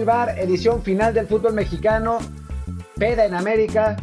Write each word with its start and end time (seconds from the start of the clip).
Bar, 0.00 0.38
edición 0.38 0.82
final 0.82 1.12
del 1.12 1.26
fútbol 1.26 1.52
mexicano. 1.52 2.18
Peda 2.96 3.26
en 3.26 3.34
América, 3.34 3.96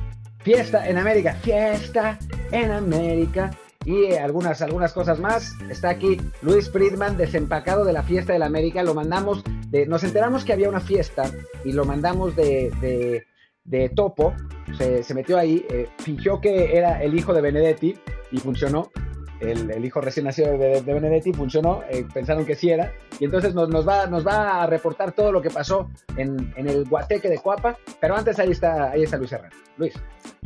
fiesta 0.43 0.87
en 0.87 0.99
América, 0.99 1.33
fiesta 1.41 2.19
en 2.51 2.69
América. 2.71 3.49
Y 3.85 4.03
eh, 4.03 4.19
algunas, 4.19 4.61
algunas 4.61 4.93
cosas 4.93 5.19
más. 5.19 5.53
Está 5.69 5.89
aquí 5.89 6.21
Luis 6.43 6.69
Friedman, 6.69 7.17
desempacado 7.17 7.85
de 7.85 7.93
la 7.93 8.03
fiesta 8.03 8.33
de 8.33 8.39
la 8.39 8.45
América. 8.45 8.83
Lo 8.83 8.93
mandamos, 8.93 9.43
de, 9.69 9.87
nos 9.87 10.03
enteramos 10.03 10.45
que 10.45 10.53
había 10.53 10.69
una 10.69 10.79
fiesta 10.79 11.31
y 11.65 11.71
lo 11.71 11.85
mandamos 11.85 12.35
de, 12.35 13.25
de, 13.65 13.89
Topo. 13.89 14.35
Se, 14.77 15.13
metió 15.15 15.39
ahí, 15.39 15.65
eh, 15.69 15.89
fingió 15.97 16.39
que 16.39 16.77
era 16.77 17.01
el 17.01 17.17
hijo 17.17 17.33
de 17.33 17.41
Benedetti 17.41 17.97
y 18.31 18.37
funcionó 18.37 18.91
el, 19.39 19.85
hijo 19.85 20.01
recién 20.01 20.25
nacido 20.25 20.57
de, 20.57 20.81
Benedetti, 20.81 21.33
funcionó, 21.33 21.83
eh, 21.89 22.05
pensaron 22.13 22.45
que 22.45 22.55
sí 22.55 22.69
era, 22.69 22.93
y 23.19 23.25
entonces 23.25 23.53
nos, 23.53 23.87
va, 23.87 24.07
nos 24.07 24.25
va 24.25 24.63
a 24.63 24.67
reportar 24.67 25.11
todo 25.13 25.31
lo 25.31 25.41
que 25.41 25.49
pasó 25.49 25.89
en, 26.17 26.53
el 26.55 26.85
Guateque 26.85 27.29
de 27.29 27.37
Cuapa, 27.37 27.77
pero 27.99 28.15
antes 28.15 28.39
ahí 28.39 28.51
está, 28.51 28.91
ahí 28.91 29.03
está 29.03 29.17
Luis 29.17 29.31
Herrera. 29.31 29.55
Luis. 29.77 29.93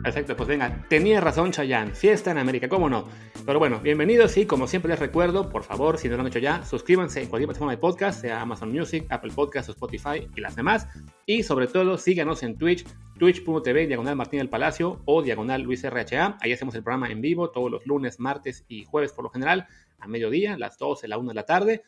Perfecto, 0.02 0.36
pues 0.36 0.48
venga, 0.48 0.86
tenía 0.90 1.22
razón 1.22 1.52
Chayanne, 1.52 1.94
fiesta 1.94 2.32
en 2.32 2.38
América, 2.38 2.70
¿cómo 2.70 2.90
no? 2.90 3.08
Pero 3.46 3.60
bueno, 3.60 3.80
bienvenidos 3.80 4.38
y 4.38 4.46
como 4.46 4.68
siempre 4.68 4.90
les 4.90 5.00
recuerdo, 5.00 5.50
por 5.50 5.64
favor, 5.64 5.98
si 5.98 6.08
no 6.08 6.16
lo 6.16 6.22
han 6.22 6.28
hecho 6.28 6.40
ya, 6.40 6.64
suscríbanse 6.64 7.22
en 7.22 7.30
cualquier 7.30 7.48
plataforma 7.48 7.74
de 7.74 7.78
podcast, 7.78 8.22
sea 8.22 8.42
Amazon 8.42 8.72
Music, 8.72 9.06
Apple 9.10 9.32
Podcast 9.36 9.70
o 9.70 9.72
Spotify 9.74 10.28
y 10.36 10.42
las 10.42 10.56
demás. 10.56 10.88
Y 11.26 11.44
sobre 11.44 11.68
todo, 11.68 11.98
síganos 11.98 12.44
en 12.44 12.58
Twitch, 12.58 12.86
twitch.tv, 13.24 13.88
diagonal 13.88 14.18
Martín 14.18 14.40
del 14.40 14.50
Palacio 14.50 15.02
o 15.06 15.22
diagonal 15.22 15.62
Luis 15.62 15.82
RHA. 15.90 16.40
Ahí 16.42 16.52
hacemos 16.52 16.76
el 16.76 16.84
programa 16.84 17.10
en 17.10 17.22
vivo 17.22 17.52
todos 17.52 17.72
los 17.72 17.88
lunes, 17.88 18.20
martes 18.20 18.66
y 18.68 18.84
jueves 18.84 19.14
por 19.14 19.24
lo 19.24 19.30
general, 19.30 19.66
a 19.98 20.10
mediodía, 20.10 20.58
las 20.58 20.78
12, 20.78 21.08
la 21.08 21.18
1 21.18 21.30
de 21.30 21.34
la 21.34 21.46
tarde. 21.46 21.84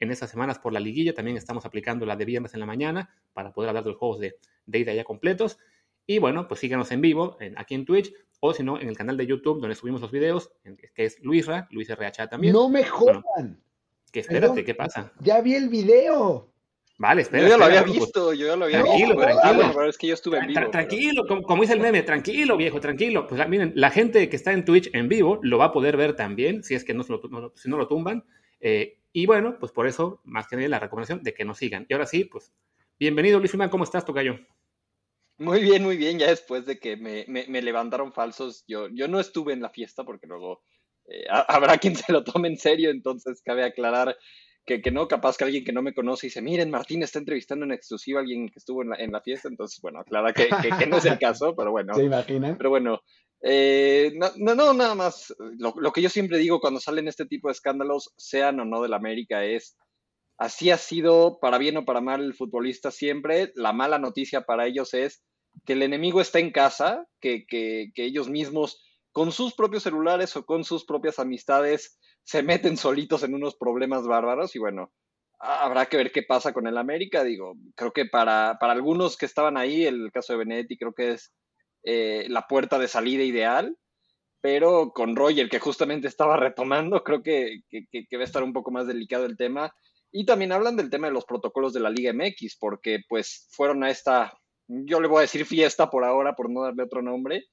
En 0.00 0.10
estas 0.10 0.30
semanas 0.30 0.58
por 0.58 0.72
la 0.72 0.80
liguilla 0.80 1.12
también 1.12 1.36
estamos 1.36 1.66
aplicando 1.66 2.06
la 2.06 2.16
de 2.16 2.24
viernes 2.24 2.54
en 2.54 2.60
la 2.60 2.64
mañana 2.64 3.10
para 3.34 3.52
poder 3.52 3.68
hablar 3.68 3.84
de 3.84 3.90
los 3.90 3.98
juegos 3.98 4.18
de, 4.18 4.36
de 4.64 4.78
ida 4.78 4.94
ya 4.94 5.04
completos. 5.04 5.58
Y 6.06 6.20
bueno, 6.20 6.48
pues 6.48 6.60
síganos 6.60 6.90
en 6.90 7.02
vivo 7.02 7.36
aquí 7.56 7.74
en 7.74 7.84
Twitch 7.84 8.10
o 8.40 8.54
si 8.54 8.62
no 8.62 8.80
en 8.80 8.88
el 8.88 8.96
canal 8.96 9.18
de 9.18 9.26
YouTube 9.26 9.60
donde 9.60 9.74
subimos 9.74 10.00
los 10.00 10.10
videos, 10.10 10.52
que 10.94 11.04
es 11.04 11.20
Luisra, 11.20 11.68
Luis 11.70 11.90
RH 11.90 12.28
también. 12.28 12.54
No 12.54 12.70
me 12.70 12.84
jodan. 12.84 13.62
que 14.10 14.20
espérate, 14.20 14.64
¿qué 14.64 14.74
pasa? 14.74 15.12
Ya 15.20 15.42
vi 15.42 15.54
el 15.54 15.68
video. 15.68 16.47
Vale, 16.98 17.22
espera. 17.22 17.44
Yo 17.44 17.48
ya 17.50 17.56
lo 17.56 17.64
había 17.64 17.84
pues, 17.84 18.00
visto, 18.00 18.32
yo 18.34 18.46
ya 18.48 18.56
lo 18.56 18.64
había 18.64 18.82
tranquilo, 18.82 19.16
visto. 19.16 19.22
Tranquilo, 19.22 19.60
tranquilo. 19.60 19.88
es 19.88 19.98
que 19.98 20.06
yo 20.08 20.14
estuve 20.14 20.38
en 20.38 20.46
vivo. 20.48 20.70
tranquilo, 20.70 21.26
como, 21.46 21.62
dice 21.62 21.74
el 21.74 21.80
meme, 21.80 22.02
tranquilo, 22.02 22.56
viejo, 22.56 22.80
tranquilo. 22.80 23.26
Pues 23.28 23.48
miren, 23.48 23.72
la 23.76 23.90
gente 23.90 24.28
que 24.28 24.34
está 24.34 24.52
en 24.52 24.64
Twitch 24.64 24.90
en 24.92 25.08
vivo 25.08 25.38
lo 25.42 25.58
va 25.58 25.66
a 25.66 25.72
poder 25.72 25.96
ver 25.96 26.16
también, 26.16 26.64
si 26.64 26.74
es 26.74 26.84
que 26.84 26.94
no, 26.94 27.04
lo, 27.08 27.52
si 27.54 27.70
no 27.70 27.76
lo 27.76 27.86
tumban. 27.86 28.24
Eh, 28.60 28.98
y 29.12 29.26
bueno, 29.26 29.58
pues 29.60 29.70
por 29.70 29.86
eso, 29.86 30.20
más 30.24 30.48
que 30.48 30.56
nada, 30.56 30.68
la 30.68 30.80
recomendación 30.80 31.22
de 31.22 31.34
que 31.34 31.44
nos 31.44 31.58
sigan. 31.58 31.86
Y 31.88 31.94
ahora 31.94 32.06
sí, 32.06 32.24
pues, 32.24 32.52
bienvenido, 32.98 33.38
Luis 33.38 33.52
Firman, 33.52 33.70
¿cómo 33.70 33.84
estás, 33.84 34.04
Tocayo? 34.04 34.36
Muy 35.38 35.60
bien, 35.60 35.84
muy 35.84 35.96
bien. 35.96 36.18
Ya 36.18 36.26
después 36.26 36.66
de 36.66 36.80
que 36.80 36.96
me, 36.96 37.24
me, 37.28 37.62
levantaron 37.62 38.12
falsos, 38.12 38.64
yo, 38.66 38.88
yo 38.88 39.06
no 39.06 39.20
estuve 39.20 39.52
en 39.52 39.62
la 39.62 39.70
fiesta 39.70 40.02
porque 40.02 40.26
luego 40.26 40.62
eh, 41.06 41.24
habrá 41.28 41.78
quien 41.78 41.94
se 41.96 42.12
lo 42.12 42.24
tome 42.24 42.48
en 42.48 42.58
serio, 42.58 42.90
entonces 42.90 43.40
cabe 43.44 43.62
aclarar 43.62 44.16
que, 44.68 44.82
que, 44.82 44.92
no, 44.92 45.08
capaz 45.08 45.36
que 45.36 45.44
alguien 45.44 45.64
que 45.64 45.72
no 45.72 45.82
me 45.82 45.94
conoce 45.94 46.28
dice, 46.28 46.42
miren, 46.42 46.70
Martín 46.70 47.02
está 47.02 47.18
entrevistando 47.18 47.64
en 47.64 47.72
exclusiva 47.72 48.20
a 48.20 48.22
alguien 48.22 48.48
que 48.48 48.58
estuvo 48.58 48.82
en 48.82 48.90
la, 48.90 48.96
en 48.96 49.10
la 49.10 49.20
fiesta, 49.20 49.48
entonces, 49.48 49.80
bueno, 49.80 49.98
aclara 49.98 50.32
que, 50.32 50.48
que, 50.78 50.86
no 50.86 50.98
es 50.98 51.06
el 51.06 51.18
caso, 51.18 51.56
pero 51.56 51.72
bueno. 51.72 51.94
¿Se 51.94 52.04
imaginan? 52.04 52.56
Pero 52.56 52.70
bueno, 52.70 53.00
eh, 53.42 54.12
no, 54.36 54.54
no, 54.54 54.72
nada 54.74 54.94
más, 54.94 55.34
lo, 55.58 55.74
lo, 55.76 55.92
que 55.92 56.02
yo 56.02 56.08
siempre 56.08 56.38
digo 56.38 56.60
cuando 56.60 56.78
salen 56.78 57.08
este 57.08 57.26
tipo 57.26 57.48
de 57.48 57.52
escándalos, 57.52 58.12
sean 58.16 58.60
o 58.60 58.64
no 58.64 58.80
de 58.82 58.88
la 58.88 58.96
América, 58.96 59.44
es 59.44 59.76
Así 60.38 60.70
ha 60.70 60.78
sido, 60.78 61.40
para 61.40 61.58
bien 61.58 61.76
o 61.78 61.84
para 61.84 62.00
mal, 62.00 62.22
el 62.22 62.32
futbolista 62.32 62.92
siempre. 62.92 63.52
La 63.56 63.72
mala 63.72 63.98
noticia 63.98 64.42
para 64.42 64.66
ellos 64.66 64.94
es 64.94 65.24
que 65.66 65.72
el 65.72 65.82
enemigo 65.82 66.20
está 66.20 66.38
en 66.38 66.52
casa, 66.52 67.04
que, 67.20 67.44
ellos 67.96 68.28
mismos, 68.28 68.80
con 69.10 69.32
sus 69.32 69.54
propios 69.54 69.82
celulares 69.82 70.36
o 70.36 70.46
con 70.46 70.62
sus 70.62 70.84
propias 70.84 71.18
amistades, 71.18 71.98
se 72.28 72.42
meten 72.42 72.76
solitos 72.76 73.22
en 73.22 73.32
unos 73.32 73.56
problemas 73.56 74.06
bárbaros. 74.06 74.54
Y 74.54 74.58
bueno, 74.58 74.92
habrá 75.38 75.86
que 75.86 75.96
ver 75.96 76.12
qué 76.12 76.22
pasa 76.22 76.52
con 76.52 76.66
el 76.66 76.76
América. 76.76 77.24
Digo, 77.24 77.54
creo 77.74 77.90
que 77.90 78.04
para, 78.04 78.58
para 78.60 78.74
algunos 78.74 79.16
que 79.16 79.24
estaban 79.24 79.56
ahí, 79.56 79.86
el 79.86 80.12
caso 80.12 80.34
de 80.34 80.40
Benedetti 80.40 80.76
creo 80.76 80.92
que 80.92 81.12
es 81.12 81.32
eh, 81.84 82.26
la 82.28 82.46
puerta 82.46 82.78
de 82.78 82.86
salida 82.86 83.24
ideal 83.24 83.74
pero 84.40 84.92
con 84.92 85.16
Roger, 85.16 85.48
que 85.48 85.58
justamente 85.58 86.06
estaba 86.06 86.36
retomando, 86.36 87.02
creo 87.02 87.22
que, 87.22 87.62
que, 87.68 88.16
va 88.16 88.22
a 88.22 88.24
estar 88.24 88.44
un 88.44 88.52
poco 88.52 88.70
más 88.70 88.86
delicado 88.86 89.24
el 89.24 89.36
tema. 89.36 89.74
Y 90.12 90.24
también 90.26 90.52
hablan 90.52 90.76
del 90.76 90.90
tema 90.90 91.08
de 91.08 91.12
los 91.12 91.24
protocolos 91.24 91.72
de 91.72 91.80
la 91.80 91.90
Liga 91.90 92.12
MX, 92.12 92.56
porque 92.58 93.00
pues 93.08 93.48
fueron 93.50 93.82
a 93.82 93.90
esta, 93.90 94.32
yo 94.68 95.00
le 95.00 95.08
voy 95.08 95.18
a 95.18 95.22
decir 95.22 95.44
fiesta 95.44 95.90
por 95.90 96.04
ahora, 96.04 96.34
por 96.34 96.50
no 96.50 96.62
darle 96.62 96.84
otro 96.84 97.02
nombre. 97.02 97.46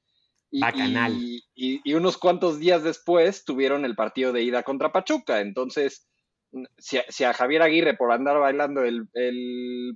Y, 0.55 1.43
y, 1.55 1.81
y, 1.83 1.93
unos 1.93 2.17
cuantos 2.17 2.59
días 2.59 2.83
después 2.83 3.43
tuvieron 3.43 3.83
el 3.83 3.95
partido 3.95 4.31
de 4.31 4.43
ida 4.43 4.63
contra 4.63 4.91
Pachuca. 4.91 5.41
Entonces, 5.41 6.07
si 6.77 7.23
a, 7.25 7.33
Javier 7.33 7.61
Aguirre 7.61 7.95
por 7.95 8.11
andar 8.11 8.39
bailando 8.39 8.83
el, 8.83 9.07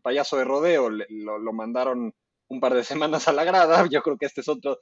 payaso 0.01 0.37
de 0.37 0.43
rodeo 0.43 0.89
lo, 0.89 1.39
lo, 1.39 1.53
mandaron 1.53 2.13
un 2.47 2.59
par 2.59 2.73
de 2.73 2.83
semanas 2.83 3.27
a 3.27 3.33
la 3.33 3.43
grada, 3.43 3.85
yo 3.91 4.01
creo 4.01 4.17
que 4.17 4.25
este 4.25 4.41
es 4.41 4.49
otro, 4.49 4.79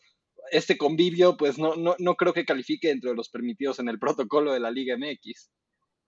este 0.52 0.78
convivio, 0.78 1.38
pues 1.38 1.58
no, 1.60 1.76
no, 1.76 1.96
no 2.00 2.16
creo 2.16 2.34
que 2.34 2.46
califique 2.46 2.88
dentro 2.88 3.12
de 3.12 3.16
los 3.16 3.30
permitidos 3.30 3.80
en 3.80 3.90
el 3.90 4.00
protocolo 4.00 4.54
de 4.54 4.60
la 4.60 4.72
Liga 4.72 4.98
MX. 4.98 5.52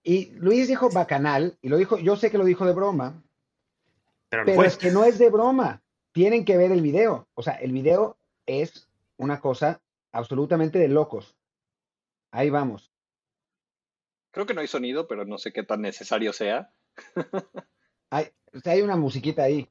Y 0.01 0.31
Luis 0.31 0.67
dijo 0.67 0.89
bacanal, 0.89 1.57
y 1.61 1.69
lo 1.69 1.77
dijo, 1.77 1.97
yo 1.99 2.15
sé 2.15 2.31
que 2.31 2.37
lo 2.37 2.45
dijo 2.45 2.65
de 2.65 2.73
broma, 2.73 3.21
pero, 4.29 4.63
es 4.63 4.77
que 4.77 4.91
no 4.91 5.03
es 5.03 5.17
de 5.17 5.29
broma. 5.29 5.81
Tienen 6.11 6.45
que 6.45 6.57
ver 6.57 6.71
el 6.71 6.81
video. 6.81 7.27
O 7.33 7.41
sea, 7.41 7.55
el 7.55 7.71
video 7.71 8.17
es 8.45 8.88
una 9.19 9.39
cosa 9.39 9.81
absolutamente 10.11 10.79
de 10.79 10.87
locos. 10.87 11.37
Ahí 12.31 12.49
vamos. 12.49 12.91
Creo 14.31 14.45
que 14.45 14.53
no 14.53 14.61
hay 14.61 14.67
sonido, 14.67 15.07
pero 15.07 15.25
no 15.25 15.37
sé 15.37 15.51
qué 15.53 15.63
tan 15.63 15.81
necesario 15.81 16.33
sea. 16.33 16.71
hay, 18.09 18.29
hay 18.65 18.81
una 18.81 18.95
musiquita 18.95 19.43
ahí. 19.43 19.69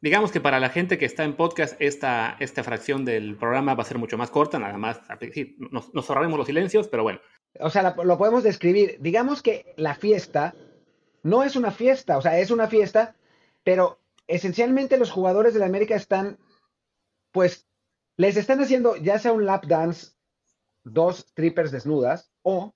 Digamos 0.00 0.30
que 0.30 0.40
para 0.40 0.60
la 0.60 0.68
gente 0.68 0.98
que 0.98 1.06
está 1.06 1.24
en 1.24 1.36
podcast, 1.36 1.80
esta, 1.80 2.36
esta 2.40 2.62
fracción 2.62 3.04
del 3.04 3.36
programa 3.36 3.74
va 3.74 3.82
a 3.82 3.86
ser 3.86 3.98
mucho 3.98 4.18
más 4.18 4.30
corta, 4.30 4.58
nada 4.58 4.76
más. 4.76 5.00
nos, 5.70 5.94
nos 5.94 6.10
ahorraremos 6.10 6.38
los 6.38 6.46
silencios, 6.46 6.88
pero 6.88 7.02
bueno, 7.02 7.20
o 7.60 7.70
sea, 7.70 7.94
lo 8.02 8.18
podemos 8.18 8.42
describir. 8.42 8.98
Digamos 9.00 9.42
que 9.42 9.74
la 9.76 9.94
fiesta 9.94 10.54
no 11.22 11.42
es 11.42 11.56
una 11.56 11.70
fiesta, 11.70 12.18
o 12.18 12.22
sea, 12.22 12.38
es 12.38 12.50
una 12.50 12.68
fiesta, 12.68 13.16
pero 13.64 13.98
esencialmente 14.26 14.98
los 14.98 15.10
jugadores 15.10 15.54
de 15.54 15.60
la 15.60 15.66
América 15.66 15.94
están, 15.94 16.38
pues, 17.32 17.65
les 18.16 18.36
están 18.36 18.60
haciendo 18.60 18.96
ya 18.96 19.18
sea 19.18 19.32
un 19.32 19.46
lap 19.46 19.66
dance, 19.66 20.12
dos 20.84 21.18
strippers 21.18 21.70
desnudas, 21.70 22.30
o 22.42 22.74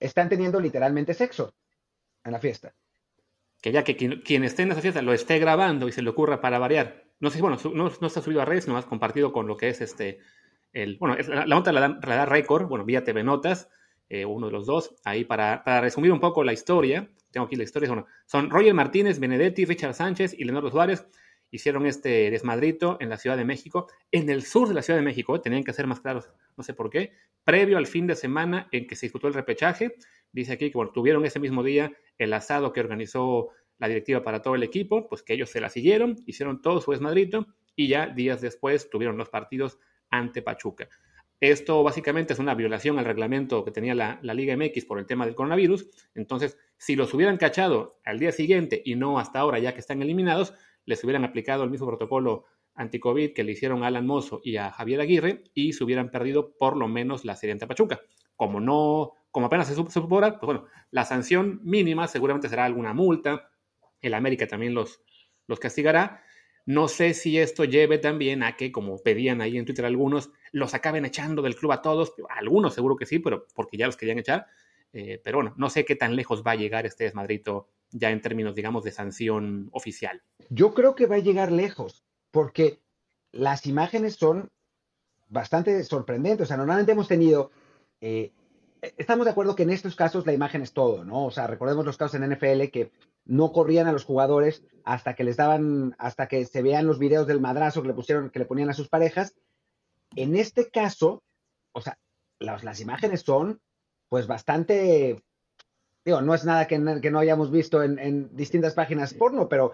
están 0.00 0.28
teniendo 0.28 0.60
literalmente 0.60 1.14
sexo 1.14 1.54
en 2.24 2.32
la 2.32 2.40
fiesta. 2.40 2.74
Que 3.62 3.72
ya 3.72 3.84
que 3.84 3.96
quien, 3.96 4.44
esté 4.44 4.62
en 4.62 4.72
esa 4.72 4.82
fiesta 4.82 5.00
lo 5.00 5.14
esté 5.14 5.38
grabando 5.38 5.88
y 5.88 5.92
se 5.92 6.02
le 6.02 6.10
ocurra 6.10 6.40
para 6.40 6.58
variar. 6.58 7.04
No 7.20 7.30
sé, 7.30 7.40
bueno, 7.40 7.56
no, 7.72 7.90
no 8.00 8.06
está 8.06 8.20
subido 8.20 8.42
a 8.42 8.44
redes, 8.44 8.68
no 8.68 8.76
has 8.76 8.84
compartido 8.84 9.32
con 9.32 9.46
lo 9.46 9.56
que 9.56 9.68
es 9.68 9.80
este 9.80 10.20
bueno, 10.98 11.16
la, 11.28 11.46
nota 11.46 11.72
la, 11.72 11.88
da 11.88 12.26
Record, 12.26 12.66
bueno, 12.66 12.84
vía 12.84 13.04
TV 13.04 13.22
Notas, 13.22 13.68
eh, 14.08 14.24
uno 14.24 14.46
de 14.46 14.52
los 14.52 14.66
dos, 14.66 14.94
ahí 15.04 15.24
para, 15.24 15.62
resumir 15.80 16.12
un 16.12 16.20
poco 16.20 16.42
la 16.44 16.52
historia, 16.52 17.08
tengo 17.30 17.46
aquí 17.46 17.56
la 17.56 17.62
historia, 17.62 17.88
son, 17.88 18.06
son 18.26 18.50
Roger 18.50 18.74
Martínez, 18.74 19.18
Benedetti, 19.18 19.64
Richard 19.64 19.94
Sánchez 19.94 20.34
y 20.36 20.44
Leonardo 20.44 20.70
Suárez, 20.70 21.06
hicieron 21.54 21.86
este 21.86 22.32
desmadrito 22.32 22.96
en 22.98 23.08
la 23.08 23.16
Ciudad 23.16 23.36
de 23.36 23.44
México, 23.44 23.86
en 24.10 24.28
el 24.28 24.42
sur 24.42 24.66
de 24.66 24.74
la 24.74 24.82
Ciudad 24.82 24.98
de 24.98 25.04
México, 25.04 25.40
tenían 25.40 25.62
que 25.62 25.72
ser 25.72 25.86
más 25.86 26.00
claros, 26.00 26.28
no 26.56 26.64
sé 26.64 26.74
por 26.74 26.90
qué, 26.90 27.12
previo 27.44 27.78
al 27.78 27.86
fin 27.86 28.08
de 28.08 28.16
semana 28.16 28.68
en 28.72 28.88
que 28.88 28.96
se 28.96 29.06
disputó 29.06 29.28
el 29.28 29.34
repechaje, 29.34 29.94
dice 30.32 30.54
aquí 30.54 30.70
que 30.72 30.76
bueno, 30.76 30.90
tuvieron 30.90 31.24
ese 31.24 31.38
mismo 31.38 31.62
día 31.62 31.92
el 32.18 32.32
asado 32.32 32.72
que 32.72 32.80
organizó 32.80 33.50
la 33.78 33.86
directiva 33.86 34.24
para 34.24 34.42
todo 34.42 34.56
el 34.56 34.64
equipo, 34.64 35.08
pues 35.08 35.22
que 35.22 35.34
ellos 35.34 35.48
se 35.48 35.60
la 35.60 35.68
siguieron, 35.68 36.16
hicieron 36.26 36.60
todo 36.60 36.80
su 36.80 36.90
desmadrito 36.90 37.46
y 37.76 37.86
ya 37.86 38.08
días 38.08 38.40
después 38.40 38.90
tuvieron 38.90 39.16
los 39.16 39.28
partidos 39.28 39.78
ante 40.10 40.42
Pachuca. 40.42 40.88
Esto 41.40 41.82
básicamente 41.82 42.32
es 42.32 42.38
una 42.38 42.54
violación 42.54 42.98
al 42.98 43.04
reglamento 43.04 43.64
que 43.64 43.70
tenía 43.70 43.94
la, 43.94 44.18
Liga 44.22 44.56
MX 44.56 44.86
por 44.86 44.98
el 44.98 45.06
tema 45.06 45.26
del 45.26 45.34
coronavirus. 45.34 45.86
Entonces, 46.14 46.58
si 46.78 46.96
los 46.96 47.12
hubieran 47.12 47.36
cachado 47.36 48.00
al 48.04 48.18
día 48.18 48.32
siguiente 48.32 48.80
y 48.84 48.94
no 48.96 49.18
hasta 49.18 49.40
ahora, 49.40 49.58
ya 49.58 49.74
que 49.74 49.80
están 49.80 50.00
eliminados, 50.00 50.54
les 50.86 51.02
hubieran 51.04 51.24
aplicado 51.24 51.64
el 51.64 51.70
mismo 51.70 51.86
protocolo 51.86 52.44
anti-COVID 52.74 53.32
que 53.32 53.44
le 53.44 53.52
hicieron 53.52 53.84
a 53.84 53.88
Alan 53.88 54.06
Mozo 54.06 54.40
y 54.42 54.56
a 54.56 54.72
Javier 54.72 55.00
Aguirre 55.00 55.44
y 55.54 55.72
se 55.72 55.84
hubieran 55.84 56.10
perdido 56.10 56.56
por 56.56 56.76
lo 56.76 56.88
menos 56.88 57.24
la 57.24 57.36
serie 57.36 57.56
Pachuca. 57.56 58.00
Como 58.36 58.60
no, 58.60 59.12
como 59.30 59.46
apenas 59.46 59.68
se, 59.68 59.74
supone, 59.74 60.32
pues 60.32 60.42
bueno, 60.42 60.66
la 60.90 61.04
sanción 61.04 61.60
mínima 61.62 62.08
seguramente 62.08 62.48
será 62.48 62.64
alguna 62.64 62.92
multa. 62.92 63.50
El 64.00 64.14
América 64.14 64.46
también 64.46 64.74
los, 64.74 65.00
los 65.46 65.60
castigará 65.60 66.24
no 66.66 66.88
sé 66.88 67.12
si 67.12 67.38
esto 67.38 67.64
lleve 67.64 67.98
también 67.98 68.42
a 68.42 68.56
que, 68.56 68.72
como 68.72 68.96
pedían 68.98 69.42
ahí 69.42 69.58
en 69.58 69.66
Twitter 69.66 69.84
algunos, 69.84 70.30
los 70.50 70.72
acaben 70.72 71.04
echando 71.04 71.42
del 71.42 71.56
club 71.56 71.72
a 71.72 71.82
todos. 71.82 72.14
Algunos 72.30 72.74
seguro 72.74 72.96
que 72.96 73.06
sí, 73.06 73.18
pero 73.18 73.46
porque 73.54 73.76
ya 73.76 73.86
los 73.86 73.96
querían 73.96 74.18
echar. 74.18 74.46
Eh, 74.92 75.20
pero 75.22 75.38
bueno, 75.38 75.54
no 75.58 75.68
sé 75.68 75.84
qué 75.84 75.94
tan 75.94 76.16
lejos 76.16 76.42
va 76.46 76.52
a 76.52 76.56
llegar 76.56 76.86
este 76.86 77.04
desmadrito 77.04 77.68
ya 77.90 78.10
en 78.10 78.20
términos, 78.20 78.54
digamos, 78.54 78.84
de 78.84 78.92
sanción 78.92 79.68
oficial. 79.72 80.22
Yo 80.50 80.74
creo 80.74 80.94
que 80.94 81.06
va 81.06 81.16
a 81.16 81.20
llegar 81.20 81.52
lejos, 81.52 82.04
porque 82.30 82.80
las 83.32 83.66
imágenes 83.66 84.16
son 84.16 84.50
bastante 85.28 85.82
sorprendentes. 85.84 86.44
O 86.44 86.48
sea, 86.48 86.56
normalmente 86.56 86.92
hemos 86.92 87.08
tenido, 87.08 87.50
eh, 88.00 88.32
estamos 88.96 89.24
de 89.24 89.32
acuerdo 89.32 89.56
que 89.56 89.64
en 89.64 89.70
estos 89.70 89.96
casos 89.96 90.26
la 90.26 90.32
imagen 90.32 90.62
es 90.62 90.72
todo, 90.72 91.04
¿no? 91.04 91.26
O 91.26 91.30
sea, 91.30 91.46
recordemos 91.46 91.84
los 91.84 91.96
casos 91.96 92.20
en 92.20 92.30
NFL 92.30 92.70
que 92.72 92.92
no 93.24 93.52
corrían 93.52 93.86
a 93.86 93.92
los 93.92 94.04
jugadores 94.04 94.62
hasta 94.84 95.14
que 95.14 95.24
les 95.24 95.36
daban, 95.36 95.94
hasta 95.98 96.28
que 96.28 96.44
se 96.44 96.62
vean 96.62 96.86
los 96.86 96.98
videos 96.98 97.26
del 97.26 97.40
madrazo 97.40 97.82
que 97.82 97.88
le 97.88 97.94
pusieron, 97.94 98.30
que 98.30 98.38
le 98.38 98.44
ponían 98.44 98.70
a 98.70 98.74
sus 98.74 98.88
parejas. 98.88 99.34
En 100.14 100.36
este 100.36 100.70
caso, 100.70 101.22
o 101.72 101.80
sea, 101.80 101.98
las, 102.38 102.80
imágenes 102.80 103.22
son 103.22 103.60
pues 104.08 104.26
bastante, 104.26 105.22
digo, 106.04 106.20
no 106.20 106.34
es 106.34 106.44
nada 106.44 106.66
que, 106.66 106.78
no 106.78 107.18
hayamos 107.18 107.50
visto 107.50 107.82
en, 107.82 108.36
distintas 108.36 108.74
páginas 108.74 109.14
porno, 109.14 109.48
pero, 109.48 109.72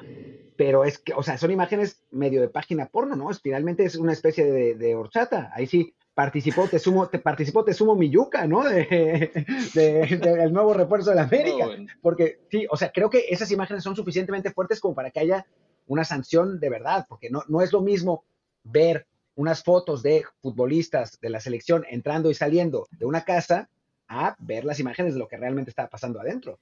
pero 0.57 0.85
es 0.85 0.99
que, 0.99 1.13
o 1.15 1.23
sea, 1.23 1.39
son 1.39 1.51
imágenes 1.51 2.03
medio 2.11 2.41
de 2.41 2.49
página 2.49 2.87
porno, 2.87 3.17
¿no? 3.17 3.31
Es, 3.31 3.41
finalmente 3.41 3.85
es 3.85 3.97
una 3.97 4.13
especie 4.13 4.45
de, 4.45 4.75
de 4.75 4.95
horchata. 4.95 5.51
Ahí 5.55 5.67
sí, 5.67 5.95
participó 6.15 6.69
te 6.69 6.79
sumo, 6.79 7.09
te 7.09 7.19
participó 7.19 7.65
te 7.65 7.75
sumo 7.75 7.97
Miyuka, 7.97 8.47
¿no? 8.47 8.63
De, 8.65 9.31
el 9.75 10.53
nuevo 10.53 10.75
refuerzo 10.75 11.11
de 11.11 11.17
la 11.17 11.23
América. 11.23 11.67
Porque 12.03 12.41
sí, 12.51 12.67
o 12.71 12.77
sea, 12.77 12.93
creo 12.93 13.11
que 13.11 13.27
esas 13.31 13.51
imágenes 13.51 13.83
son 13.83 13.97
suficientemente 13.97 14.53
fuertes 14.53 14.81
como 14.81 14.95
para 14.95 15.11
que 15.11 15.21
haya 15.21 15.47
una 15.87 16.05
sanción 16.05 16.61
de 16.61 16.71
verdad, 16.71 17.07
porque 17.09 17.31
no, 17.31 17.43
no 17.49 17.63
es 17.63 17.73
lo 17.73 17.81
mismo 17.81 18.25
ver 18.63 19.07
unas 19.35 19.65
fotos 19.65 20.03
de 20.03 20.25
futbolistas 20.43 21.19
de 21.21 21.31
la 21.31 21.41
selección 21.41 21.85
entrando 21.89 22.31
y 22.31 22.35
saliendo 22.35 22.87
de 22.91 23.07
una 23.07 23.23
casa 23.25 23.71
a 24.11 24.37
ver 24.39 24.65
las 24.65 24.81
imágenes 24.81 25.15
de 25.15 25.21
lo 25.21 25.29
que 25.29 25.39
realmente 25.39 25.71
está 25.71 25.89
pasando 25.89 26.21
adentro 26.21 26.59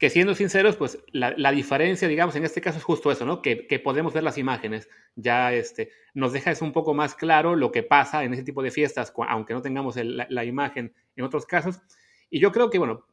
que 0.00 0.08
siendo 0.08 0.34
sinceros, 0.34 0.76
pues 0.76 0.98
la, 1.12 1.52
diferencia, 1.52 2.08
digamos, 2.08 2.34
en 2.34 2.44
este 2.46 2.62
caso 2.62 2.78
es 2.78 2.84
justo 2.84 3.12
eso, 3.12 3.26
¿no? 3.26 3.42
Que, 3.42 3.82
podemos 3.84 4.14
ver 4.14 4.22
las 4.22 4.38
imágenes. 4.38 4.88
Ya 5.14 5.52
este, 5.52 5.90
nos 6.14 6.32
deja 6.32 6.50
eso 6.50 6.64
un 6.64 6.72
poco 6.72 6.94
más 6.94 7.14
claro 7.14 7.54
lo 7.54 7.70
que 7.70 7.82
pasa 7.82 8.24
en 8.24 8.32
ese 8.32 8.42
tipo 8.42 8.62
de 8.62 8.70
fiestas, 8.70 9.12
aunque 9.28 9.52
no 9.52 9.60
tengamos 9.60 9.96
la, 9.96 10.44
imagen 10.46 10.94
en 11.16 11.24
otros 11.24 11.44
casos. 11.44 11.82
Y 12.30 12.40
yo 12.40 12.50
creo 12.50 12.70
que, 12.70 12.78
bueno, 12.78 13.04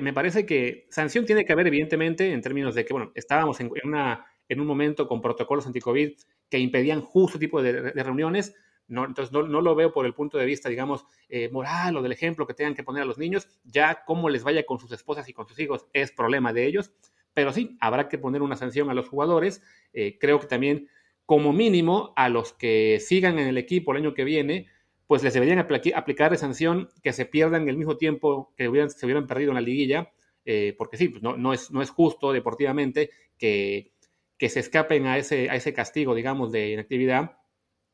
me 0.00 0.12
parece 0.12 0.46
que 0.46 0.86
sanción 0.90 1.26
tiene 1.26 1.44
que 1.44 1.52
haber, 1.52 1.66
evidentemente, 1.66 2.32
en 2.32 2.40
términos 2.40 2.76
de 2.76 2.84
que, 2.84 2.92
bueno, 2.92 3.10
estábamos 3.16 3.58
en, 3.58 3.72
una, 3.82 4.24
en 4.48 4.60
un 4.60 4.66
momento 4.68 5.08
con 5.08 5.20
protocolos 5.20 5.66
anti-COVID 5.66 6.12
que 6.48 6.58
impedían 6.60 7.00
justo 7.00 7.40
tipo 7.40 7.60
de 7.60 7.90
reuniones, 8.04 8.54
no, 8.88 9.04
entonces 9.04 9.32
no, 9.32 9.42
lo 9.42 9.74
veo 9.74 9.92
por 9.92 10.06
el 10.06 10.14
punto 10.14 10.38
de 10.38 10.46
vista, 10.46 10.70
digamos, 10.70 11.04
eh, 11.28 11.50
moral 11.50 11.96
o 11.96 12.02
del 12.02 12.12
ejemplo 12.12 12.46
que 12.46 12.54
tengan 12.54 12.74
que 12.74 12.82
poner 12.82 13.02
a 13.02 13.06
los 13.06 13.18
niños. 13.18 13.46
Ya 13.64 14.02
cómo 14.06 14.30
les 14.30 14.42
vaya 14.42 14.64
con 14.64 14.78
sus 14.78 14.90
esposas 14.92 15.28
y 15.28 15.34
con 15.34 15.46
sus 15.46 15.58
hijos 15.60 15.86
es 15.92 16.10
problema 16.10 16.54
de 16.54 16.66
ellos. 16.66 16.92
Pero 17.34 17.52
sí, 17.52 17.76
habrá 17.80 18.08
que 18.08 18.16
poner 18.16 18.40
una 18.40 18.56
sanción 18.56 18.88
a 18.88 18.94
los 18.94 19.08
jugadores. 19.08 19.62
Eh, 19.92 20.16
creo 20.18 20.40
que 20.40 20.46
también, 20.46 20.88
como 21.26 21.52
mínimo, 21.52 22.14
a 22.16 22.30
los 22.30 22.54
que 22.54 22.98
sigan 23.00 23.38
en 23.38 23.48
el 23.48 23.58
equipo 23.58 23.92
el 23.92 23.98
año 23.98 24.14
que 24.14 24.24
viene, 24.24 24.68
pues 25.06 25.22
les 25.22 25.34
deberían 25.34 25.58
aplicar 25.58 26.30
de 26.30 26.38
sanción 26.38 26.88
que 27.02 27.12
se 27.12 27.26
pierdan 27.26 27.68
el 27.68 27.76
mismo 27.76 27.98
tiempo 27.98 28.54
que 28.56 28.68
hubieran, 28.68 28.88
se 28.90 29.04
hubieran 29.04 29.26
perdido 29.26 29.50
en 29.50 29.56
la 29.56 29.60
liguilla. 29.60 30.12
Eh, 30.46 30.74
porque 30.78 30.96
sí, 30.96 31.10
pues 31.10 31.22
no, 31.22 31.36
no, 31.36 31.52
es, 31.52 31.70
no 31.70 31.82
es 31.82 31.90
justo 31.90 32.32
deportivamente 32.32 33.10
que, 33.36 33.92
que 34.38 34.48
se 34.48 34.60
escapen 34.60 35.06
a 35.06 35.18
ese, 35.18 35.50
a 35.50 35.56
ese 35.56 35.74
castigo, 35.74 36.14
digamos, 36.14 36.52
de 36.52 36.70
inactividad 36.70 37.37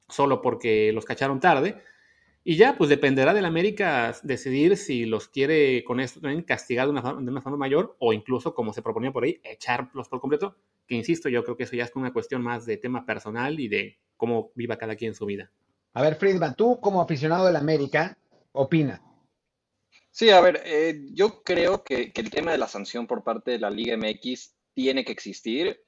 solo 0.08 0.42
porque 0.42 0.92
los 0.92 1.04
cacharon 1.04 1.40
tarde. 1.40 1.82
Y 2.46 2.56
ya, 2.56 2.76
pues 2.76 2.90
dependerá 2.90 3.32
del 3.32 3.46
América 3.46 4.14
decidir 4.22 4.76
si 4.76 5.06
los 5.06 5.28
quiere 5.28 5.82
con 5.82 5.98
esto 5.98 6.20
también 6.20 6.42
castigar 6.42 6.86
de 6.86 6.92
una, 6.92 7.00
de 7.00 7.30
una 7.30 7.40
forma 7.40 7.56
mayor 7.56 7.96
o 7.98 8.12
incluso, 8.12 8.54
como 8.54 8.74
se 8.74 8.82
proponía 8.82 9.12
por 9.12 9.24
ahí, 9.24 9.40
echarlos 9.42 10.08
por 10.10 10.20
completo. 10.20 10.56
Que 10.86 10.94
insisto, 10.94 11.30
yo 11.30 11.42
creo 11.42 11.56
que 11.56 11.62
eso 11.62 11.74
ya 11.74 11.84
es 11.84 11.92
una 11.94 12.12
cuestión 12.12 12.42
más 12.42 12.66
de 12.66 12.76
tema 12.76 13.06
personal 13.06 13.58
y 13.58 13.68
de 13.68 13.98
cómo 14.18 14.52
viva 14.54 14.76
cada 14.76 14.94
quien 14.94 15.14
su 15.14 15.24
vida. 15.24 15.50
A 15.94 16.02
ver, 16.02 16.16
Friedman, 16.16 16.54
tú 16.54 16.80
como 16.80 17.00
aficionado 17.00 17.46
del 17.46 17.56
América, 17.56 18.18
opina. 18.52 19.00
Sí, 20.10 20.28
a 20.30 20.40
ver, 20.40 20.60
eh, 20.66 21.06
yo 21.12 21.42
creo 21.42 21.82
que, 21.82 22.12
que 22.12 22.20
el 22.20 22.30
tema 22.30 22.52
de 22.52 22.58
la 22.58 22.68
sanción 22.68 23.06
por 23.06 23.24
parte 23.24 23.52
de 23.52 23.58
la 23.58 23.70
Liga 23.70 23.96
MX 23.96 24.54
tiene 24.74 25.04
que 25.04 25.12
existir 25.12 25.83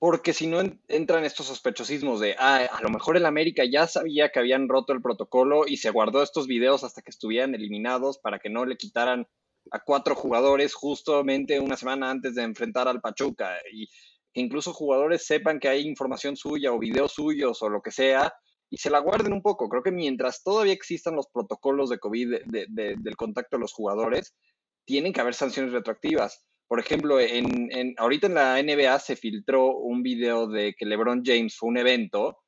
porque 0.00 0.32
si 0.32 0.46
no 0.46 0.60
entran 0.88 1.24
estos 1.26 1.46
sospechosismos 1.46 2.20
de, 2.20 2.34
ah, 2.38 2.66
a 2.72 2.80
lo 2.80 2.88
mejor 2.88 3.18
el 3.18 3.26
América 3.26 3.64
ya 3.70 3.86
sabía 3.86 4.30
que 4.32 4.38
habían 4.38 4.66
roto 4.66 4.94
el 4.94 5.02
protocolo 5.02 5.66
y 5.66 5.76
se 5.76 5.90
guardó 5.90 6.22
estos 6.22 6.46
videos 6.46 6.84
hasta 6.84 7.02
que 7.02 7.10
estuvieran 7.10 7.54
eliminados 7.54 8.18
para 8.18 8.38
que 8.38 8.48
no 8.48 8.64
le 8.64 8.78
quitaran 8.78 9.28
a 9.70 9.84
cuatro 9.84 10.14
jugadores 10.14 10.72
justamente 10.72 11.60
una 11.60 11.76
semana 11.76 12.10
antes 12.10 12.34
de 12.34 12.44
enfrentar 12.44 12.88
al 12.88 13.02
Pachuca 13.02 13.58
y 13.70 13.88
que 14.32 14.40
incluso 14.40 14.72
jugadores 14.72 15.26
sepan 15.26 15.60
que 15.60 15.68
hay 15.68 15.86
información 15.86 16.34
suya 16.34 16.72
o 16.72 16.78
videos 16.78 17.12
suyos 17.12 17.62
o 17.62 17.68
lo 17.68 17.82
que 17.82 17.90
sea 17.90 18.32
y 18.70 18.78
se 18.78 18.88
la 18.88 19.00
guarden 19.00 19.34
un 19.34 19.42
poco. 19.42 19.68
Creo 19.68 19.82
que 19.82 19.92
mientras 19.92 20.42
todavía 20.42 20.72
existan 20.72 21.14
los 21.14 21.26
protocolos 21.28 21.90
de 21.90 21.98
COVID 21.98 22.36
del 22.46 23.16
contacto 23.16 23.58
de 23.58 23.60
los 23.60 23.74
jugadores, 23.74 24.34
tienen 24.86 25.12
que 25.12 25.20
haber 25.20 25.34
sanciones 25.34 25.72
retroactivas 25.72 26.42
por 26.70 26.78
ejemplo, 26.78 27.18
en, 27.18 27.94
ahorita 27.98 28.28
en 28.28 28.34
la 28.34 28.62
NBA 28.62 28.96
se 29.00 29.16
filtró 29.16 29.76
un 29.76 30.04
video 30.04 30.46
de 30.46 30.72
que 30.78 30.86
LeBron 30.86 31.22
James 31.24 31.56
fue 31.56 31.68
un 31.68 31.78
evento 31.78 32.38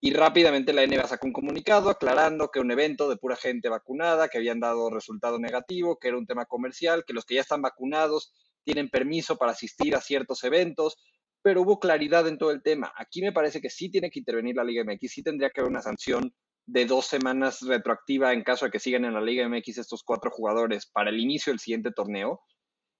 y 0.00 0.14
rápidamente 0.14 0.72
la 0.72 0.86
NBA 0.86 1.06
sacó 1.06 1.26
un 1.26 1.34
comunicado 1.34 1.90
aclarando 1.90 2.48
que 2.50 2.58
un 2.58 2.70
evento 2.70 3.06
de 3.06 3.18
pura 3.18 3.36
gente 3.36 3.68
vacunada, 3.68 4.28
que 4.28 4.38
habían 4.38 4.60
dado 4.60 4.88
resultado 4.88 5.38
negativo, 5.38 5.98
que 5.98 6.08
era 6.08 6.16
un 6.16 6.24
tema 6.26 6.46
comercial, 6.46 7.04
que 7.06 7.12
los 7.12 7.26
que 7.26 7.34
ya 7.34 7.42
están 7.42 7.60
vacunados 7.60 8.32
tienen 8.64 8.88
permiso 8.88 9.36
para 9.36 9.52
asistir 9.52 9.94
a 9.94 10.00
ciertos 10.00 10.42
eventos, 10.44 10.96
pero 11.42 11.60
hubo 11.60 11.78
claridad 11.78 12.26
en 12.28 12.38
todo 12.38 12.52
el 12.52 12.62
tema. 12.62 12.94
Aquí 12.96 13.20
me 13.20 13.32
parece 13.32 13.60
que 13.60 13.68
sí 13.68 13.90
tiene 13.90 14.08
que 14.08 14.20
intervenir 14.20 14.56
la 14.56 14.64
Liga 14.64 14.84
MX, 14.84 15.12
sí 15.12 15.22
tendría 15.22 15.50
que 15.50 15.60
haber 15.60 15.70
una 15.70 15.82
sanción 15.82 16.34
de 16.64 16.86
dos 16.86 17.04
semanas 17.04 17.60
retroactiva 17.60 18.32
en 18.32 18.42
caso 18.42 18.64
de 18.64 18.70
que 18.70 18.80
sigan 18.80 19.04
en 19.04 19.12
la 19.12 19.20
Liga 19.20 19.46
MX 19.46 19.76
estos 19.76 20.02
cuatro 20.02 20.30
jugadores 20.30 20.86
para 20.86 21.10
el 21.10 21.20
inicio 21.20 21.52
del 21.52 21.60
siguiente 21.60 21.90
torneo 21.90 22.40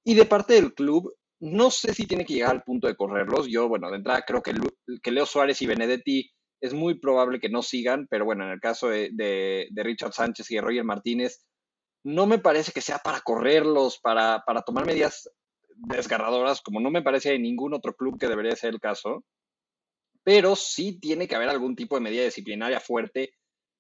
y 0.06 0.14
de 0.14 0.24
parte 0.24 0.54
del 0.54 0.72
club, 0.72 1.12
no 1.40 1.68
sé 1.72 1.92
si 1.92 2.06
tiene 2.06 2.24
que 2.24 2.34
llegar 2.34 2.52
al 2.52 2.62
punto 2.62 2.86
de 2.86 2.94
correrlos. 2.94 3.48
Yo, 3.48 3.68
bueno, 3.68 3.90
de 3.90 3.96
entrada 3.96 4.22
creo 4.24 4.40
que, 4.40 4.54
que 5.02 5.10
Leo 5.10 5.26
Suárez 5.26 5.60
y 5.62 5.66
Benedetti 5.66 6.30
es 6.60 6.75
muy 6.75 7.00
probable 7.00 7.40
que 7.40 7.48
no 7.48 7.60
sigan, 7.60 8.06
pero 8.08 8.25
bueno, 8.25 8.44
en 8.44 8.52
el 8.52 8.60
caso 8.60 8.88
de, 8.88 9.68
Richard 9.75 10.12
Sánchez 10.12 10.48
y 10.48 10.54
de 10.54 10.60
Roger 10.60 10.84
Martínez, 10.84 11.44
no 12.04 12.26
me 12.26 12.38
parece 12.38 12.70
que 12.70 12.80
sea 12.80 12.98
para 12.98 13.20
correrlos, 13.20 13.98
para, 13.98 14.44
para 14.46 14.62
tomar 14.62 14.86
medidas 14.86 15.28
desgarradoras, 15.75 16.62
como 16.62 16.78
no 16.78 16.92
me 16.92 17.02
parece 17.02 17.34
en 17.34 17.42
ningún 17.42 17.75
otro 17.75 17.92
club 17.94 18.16
que 18.16 18.28
debería 18.28 18.54
ser 18.54 18.75
el 18.75 18.80
caso, 18.80 19.25
pero 20.22 20.54
sí 20.54 21.00
tiene 21.00 21.26
que 21.26 21.34
haber 21.34 21.48
algún 21.48 21.75
tipo 21.75 21.96
de 21.96 22.02
medida 22.02 22.22
disciplinaria 22.22 22.78
fuerte 22.78 23.32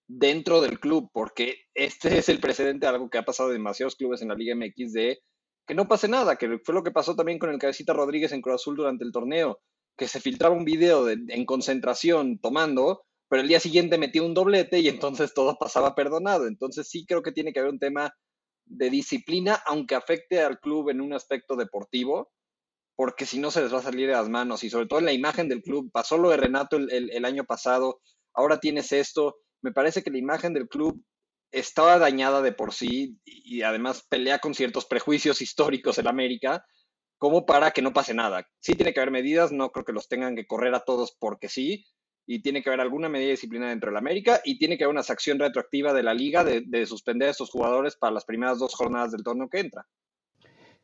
dentro 0.08 0.60
del 0.60 0.80
club, 0.80 1.08
porque 1.12 1.66
este 1.72 2.18
es 2.18 2.28
el 2.28 2.40
precedente 2.40 2.86
de 2.86 2.90
algo 2.90 3.08
que 3.08 3.18
ha 3.18 3.24
pasado 3.24 3.50
en 3.50 3.58
demasiados 3.58 3.94
clubes 3.94 4.22
en 4.22 4.28
la 4.28 4.34
Liga 4.34 4.56
MX 4.56 4.92
de 4.92 5.20
que 5.66 5.74
no 5.74 5.88
pase 5.88 6.08
nada, 6.08 6.36
que 6.36 6.58
fue 6.64 6.74
lo 6.74 6.82
que 6.82 6.92
pasó 6.92 7.16
también 7.16 7.38
con 7.38 7.50
el 7.50 7.58
Cabecita 7.58 7.92
Rodríguez 7.92 8.32
en 8.32 8.40
Cruz 8.40 8.56
Azul 8.56 8.76
durante 8.76 9.04
el 9.04 9.12
torneo, 9.12 9.60
que 9.96 10.06
se 10.06 10.20
filtraba 10.20 10.54
un 10.54 10.64
video 10.64 11.08
en 11.08 11.44
concentración 11.44 12.38
tomando, 12.38 13.02
pero 13.28 13.42
el 13.42 13.48
día 13.48 13.58
siguiente 13.58 13.98
metió 13.98 14.24
un 14.24 14.34
doblete 14.34 14.78
y 14.78 14.88
entonces 14.88 15.34
todo 15.34 15.56
pasaba 15.58 15.94
perdonado. 15.94 16.46
Entonces 16.46 16.88
sí 16.88 17.04
creo 17.06 17.22
que 17.22 17.32
tiene 17.32 17.52
que 17.52 17.58
haber 17.58 17.72
un 17.72 17.80
tema 17.80 18.14
de 18.66 18.90
disciplina, 18.90 19.60
aunque 19.66 19.94
afecte 19.94 20.40
al 20.40 20.60
club 20.60 20.90
en 20.90 21.00
un 21.00 21.12
aspecto 21.12 21.56
deportivo, 21.56 22.30
porque 22.94 23.26
si 23.26 23.38
no 23.38 23.50
se 23.50 23.62
les 23.62 23.72
va 23.72 23.78
a 23.78 23.82
salir 23.82 24.06
de 24.06 24.14
las 24.14 24.28
manos 24.28 24.62
y 24.64 24.70
sobre 24.70 24.86
todo 24.86 25.00
en 25.00 25.04
la 25.06 25.12
imagen 25.12 25.48
del 25.48 25.62
club. 25.62 25.90
Pasó 25.92 26.16
lo 26.18 26.30
de 26.30 26.36
Renato 26.36 26.76
el, 26.76 27.10
el 27.10 27.24
año 27.24 27.44
pasado, 27.44 28.00
ahora 28.34 28.60
tienes 28.60 28.92
esto. 28.92 29.36
Me 29.62 29.72
parece 29.72 30.02
que 30.02 30.10
la 30.10 30.18
imagen 30.18 30.54
del 30.54 30.68
club 30.68 31.02
estaba 31.58 31.98
dañada 31.98 32.42
de 32.42 32.52
por 32.52 32.74
sí 32.74 33.18
y 33.24 33.62
además 33.62 34.04
pelea 34.08 34.38
con 34.38 34.54
ciertos 34.54 34.84
prejuicios 34.84 35.40
históricos 35.40 35.98
en 35.98 36.06
América, 36.06 36.64
como 37.18 37.46
para 37.46 37.70
que 37.70 37.82
no 37.82 37.94
pase 37.94 38.12
nada. 38.12 38.46
Sí 38.60 38.74
tiene 38.74 38.92
que 38.92 39.00
haber 39.00 39.10
medidas, 39.10 39.52
no 39.52 39.70
creo 39.70 39.84
que 39.84 39.92
los 39.92 40.08
tengan 40.08 40.36
que 40.36 40.46
correr 40.46 40.74
a 40.74 40.80
todos 40.80 41.16
porque 41.18 41.48
sí, 41.48 41.86
y 42.26 42.42
tiene 42.42 42.62
que 42.62 42.68
haber 42.68 42.80
alguna 42.80 43.08
medida 43.08 43.30
disciplinaria 43.30 43.70
dentro 43.70 43.88
de 43.88 43.94
la 43.94 44.00
América 44.00 44.40
y 44.44 44.58
tiene 44.58 44.76
que 44.76 44.84
haber 44.84 44.94
una 44.94 45.00
acción 45.00 45.38
retroactiva 45.38 45.94
de 45.94 46.02
la 46.02 46.12
liga 46.12 46.44
de, 46.44 46.86
suspender 46.86 47.28
a 47.28 47.30
estos 47.30 47.50
jugadores 47.50 47.96
para 47.96 48.12
las 48.12 48.24
primeras 48.24 48.58
dos 48.58 48.74
jornadas 48.74 49.12
del 49.12 49.22
torneo 49.22 49.48
que 49.48 49.60
entra. 49.60 49.86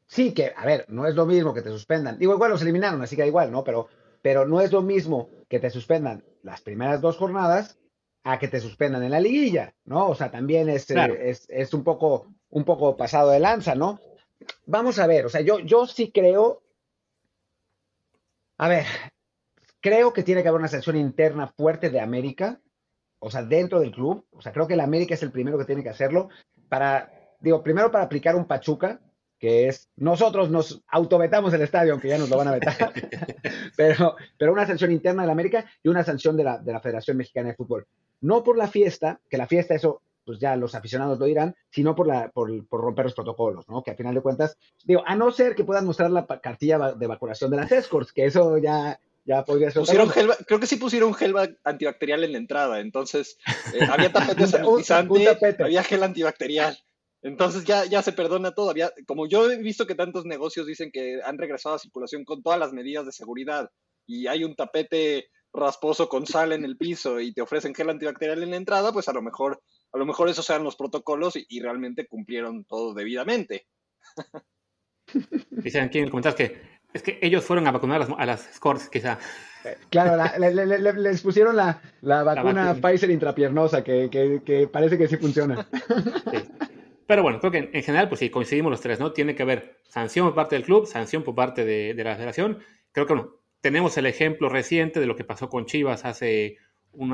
Sí, 0.07 0.33
que, 0.33 0.53
a 0.57 0.65
ver, 0.65 0.87
no 0.89 1.07
es 1.07 1.15
lo 1.15 1.27
mismo 1.27 1.53
que 1.53 1.63
te 1.63 1.71
suspendan. 1.71 2.19
Digo, 2.19 2.35
igual 2.35 2.51
los 2.51 2.63
eliminaron, 2.63 3.03
así 3.03 3.17
que 3.17 3.23
da 3.23 3.29
igual, 3.29 3.51
¿no? 3.51 3.65
Pero, 3.65 3.89
pero 4.23 4.47
no 4.47 4.61
es 4.61 4.73
lo 4.73 4.83
mismo 4.83 5.31
que 5.49 5.59
te 5.59 5.71
suspendan 5.71 6.25
las 6.43 6.61
primeras 6.61 7.01
dos 7.01 7.17
jornadas 7.17 7.79
a 8.25 8.39
que 8.39 8.49
te 8.49 8.61
suspendan 8.61 9.03
en 9.03 9.11
la 9.11 9.21
liguilla, 9.21 9.75
¿no? 9.85 10.09
O 10.09 10.15
sea, 10.15 10.31
también 10.31 10.69
es, 10.69 10.91
eh, 10.91 11.37
es, 11.49 11.75
un, 11.75 11.83
poco, 11.83 12.33
un 12.51 12.65
poco 12.65 12.97
pasado 12.97 13.31
de 13.31 13.41
lanza, 13.41 13.75
¿no? 13.75 14.01
Vamos 14.67 14.99
a 14.99 15.07
ver, 15.07 15.27
o 15.27 15.29
sea, 15.29 15.41
yo, 15.41 15.59
yo 15.61 15.87
sí 15.87 16.11
creo, 16.13 16.63
a 18.59 18.69
ver, 18.69 18.87
creo 19.81 20.13
que 20.13 20.23
tiene 20.23 20.43
que 20.43 20.49
haber 20.49 20.61
una 20.61 20.69
sanción 20.69 20.97
interna 20.97 21.49
fuerte 21.49 21.91
de 21.91 22.01
América, 22.01 22.61
o 23.19 23.31
sea, 23.31 23.43
dentro 23.43 23.81
del 23.81 23.93
club, 23.93 24.27
o 24.33 24.41
sea, 24.41 24.53
creo 24.53 24.67
que 24.67 24.75
el 24.75 24.81
América 24.81 25.15
es 25.15 25.23
el 25.23 25.33
primero 25.33 25.59
que 25.59 25.65
tiene 25.65 25.83
que 25.83 25.91
hacerlo, 25.91 26.29
para, 26.69 27.13
digo, 27.41 27.63
primero 27.63 27.91
para 27.91 28.05
aplicar 28.05 28.37
un 28.37 28.47
Pachuca, 28.47 29.01
que 29.43 29.67
es 29.67 29.91
nosotros 29.97 30.51
nos 30.51 30.85
autovetamos 30.87 31.53
el 31.53 31.63
estadio, 31.63 31.91
aunque 31.91 32.07
ya 32.07 32.17
nos 32.17 32.31
lo 32.31 32.37
van 32.37 32.47
a 32.47 32.53
vetar, 32.53 32.93
pero, 33.77 34.15
pero 34.39 34.53
una 34.53 34.69
sanción 34.69 34.93
interna 34.93 35.23
de 35.23 35.27
la 35.27 35.33
América 35.33 35.65
y 35.83 35.89
una 35.89 36.05
sanción 36.05 36.37
de 36.37 36.45
la, 36.45 36.59
de 36.59 36.73
la 36.73 36.81
Federación 36.81 37.17
Mexicana 37.17 37.49
de 37.49 37.57
Fútbol. 37.57 37.85
No 38.21 38.45
por 38.45 38.57
la 38.57 38.69
fiesta, 38.69 39.19
que 39.29 39.37
la 39.37 39.49
fiesta 39.49 39.75
eso 39.75 40.01
pues 40.25 40.39
ya 40.39 40.55
los 40.55 40.77
aficionados 40.77 41.19
lo 41.19 41.27
dirán, 41.27 41.57
sino 41.71 41.97
por, 41.97 42.07
la, 42.07 42.31
por, 42.31 42.53
romper 42.71 43.07
los 43.07 43.15
protocolos, 43.15 43.69
¿no? 43.69 43.83
Que 43.83 43.91
al 43.91 43.97
final 43.97 44.15
de 44.15 44.21
cuentas, 44.21 44.57
digo, 44.85 45.03
a 45.05 45.17
no 45.17 45.33
ser 45.33 45.57
que 45.57 45.65
puedan 45.65 45.87
mostrar 45.87 46.13
la 46.13 46.25
cartilla 46.25 46.93
de 46.93 47.07
vacunación 47.09 47.51
de 47.51 47.57
las 47.57 47.73
escorts, 47.73 48.13
que 48.13 48.27
eso 48.27 48.59
ya, 48.59 49.01
ya 49.25 49.45
podría 49.45 49.73
ser. 49.73 49.83
creo 50.47 50.61
que 50.61 50.69
sí 50.69 50.77
pusieron 50.77 51.15
gel 51.15 51.35
antibacterial 51.65 52.23
en 52.23 52.31
la 52.31 52.39
entrada, 52.39 52.79
entonces 52.79 53.39
eh, 53.75 53.85
había 53.91 54.13
tapete 54.13 54.47
sanitizante, 54.47 55.65
había 55.65 55.83
gel 55.83 56.05
antibacterial. 56.05 56.79
Entonces 57.23 57.65
ya, 57.65 57.85
ya 57.85 58.03
se 58.03 58.13
perdona 58.13 58.53
todo. 58.53 58.75
como 59.07 59.27
yo 59.27 59.51
he 59.51 59.57
visto 59.57 59.87
que 59.87 59.95
tantos 59.95 60.25
negocios 60.25 60.67
dicen 60.67 60.91
que 60.91 61.21
han 61.25 61.39
regresado 61.39 61.77
a 61.77 61.79
circulación 61.79 62.25
con 62.25 62.43
todas 62.43 62.59
las 62.59 62.73
medidas 62.73 63.07
de 63.07 63.13
seguridad 63.13 63.71
y 64.07 64.27
hay 64.27 64.43
un 64.45 64.57
tapete 64.57 65.29
rasposo 65.53 66.09
con 66.09 66.27
sal 66.27 66.53
en 66.53 66.65
el 66.65 66.77
piso 66.77 67.21
y 67.21 67.33
te 67.33 67.43
ofrecen 67.43 67.75
gel 67.75 67.91
antibacterial 67.91 68.43
en 68.43 68.51
la 68.51 68.57
entrada, 68.57 68.93
pues 68.93 69.09
a 69.09 69.13
lo 69.13 69.23
mejor, 69.23 69.63
a 69.93 69.99
lo 69.99 70.07
mejor 70.07 70.29
esos 70.29 70.49
eran 70.51 70.65
los 70.65 70.77
protocolos 70.77 71.35
y, 71.37 71.61
realmente 71.61 72.07
cumplieron 72.07 72.65
todo 72.65 72.95
debidamente. 72.95 73.67
Dicen 75.51 75.85
aquí 75.85 75.99
en 75.99 76.05
el 76.05 76.11
comentario 76.11 76.37
que 76.37 76.73
es 76.93 77.03
que 77.03 77.19
ellos 77.23 77.45
fueron 77.45 77.67
a 77.67 77.71
vacunar 77.71 78.07
a 78.19 78.27
las, 78.27 78.49
scores, 78.55 78.89
quizá. 78.89 79.19
Claro, 79.91 80.23
les 80.39 81.23
pusieron 81.23 81.57
la, 81.57 81.81
vacuna 82.03 82.75
Pfizer 82.75 83.11
intrapiernosa, 83.11 83.83
que, 83.85 84.11
que, 84.45 84.69
parece 84.69 84.99
que 84.99 85.09
sí 85.09 85.17
funciona. 85.17 85.67
Pero 87.13 87.25
bueno, 87.25 87.41
creo 87.41 87.53
que 87.53 87.59
en, 87.59 87.83
general, 87.83 88.09
pues 88.09 88.21
sí, 88.21 88.31
coincidimos 88.31 88.71
los 88.71 88.81
tres, 88.81 88.99
¿no? 88.99 89.13
Tiene 89.13 89.35
que 89.35 89.43
haber 89.43 89.77
sanción 89.83 90.25
por 90.25 90.35
parte 90.35 90.57
del 90.57 90.65
club, 90.65 90.87
sanción 90.87 91.23
por 91.23 91.35
parte 91.35 91.63
de, 91.63 91.93
la 92.03 92.17
federación. 92.17 92.61
Creo 92.91 93.07
que 93.07 93.13
bueno, 93.13 93.37
tenemos 93.61 93.99
el 93.99 94.07
ejemplo 94.07 94.49
reciente 94.49 94.99
de 94.99 95.05
lo 95.05 95.15
que 95.15 95.23
pasó 95.23 95.51
con 95.51 95.67
Chivas 95.67 96.07
hace 96.07 96.57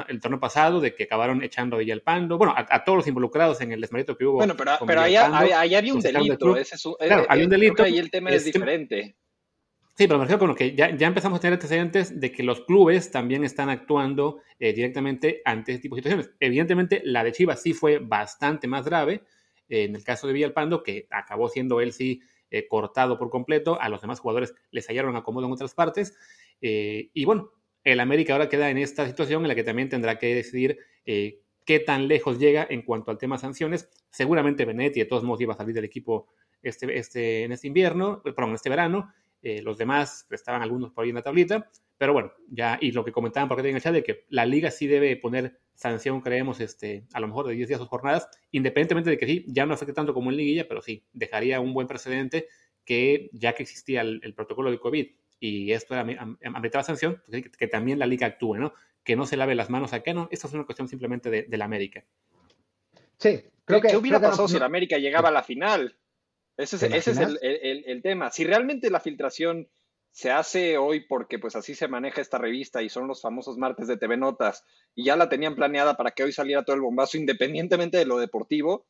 el 0.06 0.20
torneo 0.20 0.38
pasado, 0.38 0.80
de 0.80 0.94
que 0.94 1.02
acabaron 1.02 1.42
echando 1.42 1.74
a 1.74 1.80
Villalpando, 1.80 2.38
bueno, 2.38 2.54
a, 2.56 2.84
todos 2.84 2.98
los 2.98 3.08
involucrados 3.08 3.60
en 3.60 3.72
el 3.72 3.80
desmarito 3.80 4.16
que 4.16 4.24
hubo. 4.24 4.36
Bueno, 4.36 4.54
pero, 4.56 4.70
pero 4.86 5.00
ahí, 5.00 5.16
había 5.16 5.92
un 5.92 5.98
delito. 5.98 6.56
Ese 6.56 6.76
es, 6.76 6.88
claro, 7.00 7.26
había 7.28 7.44
un 7.46 7.50
delito. 7.50 7.82
Ahí 7.82 7.98
el 7.98 8.12
tema 8.12 8.30
es, 8.30 8.44
diferente. 8.44 9.16
Sí, 9.96 10.06
pero 10.06 10.18
me 10.18 10.26
refiero 10.26 10.38
con 10.38 10.48
lo 10.50 10.54
que 10.54 10.76
ya, 10.76 10.96
ya, 10.96 11.08
empezamos 11.08 11.38
a 11.38 11.40
tener 11.40 11.54
antecedentes 11.54 12.20
de 12.20 12.30
que 12.30 12.44
los 12.44 12.60
clubes 12.60 13.10
también 13.10 13.42
están 13.42 13.68
actuando 13.68 14.42
eh, 14.60 14.72
directamente 14.72 15.42
ante 15.44 15.72
este 15.72 15.82
tipo 15.82 15.96
de 15.96 16.02
situaciones. 16.02 16.30
Evidentemente, 16.38 17.02
la 17.04 17.24
de 17.24 17.32
Chivas 17.32 17.60
sí 17.60 17.72
fue 17.72 17.98
bastante 17.98 18.68
más 18.68 18.84
grave, 18.84 19.24
en 19.68 19.94
el 19.94 20.04
caso 20.04 20.26
de 20.26 20.32
Villalpando, 20.32 20.82
que 20.82 21.06
acabó 21.10 21.48
siendo 21.48 21.80
él 21.80 21.92
sí 21.92 22.22
eh, 22.50 22.66
cortado 22.66 23.18
por 23.18 23.28
completo, 23.28 23.80
a 23.80 23.88
los 23.88 24.00
demás 24.00 24.20
jugadores 24.20 24.54
les 24.70 24.86
hallaron 24.88 25.16
acomodo 25.16 25.46
en 25.46 25.52
otras 25.52 25.74
partes. 25.74 26.16
Eh, 26.62 27.10
y 27.12 27.24
bueno, 27.24 27.52
el 27.84 28.00
América 28.00 28.32
ahora 28.32 28.48
queda 28.48 28.70
en 28.70 28.78
esta 28.78 29.06
situación 29.06 29.42
en 29.42 29.48
la 29.48 29.54
que 29.54 29.64
también 29.64 29.88
tendrá 29.88 30.18
que 30.18 30.34
decidir 30.34 30.78
eh, 31.04 31.40
qué 31.66 31.78
tan 31.78 32.08
lejos 32.08 32.38
llega 32.38 32.66
en 32.68 32.82
cuanto 32.82 33.10
al 33.10 33.18
tema 33.18 33.36
sanciones. 33.36 33.90
Seguramente 34.10 34.64
Benetti 34.64 35.00
de 35.00 35.06
todos 35.06 35.24
modos 35.24 35.42
iba 35.42 35.52
a 35.52 35.56
salir 35.56 35.74
del 35.74 35.84
equipo 35.84 36.28
este, 36.62 36.98
este, 36.98 37.44
en 37.44 37.52
este 37.52 37.66
invierno, 37.66 38.22
perdón, 38.22 38.50
en 38.50 38.54
este 38.54 38.70
verano. 38.70 39.12
Los 39.42 39.78
demás 39.78 40.26
estaban 40.30 40.62
algunos 40.62 40.92
por 40.92 41.04
ahí 41.04 41.10
en 41.10 41.16
la 41.16 41.22
tablita. 41.22 41.70
Pero 41.98 42.12
bueno, 42.12 42.32
ya, 42.48 42.78
y 42.80 42.92
lo 42.92 43.04
que 43.04 43.10
comentaban 43.10 43.48
porque 43.48 43.68
en 43.68 43.74
el 43.74 43.82
chat 43.82 43.92
de 43.92 44.04
que 44.04 44.24
la 44.28 44.46
liga 44.46 44.70
sí 44.70 44.86
debe 44.86 45.16
poner 45.16 45.58
sanción, 45.74 46.20
creemos, 46.20 46.60
este, 46.60 47.06
a 47.12 47.20
lo 47.20 47.26
mejor 47.26 47.48
de 47.48 47.54
10 47.54 47.68
días 47.68 47.80
o 47.80 47.86
jornadas, 47.86 48.28
independientemente 48.52 49.10
de 49.10 49.18
que 49.18 49.26
sí, 49.26 49.44
ya 49.48 49.66
no 49.66 49.74
afecte 49.74 49.92
tanto 49.92 50.14
como 50.14 50.30
en 50.30 50.36
liguilla, 50.36 50.68
pero 50.68 50.80
sí, 50.80 51.04
dejaría 51.12 51.60
un 51.60 51.74
buen 51.74 51.88
precedente 51.88 52.46
que 52.84 53.30
ya 53.32 53.54
que 53.54 53.64
existía 53.64 54.00
el, 54.02 54.34
protocolo 54.34 54.70
de 54.70 54.78
COVID 54.78 55.06
y 55.40 55.72
esto 55.72 55.94
era 55.94 56.04
la 56.04 56.82
sanción, 56.82 57.22
pues, 57.26 57.44
que, 57.56 57.68
también 57.68 57.98
la 57.98 58.06
liga 58.06 58.26
actúe, 58.28 58.56
¿no? 58.56 58.72
Que 59.04 59.14
no 59.14 59.26
se 59.26 59.36
lave 59.36 59.54
las 59.54 59.68
manos 59.68 59.92
acá, 59.92 60.14
no, 60.14 60.28
esto 60.30 60.46
es 60.46 60.54
una 60.54 60.64
cuestión 60.64 60.88
simplemente 60.88 61.30
de, 61.30 61.56
la 61.56 61.64
América. 61.64 62.04
Sí, 63.18 63.42
creo 63.64 63.80
que... 63.80 63.88
¿Qué 63.88 63.96
hubiera 63.96 64.20
pasado 64.20 64.48
si 64.48 64.58
la 64.58 64.66
América 64.66 64.98
llegaba 64.98 65.28
a 65.28 65.32
la 65.32 65.42
final? 65.42 65.96
Ese 66.58 66.76
es, 66.76 66.82
ese 66.82 67.10
es 67.12 67.18
el, 67.18 67.38
el, 67.40 67.84
el, 67.86 68.02
tema. 68.02 68.30
Si 68.30 68.44
realmente 68.44 68.90
la 68.90 68.98
filtración 68.98 69.68
se 70.10 70.32
hace 70.32 70.76
hoy 70.76 71.06
porque 71.06 71.38
pues 71.38 71.54
así 71.54 71.76
se 71.76 71.86
maneja 71.86 72.20
esta 72.20 72.36
revista 72.36 72.82
y 72.82 72.88
son 72.88 73.06
los 73.06 73.22
famosos 73.22 73.56
martes 73.56 73.86
de 73.86 73.96
TV 73.96 74.16
Notas 74.16 74.64
y 74.96 75.04
ya 75.04 75.16
la 75.16 75.28
tenían 75.28 75.54
planeada 75.54 75.96
para 75.96 76.10
que 76.10 76.24
hoy 76.24 76.32
saliera 76.32 76.64
todo 76.64 76.74
el 76.74 76.82
bombazo 76.82 77.16
independientemente 77.16 77.98
de 77.98 78.06
lo 78.06 78.18
deportivo, 78.18 78.88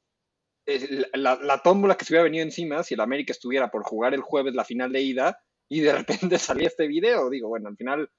la, 1.13 1.37
la 1.37 1.63
tómbola 1.63 1.97
que 1.97 2.07
se 2.07 2.15
hubiera 2.15 2.25
venido 2.25 2.43
encima 2.43 2.83
si 2.83 2.95
el 2.95 3.01
América 3.01 3.33
estuviera 3.33 3.71
por 3.71 3.83
jugar 3.83 4.15
el 4.15 4.23
jueves 4.23 4.55
la 4.55 4.65
final 4.65 4.91
de 4.91 5.03
ida 5.03 5.39
y 5.69 5.81
de 5.81 5.93
repente 5.93 6.39
salía 6.39 6.69
este 6.69 6.87
video, 6.87 7.29
digo, 7.29 7.49
bueno, 7.49 7.69
al 7.69 7.77
final 7.77 8.11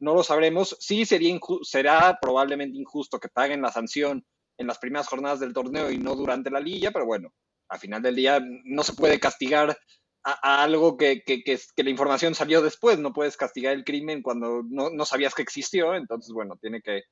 no 0.00 0.14
lo 0.14 0.24
sabremos, 0.24 0.76
sí 0.80 1.06
sería 1.06 1.38
será 1.62 2.18
probablemente 2.20 2.76
injusto 2.76 3.20
que 3.20 3.28
paguen 3.28 3.62
la 3.62 3.70
sanción 3.70 4.26
en 4.58 4.66
las 4.66 4.78
primeras 4.78 5.06
jornadas 5.06 5.38
del 5.38 5.52
torneo 5.52 5.92
y 5.92 5.98
no 5.98 6.16
durante 6.16 6.50
la 6.50 6.60
liga, 6.60 6.90
pero 6.90 7.06
bueno, 7.06 7.32
al 7.68 7.78
final 7.78 8.02
del 8.02 8.16
día 8.16 8.40
no 8.64 8.82
se 8.82 8.94
puede 8.94 9.20
castigar 9.20 9.76
a, 10.22 10.62
algo 10.62 10.96
que, 10.96 11.22
que, 11.22 11.42
que, 11.42 11.82
la 11.82 11.90
información 11.90 12.34
salió 12.34 12.62
después. 12.62 12.98
No 12.98 13.12
puedes 13.12 13.36
castigar 13.36 13.74
el 13.74 13.84
crimen 13.84 14.22
cuando 14.22 14.62
no, 14.68 14.90
no 14.90 15.04
sabías 15.04 15.34
que 15.34 15.42
existió. 15.42 15.94
Entonces, 15.94 16.32
bueno, 16.32 16.56
tiene 16.60 16.82
que 16.82 17.04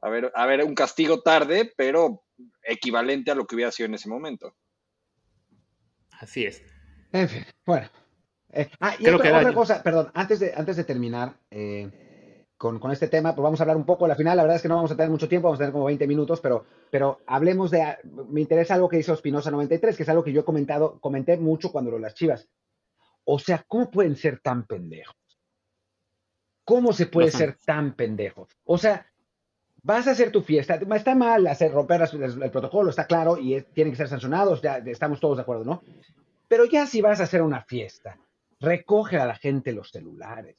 haber, 0.00 0.32
haber 0.34 0.64
un 0.64 0.74
castigo 0.74 1.22
tarde, 1.22 1.72
pero 1.76 2.24
equivalente 2.62 3.30
a 3.30 3.34
lo 3.34 3.46
que 3.46 3.54
hubiera 3.54 3.70
sido 3.70 3.86
en 3.86 3.94
ese 3.94 4.08
momento. 4.08 4.56
Así 6.10 6.44
es. 6.44 6.62
En 7.12 7.28
fin, 7.28 7.46
bueno. 7.64 7.88
Eh, 8.52 8.70
ah, 8.80 8.96
y 8.98 9.08
otra, 9.08 9.52
cosa, 9.52 9.82
perdón, 9.82 10.10
antes 10.14 10.40
de, 10.40 10.52
antes 10.56 10.76
de 10.76 10.84
terminar, 10.84 11.36
eh, 11.50 11.90
con, 12.56 12.78
con, 12.78 12.90
este 12.90 13.08
tema, 13.08 13.34
pues 13.34 13.42
vamos 13.42 13.60
a 13.60 13.64
hablar 13.64 13.76
un 13.76 13.84
poco, 13.84 14.06
la 14.06 14.14
final, 14.14 14.36
la 14.36 14.42
verdad 14.42 14.56
es 14.56 14.62
que 14.62 14.68
no 14.68 14.76
vamos 14.76 14.90
a 14.90 14.96
tener 14.96 15.10
mucho 15.10 15.28
tiempo, 15.28 15.48
vamos 15.48 15.58
a 15.58 15.62
tener 15.62 15.72
como 15.72 15.84
20 15.84 16.06
minutos, 16.06 16.40
pero, 16.40 16.64
pero 16.90 17.20
hablemos 17.26 17.70
de, 17.70 17.96
me 18.28 18.40
interesa 18.40 18.74
algo 18.74 18.88
que 18.88 18.98
hizo 18.98 19.12
Espinosa 19.12 19.50
93, 19.50 19.96
que 19.96 20.02
es 20.02 20.08
algo 20.08 20.24
que 20.24 20.32
yo 20.32 20.40
he 20.40 20.44
comentado, 20.44 20.98
comenté 21.00 21.36
mucho 21.36 21.70
cuando 21.70 21.90
lo 21.90 21.98
las 21.98 22.14
chivas. 22.14 22.48
O 23.24 23.38
sea, 23.38 23.64
¿cómo 23.66 23.90
pueden 23.90 24.16
ser 24.16 24.40
tan 24.40 24.66
pendejos? 24.66 25.16
¿Cómo 26.64 26.92
se 26.92 27.06
puede 27.06 27.30
ser 27.30 27.58
tan 27.64 27.94
pendejos? 27.94 28.48
O 28.64 28.78
sea, 28.78 29.06
vas 29.82 30.06
a 30.08 30.12
hacer 30.12 30.32
tu 30.32 30.42
fiesta, 30.42 30.80
está 30.94 31.14
mal 31.14 31.46
hacer 31.46 31.72
romper 31.72 32.08
el 32.12 32.50
protocolo, 32.50 32.90
está 32.90 33.06
claro, 33.06 33.38
y 33.38 33.60
tienen 33.72 33.92
que 33.92 33.98
ser 33.98 34.08
sancionados, 34.08 34.62
ya 34.62 34.78
estamos 34.78 35.20
todos 35.20 35.36
de 35.36 35.42
acuerdo, 35.42 35.64
¿no? 35.64 35.82
Pero 36.48 36.64
ya 36.64 36.86
si 36.86 37.00
vas 37.00 37.20
a 37.20 37.24
hacer 37.24 37.42
una 37.42 37.62
fiesta, 37.62 38.18
recoge 38.60 39.18
a 39.18 39.26
la 39.26 39.36
gente 39.36 39.72
los 39.72 39.90
celulares 39.90 40.56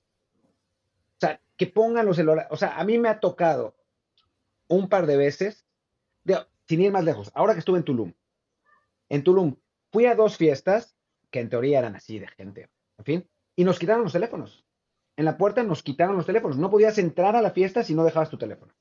que 1.58 1.68
pongan 1.68 2.06
los 2.06 2.16
celulares. 2.16 2.48
O 2.52 2.58
sea, 2.58 2.78
a 2.78 2.84
mí 2.84 2.98
me 2.98 3.10
ha 3.10 3.20
tocado 3.20 3.76
un 4.68 4.90
par 4.90 5.06
de 5.06 5.18
veces, 5.18 5.66
sin 6.66 6.82
ir 6.82 6.92
más 6.92 7.04
lejos, 7.04 7.32
ahora 7.34 7.54
que 7.54 7.60
estuve 7.60 7.78
en 7.78 7.84
Tulum. 7.84 8.14
En 9.10 9.24
Tulum 9.24 9.56
fui 9.92 10.06
a 10.06 10.16
dos 10.16 10.38
fiestas 10.38 10.96
que 11.32 11.40
en 11.40 11.50
teoría 11.50 11.80
eran 11.80 11.96
así 11.96 12.20
de 12.20 12.28
gente, 12.28 12.70
en 12.98 13.06
fin, 13.06 13.30
y 13.56 13.64
nos 13.64 13.80
quitaron 13.80 14.04
los 14.04 14.14
teléfonos. 14.14 14.66
En 15.18 15.26
la 15.26 15.38
puerta 15.38 15.64
nos 15.64 15.82
quitaron 15.82 16.16
los 16.16 16.28
teléfonos. 16.28 16.58
No 16.58 16.70
podías 16.70 16.98
entrar 17.00 17.36
a 17.36 17.42
la 17.42 17.52
fiesta 17.52 17.84
si 17.84 17.96
no 17.96 18.04
dejabas 18.04 18.30
tu 18.30 18.38
teléfono. 18.38 18.72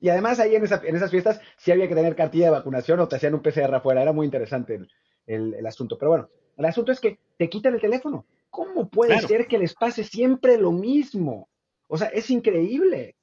Y 0.00 0.08
además 0.08 0.40
ahí 0.40 0.56
en, 0.56 0.64
esas 0.64 1.10
fiestas 1.10 1.40
sí 1.56 1.70
había 1.70 1.88
que 1.88 1.94
tener 1.94 2.16
cartilla 2.16 2.46
de 2.46 2.50
vacunación 2.50 3.00
o 3.00 3.08
te 3.08 3.16
hacían 3.16 3.34
un 3.34 3.42
PCR 3.42 3.74
afuera. 3.74 4.02
Era 4.02 4.12
muy 4.12 4.26
interesante 4.26 4.80
el, 5.26 5.66
asunto. 5.66 5.96
Pero 5.96 6.10
bueno, 6.10 6.28
el 6.56 6.64
asunto 6.64 6.90
es 6.90 7.00
que 7.00 7.20
te 7.36 7.48
quitan 7.48 7.74
el 7.74 7.80
teléfono. 7.80 8.26
¿Cómo 8.50 8.88
puede 8.88 9.20
ser 9.20 9.46
que 9.46 9.58
les 9.58 9.74
pase 9.74 10.02
siempre 10.02 10.58
lo 10.58 10.72
mismo? 10.72 11.48
O 11.88 11.98
sea, 11.98 12.08
es 12.08 12.30
increíble. 12.30 13.16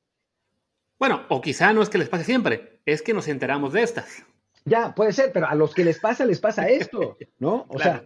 Bueno, 1.00 1.26
o 1.30 1.42
quizá 1.42 1.74
no 1.74 1.82
es 1.82 1.90
que 1.90 1.98
les 1.98 2.10
pase 2.10 2.24
siempre, 2.24 2.82
es 2.86 3.02
que 3.02 3.14
nos 3.14 3.28
enteramos 3.28 3.74
de 3.74 3.84
estas. 3.84 4.26
Ya, 4.66 4.96
puede 4.96 5.14
ser, 5.14 5.32
pero 5.32 5.48
a 5.48 5.56
los 5.56 5.74
que 5.74 5.86
les 5.86 6.00
pasa, 6.00 6.26
les 6.26 6.40
pasa 6.40 6.68
esto, 6.68 7.18
¿no? 7.40 7.66
O 7.70 7.80
sea, 7.80 8.04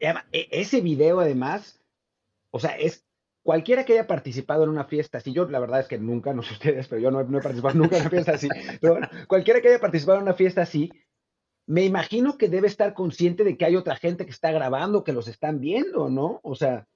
e, 0.00 0.48
ese 0.50 0.80
video 0.80 1.20
además, 1.20 1.80
o 2.50 2.60
sea, 2.60 2.76
es 2.76 3.04
cualquiera 3.42 3.84
que 3.84 3.94
haya 3.94 4.06
participado 4.06 4.64
en 4.64 4.70
una 4.70 4.84
fiesta, 4.84 5.20
si 5.20 5.32
yo 5.32 5.48
la 5.48 5.58
verdad 5.58 5.80
es 5.80 5.88
que 5.88 5.98
nunca, 5.98 6.32
no 6.32 6.42
sé 6.42 6.52
ustedes, 6.52 6.86
pero 6.88 7.00
yo 7.00 7.10
no, 7.10 7.22
no 7.24 7.38
he 7.38 7.42
participado 7.42 7.74
nunca 7.74 7.96
en 7.96 8.02
una 8.02 8.10
fiesta 8.10 8.32
así, 8.32 8.48
pero 8.80 8.98
cualquiera 9.26 9.60
que 9.60 9.68
haya 9.68 9.80
participado 9.80 10.18
en 10.18 10.24
una 10.24 10.34
fiesta 10.34 10.62
así, 10.62 10.92
me 11.66 11.84
imagino 11.84 12.38
que 12.38 12.48
debe 12.48 12.68
estar 12.68 12.94
consciente 12.94 13.42
de 13.42 13.56
que 13.56 13.64
hay 13.64 13.76
otra 13.76 13.96
gente 13.96 14.24
que 14.24 14.30
está 14.30 14.52
grabando, 14.52 15.02
que 15.02 15.12
los 15.12 15.28
están 15.28 15.60
viendo, 15.60 16.10
¿no? 16.10 16.40
O 16.42 16.54
sea, 16.54 16.86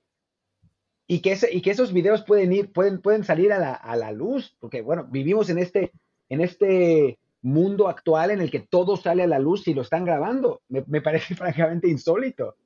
y 1.11 1.21
que, 1.21 1.39
y 1.51 1.63
que 1.63 1.71
esos 1.71 1.93
videos 1.95 2.23
pueden 2.23 2.53
ir, 2.53 2.71
pueden, 2.71 3.01
pueden 3.01 3.25
salir 3.25 3.51
a 3.53 3.59
la, 3.59 3.73
a 3.73 3.97
la 3.97 4.13
luz, 4.13 4.55
porque 4.61 4.83
bueno, 4.83 5.09
vivimos 5.11 5.49
en 5.49 5.59
este, 5.59 5.91
en 6.29 6.43
este 6.43 7.19
mundo 7.41 7.89
actual 7.89 8.31
en 8.31 8.43
el 8.43 8.51
que 8.51 8.61
todo 8.61 8.99
sale 8.99 9.23
a 9.23 9.27
la 9.27 9.39
luz 9.39 9.67
y 9.67 9.75
lo 9.75 9.83
están 9.83 10.05
grabando. 10.05 10.61
Me, 10.69 10.85
me 10.87 11.01
parece 11.01 11.35
francamente 11.35 11.89
insólito. 11.89 12.57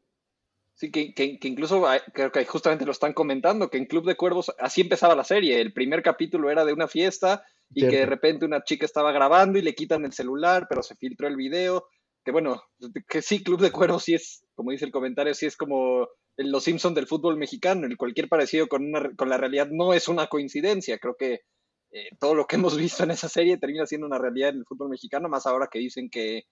Sí, 0.74 0.90
que, 0.90 1.14
que, 1.14 1.38
incluso 1.42 1.84
creo 2.12 2.32
que 2.32 2.44
justamente 2.44 2.84
lo 2.84 2.90
están 2.90 3.12
comentando, 3.12 3.70
que 3.70 3.78
en 3.78 3.86
Club 3.86 4.06
de 4.06 4.16
Cuervos 4.16 4.52
así 4.58 4.80
empezaba 4.80 5.14
la 5.14 5.22
serie. 5.22 5.60
El 5.60 5.72
primer 5.72 6.02
capítulo 6.02 6.50
era 6.50 6.64
de 6.64 6.72
una 6.72 6.88
fiesta 6.88 7.44
y 7.72 7.86
que 7.86 7.98
de 7.98 8.06
repente 8.06 8.44
una 8.44 8.64
chica 8.64 8.84
estaba 8.84 9.12
grabando 9.12 9.58
y 9.58 9.62
le 9.62 9.76
quitan 9.76 10.04
el 10.04 10.12
celular, 10.12 10.66
pero 10.68 10.82
se 10.82 10.96
filtró 10.96 11.28
el 11.28 11.36
video. 11.36 11.86
que 12.24 12.32
bueno, 12.32 12.60
que 13.08 13.22
sí, 13.22 13.44
Club 13.44 13.60
de 13.60 13.70
Cuervos 13.70 14.02
sí 14.02 14.14
es, 14.14 14.44
como 14.56 14.72
dice 14.72 14.84
el 14.84 14.90
comentario, 14.90 15.34
sí 15.34 15.46
es 15.46 15.56
como 15.56 16.08
los 16.44 16.64
Simpsons 16.64 16.94
del 16.94 17.06
fútbol 17.06 17.36
mexicano, 17.36 17.86
el 17.86 17.96
cualquier 17.96 18.28
parecido 18.28 18.68
con, 18.68 18.92
con 19.16 19.28
la 19.28 19.36
realidad 19.36 19.68
no 19.70 19.92
es 19.92 20.08
una 20.08 20.26
coincidencia, 20.26 20.98
creo 20.98 21.16
que 21.16 21.42
eh, 21.92 22.08
todo 22.18 22.34
lo 22.34 22.46
que 22.46 22.56
hemos 22.56 22.76
visto 22.78 23.04
en 23.04 23.10
esa 23.10 23.28
serie 23.28 23.58
termina 23.58 23.86
siendo 23.86 24.06
una 24.06 24.18
realidad 24.18 24.50
en 24.50 24.58
el 24.58 24.66
fútbol 24.66 24.88
mexicano, 24.88 25.28
más 25.28 25.46
ahora 25.46 25.68
que 25.70 25.78
dicen 25.78 26.08
que, 26.10 26.44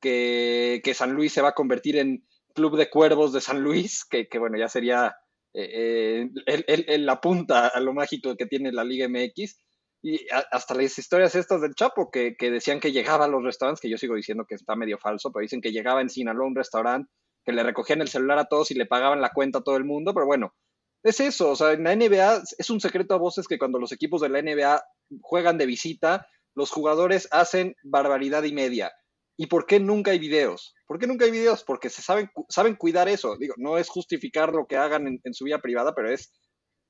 que, 0.00 0.94
San 0.94 1.12
Luis 1.12 1.32
se 1.32 1.42
va 1.42 1.48
a 1.48 1.54
convertir 1.54 1.96
en 1.96 2.24
Club 2.54 2.76
de 2.76 2.88
Cuervos 2.88 3.32
de 3.32 3.40
San 3.40 3.60
Luis, 3.60 4.04
que, 4.04 4.26
bueno, 4.38 4.56
ya 4.56 4.68
sería 4.68 5.16
eh, 5.52 6.28
eh 6.46 6.98
la 6.98 7.20
punta 7.20 7.68
a 7.68 7.80
lo 7.80 7.92
mágico 7.92 8.36
que 8.36 8.46
tiene 8.46 8.72
la 8.72 8.84
Liga 8.84 9.08
MX. 9.08 9.58
Y 10.00 10.26
hasta 10.52 10.74
las 10.74 10.96
historias 10.96 11.34
estas 11.34 11.60
del 11.60 11.74
Chapo, 11.74 12.08
que, 12.08 12.36
que, 12.36 12.52
decían 12.52 12.78
que 12.78 12.92
llegaba 12.92 13.24
a 13.24 13.28
los 13.28 13.42
restaurantes, 13.42 13.80
que 13.80 13.90
yo 13.90 13.98
sigo 13.98 14.14
diciendo 14.14 14.44
que 14.48 14.54
está 14.54 14.76
medio 14.76 14.96
falso, 14.96 15.32
pero 15.32 15.42
dicen 15.42 15.60
que 15.60 15.72
llegaba 15.72 16.00
en 16.00 16.08
Sinaloa 16.08 16.44
a 16.44 16.48
un 16.48 16.54
restaurante, 16.54 17.10
que 17.48 17.54
le 17.54 17.62
recogían 17.62 18.02
el 18.02 18.08
celular 18.08 18.38
a 18.38 18.44
todos 18.44 18.70
y 18.70 18.74
le 18.74 18.84
pagaban 18.84 19.22
la 19.22 19.30
cuenta 19.30 19.60
a 19.60 19.62
todo 19.62 19.78
el 19.78 19.84
mundo, 19.86 20.12
pero 20.12 20.26
bueno, 20.26 20.54
es 21.02 21.18
eso, 21.18 21.52
o 21.52 21.56
sea, 21.56 21.72
en 21.72 21.82
la 21.82 21.96
NBA 21.96 22.42
es 22.58 22.68
un 22.68 22.78
secreto 22.78 23.14
a 23.14 23.16
voces 23.16 23.48
que 23.48 23.58
cuando 23.58 23.78
los 23.78 23.90
equipos 23.90 24.20
de 24.20 24.28
la 24.28 24.42
NBA 24.42 24.84
juegan 25.22 25.56
de 25.56 25.64
visita, 25.64 26.26
los 26.54 26.70
jugadores 26.70 27.26
hacen 27.30 27.74
barbaridad 27.82 28.42
y 28.42 28.52
media. 28.52 28.92
¿Y 29.38 29.46
por 29.46 29.64
qué 29.64 29.80
nunca 29.80 30.10
hay 30.10 30.18
videos? 30.18 30.74
¿Por 30.86 30.98
qué 30.98 31.06
nunca 31.06 31.24
hay 31.24 31.30
videos? 31.30 31.64
Porque 31.64 31.88
se 31.88 32.02
saben, 32.02 32.28
saben 32.50 32.76
cuidar 32.76 33.08
eso. 33.08 33.38
Digo, 33.38 33.54
no 33.56 33.78
es 33.78 33.88
justificar 33.88 34.52
lo 34.52 34.66
que 34.66 34.76
hagan 34.76 35.18
en, 35.24 35.32
su 35.32 35.46
vida 35.46 35.58
privada, 35.58 35.94
pero 35.94 36.10
es 36.10 36.34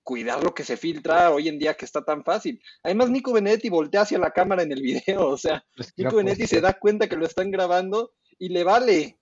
cuidar 0.03 0.43
lo 0.43 0.55
que 0.55 0.65
se 0.65 0.77
filtra 0.77 1.31
hoy 1.31 1.47
en 1.47 1.61
día 1.61 1.75
que 1.75 1.85
está 1.85 2.05
tan 2.05 2.25
fácil. 2.25 2.61
Además, 2.83 3.11
Nico 3.11 3.33
Benetti 3.33 3.69
voltea 3.69 4.01
hacia 4.01 4.19
la 4.19 4.33
cámara 4.33 4.65
en 4.65 4.73
el 4.73 4.83
video, 4.83 5.29
o 5.29 5.37
sea, 5.37 5.65
pues, 5.77 5.93
Nico 5.97 6.17
Benetti 6.17 6.49
se 6.49 6.61
da 6.61 6.73
cuenta 6.73 7.09
que 7.09 7.17
lo 7.17 7.27
están 7.27 7.53
grabando 7.53 8.11
y 8.41 8.49
le 8.49 8.65
vale. 8.65 9.18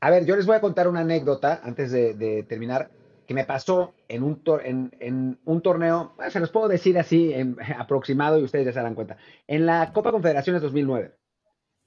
A 0.00 0.10
ver, 0.10 0.26
yo 0.26 0.36
les 0.36 0.46
voy 0.46 0.56
a 0.56 0.60
contar 0.60 0.88
una 0.88 1.00
anécdota 1.00 1.60
antes 1.62 1.90
de 1.90 2.44
terminar 2.48 2.90
que 3.28 3.34
me 3.34 3.44
pasó 3.44 3.92
en 4.08 4.22
un, 4.22 4.42
torneo, 4.42 6.14
se 6.30 6.40
los 6.40 6.50
puedo 6.50 6.66
decir 6.66 6.98
así 6.98 7.34
en, 7.34 7.58
aproximado 7.78 8.38
y 8.38 8.42
ustedes 8.42 8.64
ya 8.64 8.72
se 8.72 8.78
darán 8.78 8.94
cuenta. 8.94 9.18
En 9.46 9.66
la 9.66 9.92
Copa 9.92 10.12
Confederaciones 10.12 10.62
2009, 10.62 11.14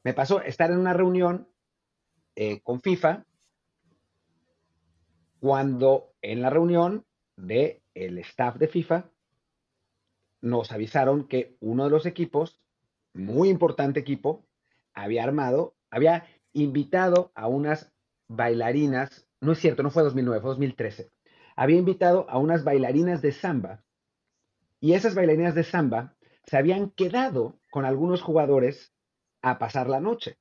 me 0.03 0.13
pasó 0.13 0.43
estar 0.43 0.69
en 0.69 0.77
una 0.77 0.93
reunión 0.93 1.47
eh, 2.35 2.61
con 2.61 2.79
FIFA 2.79 3.25
cuando 5.39 6.13
en 6.21 6.43
la 6.43 6.51
reunión 6.51 7.07
del 7.37 7.81
el 7.95 8.19
staff 8.19 8.57
de 8.57 8.67
FIFA 8.67 9.09
nos 10.41 10.71
avisaron 10.71 11.27
que 11.27 11.57
uno 11.59 11.85
de 11.85 11.89
los 11.89 12.05
equipos, 12.05 12.61
muy 13.15 13.49
importante 13.49 13.99
equipo, 13.99 14.45
había 14.93 15.23
armado, 15.23 15.73
había 15.89 16.27
invitado 16.53 17.31
a 17.33 17.47
unas 17.47 17.90
bailarinas, 18.35 19.27
no 19.39 19.51
es 19.51 19.59
cierto, 19.59 19.83
no 19.83 19.91
fue 19.91 20.03
2009, 20.03 20.41
fue 20.41 20.49
2013 20.49 21.11
había 21.55 21.77
invitado 21.77 22.25
a 22.29 22.37
unas 22.37 22.63
bailarinas 22.63 23.21
de 23.21 23.31
samba 23.31 23.83
y 24.79 24.93
esas 24.93 25.15
bailarinas 25.15 25.55
de 25.55 25.63
samba 25.63 26.15
se 26.45 26.57
habían 26.57 26.89
quedado 26.89 27.59
con 27.69 27.85
algunos 27.85 28.21
jugadores 28.21 28.93
a 29.41 29.59
pasar 29.59 29.87
la 29.87 29.99
noche. 29.99 30.37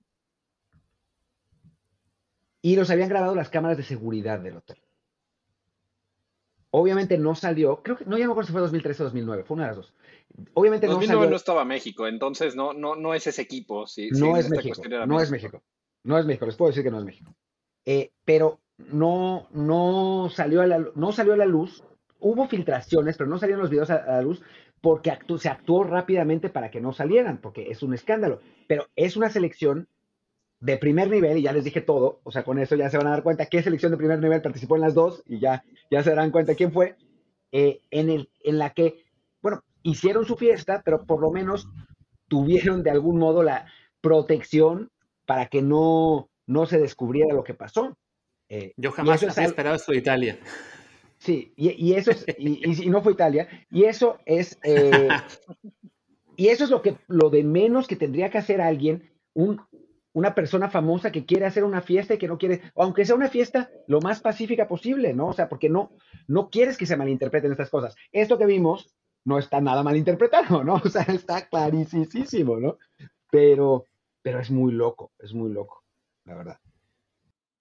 Y 2.62 2.76
los 2.76 2.90
habían 2.90 3.08
grabado 3.08 3.34
las 3.34 3.50
cámaras 3.50 3.76
de 3.76 3.82
seguridad 3.82 4.40
del 4.40 4.56
hotel. 4.56 4.78
Obviamente 6.70 7.18
no 7.18 7.34
salió, 7.34 7.82
creo 7.82 7.98
que 7.98 8.04
no 8.04 8.16
ya 8.16 8.26
me 8.26 8.32
acuerdo 8.32 8.46
si 8.46 8.52
fue 8.52 8.60
2013 8.60 9.02
o 9.02 9.04
2009, 9.04 9.44
fue 9.44 9.54
una 9.56 9.64
de 9.64 9.68
las 9.68 9.76
dos. 9.76 9.94
Obviamente 10.54 10.86
2009 10.86 11.12
no 11.12 11.18
salió. 11.18 11.30
no 11.30 11.36
estaba 11.36 11.64
México, 11.64 12.06
entonces 12.06 12.54
no, 12.54 12.72
no, 12.72 12.96
no 12.96 13.12
es 13.12 13.26
ese 13.26 13.42
equipo. 13.42 13.84
no 14.12 14.36
es 14.36 14.48
México, 14.48 14.82
no 15.06 15.20
es 15.20 15.30
México. 15.30 15.62
No 16.02 16.16
es 16.18 16.24
México, 16.24 16.46
les 16.46 16.56
puedo 16.56 16.70
decir 16.70 16.84
que 16.84 16.90
no 16.90 16.98
es 16.98 17.04
México. 17.04 17.34
Eh, 17.84 18.10
pero 18.24 18.60
no, 18.78 19.48
no, 19.52 20.28
salió 20.30 20.62
a 20.62 20.66
la, 20.66 20.84
no 20.94 21.12
salió 21.12 21.34
a 21.34 21.38
la 21.38 21.46
luz. 21.46 21.84
Hubo 22.18 22.48
filtraciones, 22.48 23.16
pero 23.16 23.30
no 23.30 23.38
salieron 23.38 23.62
los 23.62 23.70
videos 23.70 23.90
a, 23.90 24.04
la 24.04 24.22
luz 24.22 24.42
porque 24.80 25.12
se 25.38 25.48
actuó 25.48 25.84
rápidamente 25.84 26.48
para 26.48 26.70
que 26.70 26.80
no 26.80 26.92
salieran, 26.92 27.38
porque 27.38 27.70
es 27.70 27.82
un 27.82 27.94
escándalo. 27.94 28.40
Pero 28.66 28.86
es 28.96 29.16
una 29.16 29.28
selección 29.28 29.88
de 30.60 30.76
primer 30.76 31.08
nivel, 31.10 31.38
y 31.38 31.42
ya 31.42 31.52
les 31.52 31.64
dije 31.64 31.80
todo, 31.80 32.20
o 32.22 32.30
sea, 32.30 32.44
con 32.44 32.58
eso 32.58 32.76
ya 32.76 32.90
se 32.90 32.98
van 32.98 33.06
a 33.06 33.10
dar 33.10 33.22
cuenta 33.22 33.46
qué 33.46 33.62
selección 33.62 33.92
de 33.92 33.98
primer 33.98 34.18
nivel 34.18 34.42
participó 34.42 34.76
en 34.76 34.82
las 34.82 34.94
dos, 34.94 35.22
y 35.26 35.38
ya, 35.38 35.64
ya 35.90 36.02
se 36.02 36.10
darán 36.10 36.30
cuenta 36.30 36.54
quién 36.54 36.70
fue, 36.70 36.96
eh, 37.52 37.80
en, 37.90 38.10
el, 38.10 38.30
en 38.44 38.58
la 38.58 38.70
que, 38.70 39.04
bueno, 39.42 39.64
hicieron 39.82 40.26
su 40.26 40.36
fiesta, 40.36 40.82
pero 40.84 41.06
por 41.06 41.20
lo 41.20 41.30
menos 41.30 41.68
tuvieron 42.28 42.82
de 42.82 42.90
algún 42.90 43.18
modo 43.18 43.42
la 43.42 43.66
protección 44.02 44.90
para 45.26 45.46
que 45.46 45.62
no, 45.62 46.28
no 46.46 46.66
se 46.66 46.78
descubriera 46.78 47.34
lo 47.34 47.44
que 47.44 47.54
pasó. 47.54 47.96
Eh, 48.48 48.72
Yo 48.76 48.92
jamás 48.92 49.22
había 49.22 49.48
esperado 49.48 49.76
esto 49.76 49.92
de 49.92 49.98
Italia. 49.98 50.38
Sí, 51.18 51.52
y, 51.54 51.92
eso 51.92 52.12
es, 52.12 52.24
y, 52.38 52.88
no 52.88 53.02
fue 53.02 53.12
Italia, 53.12 53.46
y 53.70 53.84
eso 53.84 54.18
es, 54.24 54.58
eh, 54.64 55.08
y 56.36 56.48
eso 56.48 56.64
es 56.64 56.70
lo 56.70 56.80
que, 56.80 56.96
lo 57.08 57.28
de 57.28 57.44
menos 57.44 57.86
que 57.86 57.96
tendría 57.96 58.30
que 58.30 58.38
hacer 58.38 58.62
alguien, 58.62 59.10
un, 59.34 59.60
una 60.12 60.34
persona 60.34 60.70
famosa 60.70 61.12
que 61.12 61.26
quiere 61.26 61.46
hacer 61.46 61.64
una 61.64 61.82
fiesta 61.82 62.14
y 62.14 62.18
que 62.18 62.26
no 62.26 62.38
quiere, 62.38 62.62
aunque 62.74 63.04
sea 63.04 63.14
una 63.16 63.28
fiesta 63.28 63.70
lo 63.86 64.00
más 64.00 64.20
pacífica 64.20 64.66
posible, 64.66 65.12
¿no? 65.12 65.28
O 65.28 65.32
sea, 65.32 65.48
porque 65.48 65.68
no, 65.68 65.92
no 66.26 66.50
quieres 66.50 66.76
que 66.76 66.86
se 66.86 66.96
malinterpreten 66.96 67.52
estas 67.52 67.70
cosas. 67.70 67.94
Esto 68.12 68.38
que 68.38 68.46
vimos 68.46 68.94
no 69.24 69.38
está 69.38 69.60
nada 69.60 69.82
malinterpretado, 69.82 70.64
¿no? 70.64 70.74
O 70.84 70.88
sea, 70.88 71.02
está 71.02 71.46
clarísimo, 71.48 72.58
¿no? 72.58 72.78
Pero, 73.30 73.84
pero 74.22 74.40
es 74.40 74.50
muy 74.50 74.72
loco, 74.72 75.12
es 75.18 75.32
muy 75.34 75.52
loco, 75.52 75.84
la 76.24 76.34
verdad. 76.34 76.58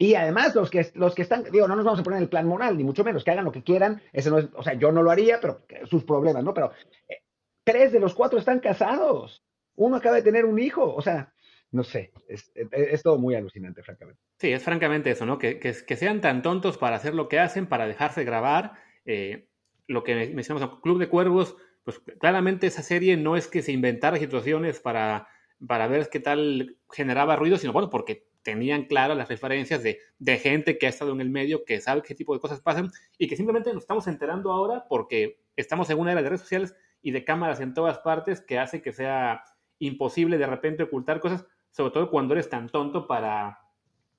Y 0.02 0.16
además, 0.16 0.56
los 0.56 0.70
que, 0.70 0.90
los 0.94 1.14
que 1.14 1.24
están, 1.24 1.44
digo, 1.52 1.68
no 1.68 1.76
nos 1.76 1.84
vamos 1.84 2.00
a 2.00 2.04
poner 2.04 2.22
el 2.22 2.30
plan 2.30 2.48
moral, 2.48 2.78
ni 2.78 2.86
mucho 2.86 3.04
menos, 3.04 3.24
que 3.24 3.32
hagan 3.32 3.44
lo 3.44 3.52
que 3.52 3.64
quieran. 3.64 4.02
Ese 4.14 4.30
no 4.30 4.38
es, 4.38 4.48
o 4.56 4.64
sea, 4.64 4.74
yo 4.76 4.94
no 4.94 5.04
lo 5.04 5.12
haría, 5.12 5.42
pero 5.42 5.66
sus 5.90 6.06
problemas, 6.06 6.42
¿no? 6.42 6.54
Pero 6.54 6.72
eh, 7.10 7.18
tres 7.66 7.92
de 7.92 8.00
los 8.00 8.16
cuatro 8.16 8.40
están 8.40 8.62
casados. 8.62 9.44
Uno 9.76 9.98
acaba 9.98 10.16
de 10.16 10.22
tener 10.22 10.46
un 10.46 10.58
hijo. 10.58 10.96
O 10.96 11.02
sea, 11.02 11.34
no 11.72 11.84
sé, 11.84 12.14
es, 12.30 13.04
todo 13.04 13.18
muy 13.18 13.36
alucinante, 13.36 13.84
francamente. 13.84 14.22
Sí, 14.38 14.54
es 14.54 14.64
francamente 14.64 15.12
eso, 15.12 15.26
¿no? 15.26 15.38
Que, 15.38 15.60
que, 15.60 15.96
sean 15.98 16.22
tan 16.22 16.42
tontos 16.42 16.78
para 16.78 16.96
hacer 16.96 17.14
lo 17.14 17.28
que 17.28 17.40
hacen, 17.40 17.68
para 17.68 17.86
dejarse 17.86 18.24
grabar. 18.24 18.76
Eh, 19.04 19.50
lo 19.86 20.06
que 20.06 20.16
mencionamos, 20.34 20.80
Club 20.82 21.00
de 21.00 21.10
Cuervos, 21.10 21.58
pues 21.84 22.00
claramente 22.20 22.68
esa 22.68 22.84
serie 22.84 23.18
no 23.18 23.36
es 23.36 23.48
que 23.48 23.62
se 23.62 23.74
inventara 23.74 24.18
situaciones 24.18 24.80
para, 24.80 25.28
para 25.66 25.88
ver 25.88 26.08
qué 26.10 26.22
tal 26.22 26.78
generaba 26.90 27.36
ruido, 27.36 27.58
sino 27.58 27.74
bueno, 27.74 27.90
porque 27.90 28.29
tenían 28.44 28.86
claras 28.86 29.18
las 29.18 29.30
referencias 29.30 29.84
de, 29.84 30.00
gente 30.38 30.78
que 30.78 30.86
ha 30.86 30.90
estado 30.90 31.12
en 31.12 31.22
el 31.22 31.30
medio, 31.30 31.66
que 31.66 31.82
sabe 31.82 32.02
qué 32.02 32.16
tipo 32.16 32.34
de 32.34 32.40
cosas 32.40 32.62
pasan 32.62 32.92
y 33.18 33.28
que 33.28 33.36
simplemente 33.36 33.74
nos 33.74 33.84
estamos 33.84 34.08
enterando 34.08 34.52
ahora 34.52 34.86
porque 34.88 35.42
estamos 35.56 35.90
en 35.90 36.00
una 36.00 36.12
era 36.12 36.22
de 36.22 36.30
redes 36.30 36.42
sociales 36.42 36.76
y 37.02 37.12
de 37.12 37.24
cámaras 37.24 37.60
en 37.60 37.74
todas 37.74 38.00
partes 38.00 38.42
que 38.42 38.60
hace 38.60 38.82
que 38.82 38.92
sea 38.92 39.44
imposible 39.80 40.38
de 40.38 40.48
repente 40.48 40.84
ocultar 40.84 41.20
cosas, 41.20 41.46
sobre 41.72 41.92
todo 41.92 42.10
cuando 42.10 42.34
eres 42.34 42.50
tan 42.50 42.70
tonto 42.70 43.08
para, 43.08 43.60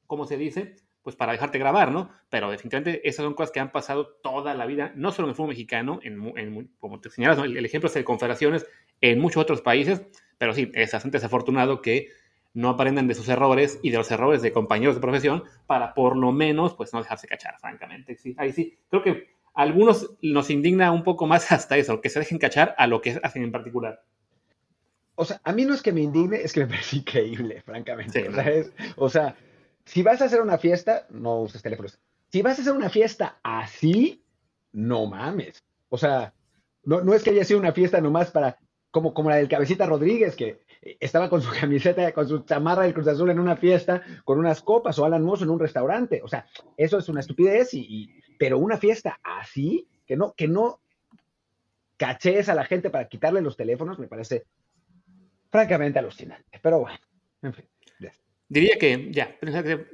¿cómo 0.07 0.25
se 0.25 0.37
dice? 0.37 0.77
Pues 1.03 1.17
para 1.17 1.33
dejarte 1.33 1.59
grabar, 1.59 1.91
¿no? 1.91 2.11
Pero 2.29 2.51
definitivamente 2.51 3.07
esas 3.09 3.25
son 3.25 3.35
cosas 3.35 3.53
que 3.53 3.61
han 3.61 3.73
pasado 3.73 4.17
toda 4.23 4.55
la 4.55 4.67
vida, 4.67 4.93
no 4.97 5.13
solo 5.13 5.27
en 5.27 5.31
el 5.31 5.37
fútbol 5.37 5.51
mexicano, 5.51 5.99
en, 6.03 6.71
como 6.79 7.01
te 7.01 7.11
señalas, 7.11 7.39
el, 7.39 7.57
el, 7.57 7.65
ejemplo 7.65 7.89
es 7.89 7.95
de 7.95 8.05
confederaciones 8.05 8.67
en 9.01 9.19
muchos 9.19 9.43
otros 9.43 9.63
países, 9.63 10.03
pero 10.37 10.53
sí, 10.55 10.71
es 10.75 10.93
bastante 10.93 11.17
desafortunado 11.17 11.81
que 11.81 12.09
no 12.53 12.71
aprendan 12.71 13.07
de 13.07 13.15
sus 13.15 13.29
errores 13.29 13.79
y 13.83 13.91
de 13.91 13.99
los 13.99 14.11
errores 14.11 14.43
de 14.43 14.53
compañeros 14.53 14.97
de 14.97 15.01
profesión 15.01 15.45
para 15.67 15.95
por 15.95 16.17
lo 16.17 16.33
menos 16.33 16.75
pues 16.75 16.93
no 16.93 17.01
dejarse 17.01 17.29
cachar, 17.29 17.59
francamente. 17.61 18.17
Sí, 18.17 18.35
ahí 18.39 18.53
sí, 18.53 18.79
creo 18.89 19.03
que 19.03 19.29
a 19.55 19.63
algunos 19.63 20.17
nos 20.23 20.51
indigna 20.51 20.93
un 20.93 21.05
poco 21.05 21.27
más 21.27 21.53
hasta 21.53 21.77
eso, 21.77 22.01
que 22.01 22.11
se 22.11 22.19
dejen 22.19 22.39
cachar 22.39 22.75
a 22.79 22.87
lo 22.87 23.01
que 23.01 23.21
hacen 23.23 23.43
en 23.43 23.53
particular. 23.53 24.03
O 25.15 25.25
sea, 25.25 25.41
a 25.45 25.53
mí 25.53 25.65
no 25.65 25.75
es 25.75 25.83
que 25.83 25.93
me 25.93 26.01
indigne, 26.01 26.41
es 26.43 26.53
que 26.53 26.61
me 26.61 26.67
parece 26.67 26.97
increíble, 26.97 27.61
francamente. 27.63 28.31
o, 28.97 29.09
sea, 29.11 29.37
si 29.85 30.03
vas 30.03 30.23
a 30.23 30.25
hacer 30.25 30.41
una 30.41 30.57
fiesta, 30.57 31.07
no 31.11 31.43
uses 31.43 31.63
teléfonos. 31.63 31.99
Si 32.33 32.43
vas 32.43 32.59
a 32.59 32.63
hacer 32.63 32.73
una 32.73 32.89
fiesta 32.89 33.39
así, 33.43 34.25
no 34.73 35.07
mames. 35.07 35.63
O 35.91 35.99
sea, 35.99 36.33
no, 36.85 37.03
no 37.03 37.13
es 37.13 37.23
que 37.23 37.31
haya 37.31 37.45
sido 37.45 37.61
una 37.61 37.73
fiesta 37.73 38.01
nomás 38.01 38.31
para, 38.31 38.59
como, 38.91 39.13
como 39.13 39.29
la 39.29 39.37
del 39.37 39.49
Cabecita 39.49 39.85
Rodríguez, 39.85 40.37
que 40.37 40.61
estaba 40.83 41.29
con 41.29 41.43
su 41.43 41.51
camiseta, 41.61 42.13
con 42.13 42.29
su 42.29 42.41
chamarra 42.41 42.83
del 42.83 42.95
Cruz 42.95 43.09
Azul 43.09 43.31
en 43.31 43.41
una 43.41 43.57
fiesta, 43.57 44.03
con 44.25 44.39
unas 44.39 44.63
copas, 44.63 44.99
o 44.99 45.05
Alan 45.05 45.23
Mozo 45.23 45.45
en 45.45 45.51
un 45.51 45.61
restaurante. 45.61 46.21
O 46.23 46.29
sea, 46.29 46.47
eso 46.77 46.99
es 46.99 47.09
una 47.09 47.21
estupidez, 47.21 47.75
y, 47.75 48.11
pero 48.39 48.59
una 48.59 48.77
fiesta 48.77 49.21
así, 49.23 49.89
que 50.07 50.17
no, 50.17 50.35
que 50.37 50.49
no 50.49 50.81
caches 51.97 52.49
a 52.49 52.55
la 52.55 52.65
gente 52.65 52.91
para 52.91 53.09
quitarle 53.09 53.43
los 53.43 53.57
teléfonos, 53.57 53.99
me 53.99 54.09
parece 54.09 54.45
francamente 55.51 55.99
alucinante. 55.99 56.59
Pero 56.63 56.81
bueno, 56.81 56.99
en 57.43 57.55
fin. 57.55 57.67
Diría 58.51 58.79
que 58.81 59.13
ya, 59.13 59.37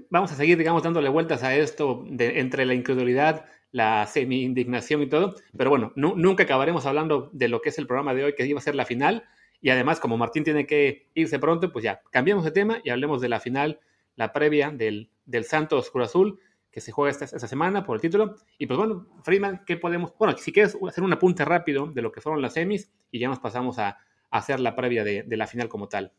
vamos 0.09 0.33
a 0.33 0.35
seguir, 0.35 0.57
digamos, 0.57 0.83
dándole 0.83 1.11
vueltas 1.11 1.43
a 1.43 1.55
esto 1.55 2.07
entre 2.19 2.65
la 2.65 2.73
incredulidad, 2.73 3.45
la 3.71 4.07
semi-indignación 4.07 5.03
y 5.03 5.09
todo, 5.11 5.35
pero 5.55 5.69
bueno, 5.69 5.93
nunca 5.95 6.45
acabaremos 6.45 6.87
hablando 6.87 7.29
de 7.35 7.49
lo 7.49 7.61
que 7.61 7.69
es 7.69 7.77
el 7.77 7.87
programa 7.87 8.15
de 8.15 8.25
hoy, 8.25 8.35
que 8.35 8.47
iba 8.47 8.59
a 8.59 8.63
ser 8.63 8.75
la 8.75 8.87
final, 8.87 9.25
y 9.61 9.71
además, 9.71 10.01
como 10.01 10.17
Martín 10.17 10.45
tiene 10.45 10.67
que 10.67 11.09
irse 11.15 11.39
pronto, 11.39 11.73
pues 11.73 11.85
ya, 11.85 12.01
cambiamos 12.11 12.45
de 12.45 12.51
tema 12.51 12.81
y 12.85 12.91
hablemos 12.91 13.21
de 13.21 13.29
la 13.29 13.41
final 13.41 13.81
la 14.15 14.33
previa 14.33 14.71
del, 14.71 15.11
del 15.25 15.45
Santos 15.45 15.91
Cruz 15.91 16.07
Azul 16.07 16.41
que 16.77 16.83
se 16.83 16.93
juega 16.93 17.11
esta, 17.11 17.25
esta, 17.25 17.49
semana 17.49 17.85
por 17.85 17.97
el 17.97 18.03
título. 18.03 18.37
Y 18.59 18.67
pues 18.67 18.77
bueno, 18.77 19.07
Freeman, 19.23 19.65
¿qué 19.65 19.79
podemos? 19.79 20.13
Bueno, 20.19 20.37
si 20.37 20.53
quieres 20.53 20.77
hacer 20.87 21.03
un 21.03 21.13
apunte 21.13 21.43
rápido 21.43 21.87
de 21.87 22.03
lo 22.03 22.13
que 22.13 22.21
fueron 22.21 22.43
las 22.43 22.53
semis 22.53 22.93
y 23.11 23.19
ya 23.19 23.29
nos 23.29 23.39
pasamos 23.39 23.79
a, 23.79 23.99
hacer 24.31 24.61
la 24.61 24.77
previa 24.77 25.03
de, 25.03 25.23
de, 25.23 25.37
la 25.39 25.47
final 25.47 25.71
como 25.71 25.89
tal. 25.89 26.13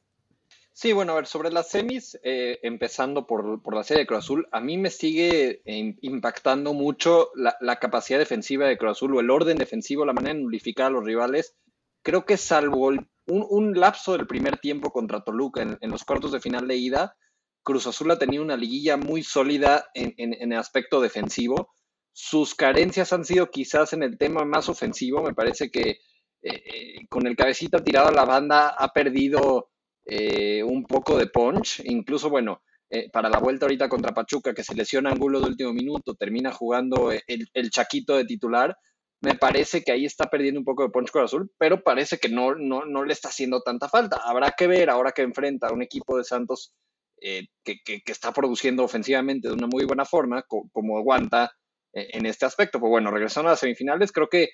Sí, 0.74 0.94
bueno, 0.94 1.12
a 1.12 1.16
ver, 1.16 1.28
sobre 1.28 1.52
las 1.52 1.70
semis, 1.70 2.20
eh, 2.24 2.58
empezando 2.64 3.28
por, 3.28 3.62
por, 3.62 3.76
la 3.76 3.84
serie 3.84 4.02
de 4.02 4.08
Cruz 4.08 4.20
Azul, 4.20 4.48
a 4.52 4.60
mí 4.60 4.78
me 4.78 4.90
sigue 4.90 5.62
eh, 5.66 5.96
impactando 6.02 6.74
mucho 6.74 7.30
la, 7.36 7.56
la, 7.60 7.78
capacidad 7.78 8.18
defensiva 8.18 8.66
de 8.66 8.78
Cruz 8.78 8.94
Azul 8.94 9.16
o 9.16 9.20
el 9.20 9.30
orden 9.30 9.58
defensivo, 9.58 10.06
la 10.06 10.14
manera 10.14 10.34
de 10.34 10.42
nulificar 10.42 10.88
a 10.88 10.90
los 10.90 11.04
rivales. 11.04 11.56
Creo 12.02 12.26
que 12.26 12.38
salvo 12.38 12.90
el, 12.90 13.08
un, 13.28 13.46
un, 13.50 13.80
lapso 13.80 14.14
del 14.14 14.28
primer 14.28 14.58
tiempo 14.58 14.92
contra 14.92 15.24
Toluca 15.24 15.62
en, 15.62 15.78
en 15.82 15.92
los 15.92 16.04
cuartos 16.04 16.32
de 16.32 16.40
final 16.40 16.68
de 16.68 16.76
ida, 16.76 17.16
Cruz 17.64 17.86
Azul 17.86 18.12
ha 18.12 18.18
tenido 18.18 18.44
una 18.44 18.56
liguilla 18.56 18.96
muy 18.96 19.24
sólida 19.24 19.88
en, 19.94 20.14
en, 20.18 20.34
en, 20.34 20.54
el 20.54 20.58
aspecto 20.58 21.02
defensivo. 21.02 21.74
Sus 22.14 22.56
carencias 22.56 23.12
han 23.12 23.26
sido 23.26 23.52
quizás 23.52 23.92
en 23.92 24.04
el 24.04 24.18
tema 24.18 24.46
más 24.46 24.70
ofensivo. 24.70 25.22
Me 25.22 25.34
parece 25.34 25.70
que 25.70 26.00
eh, 26.42 27.06
con 27.10 27.28
el 27.28 27.36
cabecita 27.36 27.84
tirado 27.84 28.08
a 28.08 28.14
la 28.14 28.24
banda 28.24 28.70
ha 28.70 28.94
perdido 28.94 29.70
eh, 30.06 30.64
un 30.64 30.86
poco 30.86 31.18
de 31.18 31.28
punch. 31.28 31.82
Incluso, 31.84 32.30
bueno, 32.30 32.62
eh, 32.90 33.10
para 33.12 33.30
la 33.30 33.40
vuelta 33.40 33.66
ahorita 33.66 33.90
contra 33.90 34.14
Pachuca, 34.14 34.54
que 34.54 34.64
se 34.64 34.74
lesiona 34.74 35.12
Angulo 35.12 35.42
de 35.42 35.48
último 35.48 35.74
minuto, 35.74 36.16
termina 36.16 36.54
jugando 36.54 37.12
el, 37.12 37.50
el, 37.54 37.70
Chaquito 37.70 38.16
de 38.16 38.24
titular. 38.24 38.78
Me 39.22 39.36
parece 39.36 39.84
que 39.84 39.92
ahí 39.92 40.06
está 40.06 40.30
perdiendo 40.30 40.60
un 40.60 40.66
poco 40.66 40.84
de 40.84 40.90
punch 40.90 41.16
Azul, 41.16 41.52
pero 41.58 41.84
parece 41.84 42.20
que 42.20 42.30
no, 42.30 42.54
no, 42.56 42.86
no 42.86 43.04
le 43.04 43.14
está 43.14 43.30
haciendo 43.30 43.62
tanta 43.62 43.90
falta. 43.90 44.18
Habrá 44.24 44.52
que 44.52 44.68
ver 44.68 44.90
ahora 44.90 45.12
que 45.12 45.24
enfrenta 45.24 45.68
a 45.68 45.74
un 45.74 45.82
equipo 45.82 46.18
de 46.18 46.24
Santos 46.24 46.74
eh, 47.22 47.48
que, 47.64 47.80
que, 47.84 48.02
está 48.06 48.32
produciendo 48.32 48.84
ofensivamente 48.84 49.48
de 49.48 49.56
una 49.56 49.66
muy 49.66 49.86
buena 49.86 50.06
forma, 50.06 50.44
co 50.44 50.70
como 50.72 50.98
aguanta 50.98 51.52
eh, 51.94 52.10
en 52.14 52.28
este 52.28 52.46
aspecto. 52.46 52.80
Pues 52.80 52.92
bueno, 52.92 53.10
regresando 53.10 53.50
a 53.50 53.54
las 53.54 53.60
semifinales, 53.60 54.12
creo 54.12 54.30
que 54.30 54.50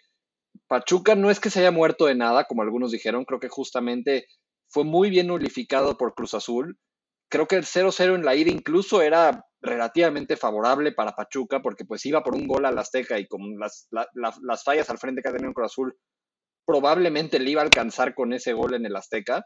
Pachuca 0.67 1.15
no 1.15 1.30
es 1.30 1.41
que 1.41 1.49
se 1.49 1.60
haya 1.60 1.71
muerto 1.71 2.06
de 2.06 2.15
nada, 2.15 2.45
como 2.45 2.62
algunos 2.62 2.91
dijeron, 2.91 3.26
creo 3.26 3.39
que 3.39 3.49
justamente 3.49 4.28
fue 4.69 4.86
muy 4.86 5.10
bien 5.10 5.28
nulificado 5.28 5.97
por 5.97 6.15
Cruz 6.15 6.34
Azul. 6.36 6.78
Creo 7.30 7.47
que 7.47 7.58
el 7.58 7.63
0-0 7.63 8.15
en 8.15 8.26
la 8.26 8.36
ida 8.36 8.52
incluso 8.52 9.02
era 9.02 9.45
relativamente 9.63 10.38
favorable 10.38 10.91
para 10.91 11.15
Pachuca, 11.15 11.62
porque 11.62 11.86
pues 11.86 12.06
iba 12.06 12.21
por 12.21 12.36
un 12.36 12.47
gol 12.47 12.65
al 12.65 12.78
Azteca 12.78 13.17
y 13.17 13.28
con 13.28 13.58
las, 13.58 13.88
la, 13.91 14.08
la, 14.13 14.34
las 14.41 14.63
fallas 14.63 14.89
al 14.89 14.99
frente 14.99 15.21
que 15.21 15.30
ha 15.30 15.34
tenido 15.34 15.54
Cruz 15.54 15.71
Azul, 15.71 15.97
probablemente 16.65 17.39
le 17.39 17.52
iba 17.52 17.62
a 17.62 17.65
alcanzar 17.65 18.13
con 18.13 18.34
ese 18.34 18.54
gol 18.54 18.76
en 18.76 18.86
el 18.86 18.95
Azteca 18.95 19.43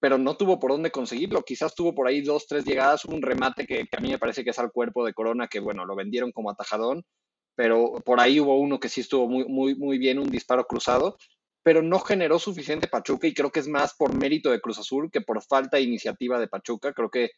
pero 0.00 0.18
no 0.18 0.36
tuvo 0.36 0.58
por 0.58 0.72
dónde 0.72 0.90
conseguirlo. 0.90 1.42
Quizás 1.42 1.74
tuvo 1.74 1.94
por 1.94 2.06
ahí 2.06 2.20
dos, 2.20 2.46
tres 2.46 2.64
llegadas, 2.64 3.04
un 3.04 3.22
remate 3.22 3.66
que, 3.66 3.86
que, 3.86 3.96
a 3.96 4.00
mí 4.00 4.10
me 4.10 4.18
parece 4.18 4.44
que 4.44 4.50
es 4.50 4.58
al 4.58 4.72
cuerpo 4.72 5.04
de 5.04 5.14
Corona, 5.14 5.48
que 5.48 5.60
bueno, 5.60 5.84
lo 5.84 5.96
vendieron 5.96 6.32
como 6.32 6.50
atajadón, 6.50 7.02
pero 7.54 7.94
por 8.04 8.20
ahí 8.20 8.38
hubo 8.40 8.58
uno 8.58 8.78
que 8.78 8.88
sí 8.88 9.00
estuvo 9.00 9.28
muy, 9.28 9.46
muy, 9.46 9.74
muy 9.74 9.98
bien, 9.98 10.18
un 10.18 10.30
disparo 10.30 10.66
cruzado, 10.66 11.16
pero 11.62 11.82
no 11.82 11.98
generó 12.00 12.38
suficiente 12.38 12.88
Pachuca 12.88 13.26
y 13.26 13.34
creo 13.34 13.50
que 13.50 13.60
es 13.60 13.68
más 13.68 13.94
por 13.96 14.14
mérito 14.14 14.50
de 14.50 14.60
Cruz 14.60 14.78
Azul 14.78 15.10
que 15.10 15.22
por 15.22 15.42
falta 15.42 15.78
de 15.78 15.84
iniciativa 15.84 16.38
de 16.38 16.48
Pachuca. 16.48 16.92
Creo 16.92 17.10
que 17.10 17.30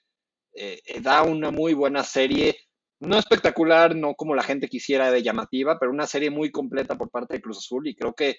eh, 0.58 1.00
da 1.00 1.22
una 1.22 1.50
muy 1.50 1.74
buena 1.74 2.04
serie, 2.04 2.56
no 3.00 3.18
espectacular, 3.18 3.94
no 3.94 4.14
como 4.14 4.34
la 4.34 4.42
gente 4.42 4.68
quisiera 4.68 5.10
de 5.10 5.22
llamativa, 5.22 5.78
pero 5.78 5.92
una 5.92 6.06
serie 6.06 6.30
muy 6.30 6.50
completa 6.50 6.96
por 6.96 7.10
parte 7.10 7.34
de 7.34 7.42
Cruz 7.42 7.58
Azul 7.58 7.86
y 7.86 7.94
creo 7.94 8.14
que 8.14 8.36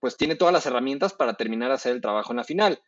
pues 0.00 0.16
tiene 0.16 0.34
todas 0.34 0.52
las 0.52 0.66
herramientas 0.66 1.12
para 1.12 1.34
terminar 1.34 1.70
a 1.70 1.74
hacer 1.74 1.92
el 1.92 2.00
trabajo 2.00 2.32
en 2.32 2.38
la 2.38 2.44
final. 2.44 2.80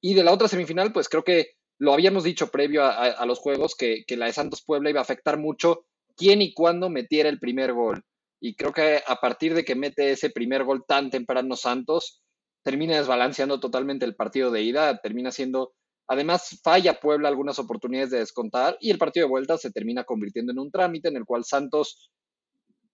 Y 0.00 0.14
de 0.14 0.24
la 0.24 0.32
otra 0.32 0.48
semifinal, 0.48 0.92
pues 0.92 1.08
creo 1.08 1.22
que 1.22 1.52
lo 1.78 1.92
habíamos 1.92 2.24
dicho 2.24 2.48
previo 2.48 2.84
a 2.84 3.24
los 3.26 3.38
juegos 3.38 3.74
que, 3.76 4.04
que, 4.06 4.16
la 4.16 4.26
de 4.26 4.32
Santos 4.32 4.64
Puebla 4.64 4.90
iba 4.90 5.00
a 5.00 5.02
afectar 5.02 5.38
mucho 5.38 5.84
quién 6.16 6.42
y 6.42 6.54
cuándo 6.54 6.88
metiera 6.88 7.28
el 7.28 7.38
primer 7.38 7.72
gol. 7.72 8.02
Y 8.40 8.56
creo 8.56 8.72
que 8.72 9.02
a 9.06 9.16
partir 9.16 9.54
de 9.54 9.64
que 9.64 9.74
mete 9.74 10.10
ese 10.10 10.30
primer 10.30 10.64
gol 10.64 10.84
tan 10.86 11.10
temprano 11.10 11.56
Santos, 11.56 12.22
termina 12.62 12.96
desbalanceando 12.96 13.60
totalmente 13.60 14.04
el 14.04 14.16
partido 14.16 14.50
de 14.50 14.62
ida, 14.62 14.98
termina 15.00 15.30
siendo, 15.30 15.74
además 16.08 16.60
falla 16.62 17.00
Puebla 17.00 17.28
algunas 17.28 17.58
oportunidades 17.58 18.10
de 18.10 18.18
descontar 18.18 18.76
y 18.80 18.90
el 18.90 18.98
partido 18.98 19.26
de 19.26 19.30
vuelta 19.30 19.58
se 19.58 19.72
termina 19.72 20.04
convirtiendo 20.04 20.52
en 20.52 20.58
un 20.58 20.70
trámite 20.70 21.08
en 21.08 21.16
el 21.16 21.24
cual 21.24 21.44
Santos 21.44 22.10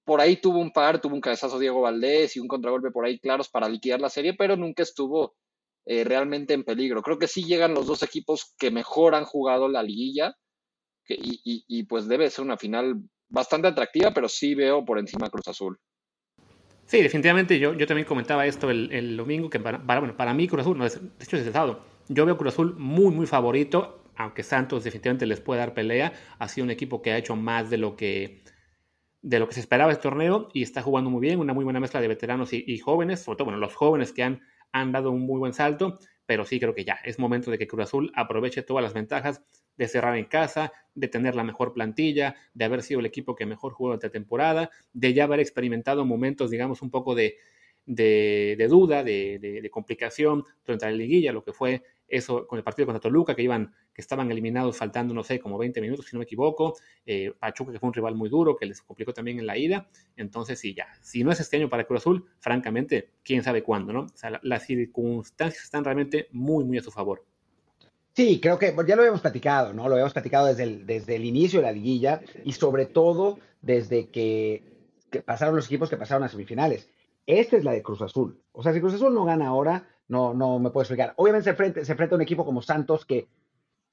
por 0.05 0.20
ahí 0.20 0.37
tuvo 0.37 0.59
un 0.59 0.72
par, 0.72 1.01
tuvo 1.01 1.14
un 1.14 1.20
cabezazo 1.20 1.59
Diego 1.59 1.81
Valdés 1.81 2.37
y 2.37 2.40
un 2.40 2.48
contragolpe 2.48 2.90
por 2.90 3.05
ahí 3.05 3.18
claros 3.18 3.48
para 3.48 3.68
liquidar 3.68 4.01
la 4.01 4.09
serie, 4.09 4.35
pero 4.35 4.57
nunca 4.57 4.83
estuvo 4.83 5.37
eh, 5.85 6.05
realmente 6.05 6.55
en 6.55 6.64
peligro. 6.64 7.03
Creo 7.03 7.18
que 7.18 7.29
sí 7.29 7.44
llegan 7.44 7.75
los 7.75 7.87
dos 7.87 8.03
equipos 8.03 8.55
que 8.59 8.70
mejor 8.70 9.14
han 9.14 9.25
jugado 9.25 9.68
la 9.68 9.83
liguilla 9.83 10.37
y, 11.09 11.83
pues 11.85 12.09
debe 12.09 12.31
ser 12.31 12.44
una 12.44 12.57
final 12.57 12.96
bastante 13.29 13.68
atractiva, 13.68 14.12
pero 14.12 14.29
sí 14.29 14.55
veo 14.55 14.85
por 14.85 14.98
encima 14.98 15.29
Cruz 15.29 15.48
Azul. 15.48 15.79
Sí, 16.87 17.03
definitivamente 17.03 17.59
yo, 17.59 17.75
yo 17.75 17.87
también 17.87 18.07
comentaba 18.07 18.46
esto 18.46 18.70
el, 18.70 18.90
el 18.92 19.16
domingo, 19.16 19.51
que 19.51 19.61
para, 19.61 19.79
bueno, 19.79 20.16
para 20.16 20.35
mí 20.35 20.48
Cruz 20.48 20.62
Azul, 20.62 20.79
no 20.79 20.85
de 20.85 20.90
hecho 21.20 21.37
es 21.37 21.46
estado, 21.46 21.81
yo 22.12 22.27
veo 22.27 22.37
Cruz 22.37 22.55
Azul 22.55 22.75
muy, 22.79 23.14
muy 23.14 23.27
favorito, 23.27 24.05
aunque 24.16 24.42
Santos 24.42 24.85
definitivamente 24.85 25.27
les 25.27 25.40
puede 25.40 25.61
dar 25.61 25.75
pelea, 25.75 26.12
ha 26.38 26.48
sido 26.48 26.64
un 26.64 26.70
equipo 26.70 27.03
que 27.03 27.12
ha 27.12 27.18
hecho 27.18 27.37
más 27.37 27.70
de 27.70 27.79
lo 27.79 27.96
que 27.96 28.42
de 29.22 29.38
lo 29.38 29.46
que 29.46 29.55
se 29.55 29.61
esperaba 29.61 29.92
este 29.92 30.03
torneo 30.03 30.48
y 30.53 30.62
está 30.62 30.83
jugando 30.83 31.09
muy 31.09 31.20
bien, 31.20 31.38
una 31.38 31.55
muy 31.55 31.62
buena 31.62 31.79
mezcla 31.79 32.01
de 32.01 32.09
veteranos 32.09 32.53
y, 32.53 32.77
jóvenes, 32.79 33.20
sobre 33.20 33.37
todo 33.37 33.44
bueno, 33.44 33.61
los 33.61 33.75
jóvenes 33.77 34.12
que 34.12 34.25
han 34.25 34.40
han 34.72 34.90
dado 34.90 35.11
un 35.11 35.20
muy 35.20 35.38
buen 35.38 35.53
salto, 35.53 35.98
pero 36.27 36.44
sí 36.44 36.59
creo 36.59 36.75
que 36.75 36.85
ya 36.85 36.98
es 37.05 37.18
momento 37.18 37.51
de 37.51 37.59
que 37.59 37.68
Cruz 37.68 37.85
Azul 37.85 38.11
aproveche 38.14 38.62
todas 38.62 38.83
las 38.83 38.94
ventajas 38.94 39.42
de 39.77 39.87
cerrar 39.87 40.16
en 40.16 40.25
casa, 40.25 40.72
de 40.94 41.09
tener 41.09 41.35
la 41.35 41.44
mejor 41.44 41.72
plantilla, 41.72 42.37
de 42.55 42.64
haber 42.64 42.83
sido 42.83 43.01
el 43.01 43.07
equipo 43.07 43.35
que 43.35 43.46
mejor 43.46 43.72
jugó 43.72 43.90
durante 43.90 44.07
la 44.09 44.12
temporada, 44.12 44.70
de 44.92 45.12
ya 45.12 45.25
haber 45.25 45.40
experimentado 45.40 46.05
momentos, 46.05 46.51
digamos, 46.51 46.83
un 46.83 46.90
poco 46.90 47.14
de, 47.14 47.37
de, 47.87 48.55
de 48.57 48.68
duda, 48.68 49.03
de, 49.03 49.38
de, 49.38 49.70
complicación 49.70 50.44
durante 50.64 50.87
la 50.87 50.92
liguilla, 50.92 51.33
lo 51.33 51.42
que 51.42 51.53
fue 51.53 51.83
eso 52.12 52.46
con 52.46 52.59
el 52.59 52.62
partido 52.62 52.87
contra 52.87 53.01
Toluca, 53.01 53.35
que 53.35 53.42
iban, 53.42 53.75
que 53.92 54.03
estaban 54.03 54.31
eliminados 54.31 54.77
faltando, 54.77 55.14
no 55.14 55.25
sé, 55.25 55.40
como 55.40 55.59
20 55.59 55.81
minutos, 55.81 56.07
si 56.07 56.14
no 56.14 56.18
me 56.18 56.25
equivoco, 56.25 56.77
eh, 57.07 57.33
Pachuca, 57.38 57.72
que 57.72 57.79
fue 57.79 57.88
un 57.88 57.94
rival 57.94 58.14
muy 58.14 58.29
duro, 58.29 58.55
que 58.57 58.66
les 58.66 58.83
complicó 58.83 59.12
también 59.12 59.38
en 59.38 59.46
la 59.46 59.57
ida, 59.57 59.88
entonces 60.16 60.61
sí, 60.61 60.75
ya, 60.75 60.87
si 61.01 61.25
no 61.25 61.33
es 61.33 61.40
este 61.40 61.57
año 61.57 61.68
para 61.68 61.85
Cruz 61.85 62.03
Azul, 62.03 62.27
francamente, 62.38 63.11
quién 63.25 63.42
sabe 63.42 63.62
cuándo, 63.62 63.92
¿no? 63.92 64.03
O 64.03 64.16
sea, 64.16 64.31
la, 64.31 64.40
las 64.42 64.66
circunstancias 64.66 65.64
están 65.64 65.85
realmente 65.85 66.29
muy, 66.33 66.64
muy 66.64 66.79
a 66.79 66.83
su 66.83 66.90
favor. 66.90 67.25
Sí, 68.14 68.40
creo 68.40 68.59
que 68.59 68.75
ya 68.87 68.94
lo 68.94 69.03
habíamos 69.03 69.22
platicado, 69.22 69.72
¿no? 69.72 69.88
Lo 69.88 69.94
habíamos 69.94 70.12
platicado 70.12 70.46
desde 70.46 70.64
el, 70.64 70.87
desde 70.87 71.16
el 71.16 71.25
inicio 71.25 71.61
de 71.61 71.66
la 71.66 71.72
liguilla 71.72 72.20
y 72.44 72.53
sobre 72.53 72.85
todo 72.85 73.38
desde 73.62 74.11
que, 74.11 74.64
que 75.11 75.22
pasaron 75.22 75.57
los 75.57 75.66
equipos 75.66 75.88
que 75.88 75.96
pasaron 75.96 76.22
a 76.25 76.29
semifinales. 76.29 76.90
Esta 77.27 77.57
es 77.57 77.64
la 77.64 77.72
de 77.72 77.83
Cruz 77.83 78.03
Azul. 78.03 78.38
O 78.53 78.62
sea, 78.62 78.75
si 78.75 78.81
Cruz 78.81 78.94
Azul 78.94 79.14
no 79.14 79.25
gana 79.25 79.46
ahora, 79.46 79.88
no, 80.09 80.35
no 80.35 80.59
me 80.59 80.71
puedo 80.71 80.83
explicar. 80.83 81.15
Obviamente 81.17 81.45
se 81.45 81.51
enfrenta, 81.51 81.85
se 81.85 81.93
enfrenta 81.93 82.15
a 82.15 82.17
un 82.17 82.23
equipo 82.23 82.45
como 82.45 82.62
Santos 82.62 83.05
que, 83.07 83.29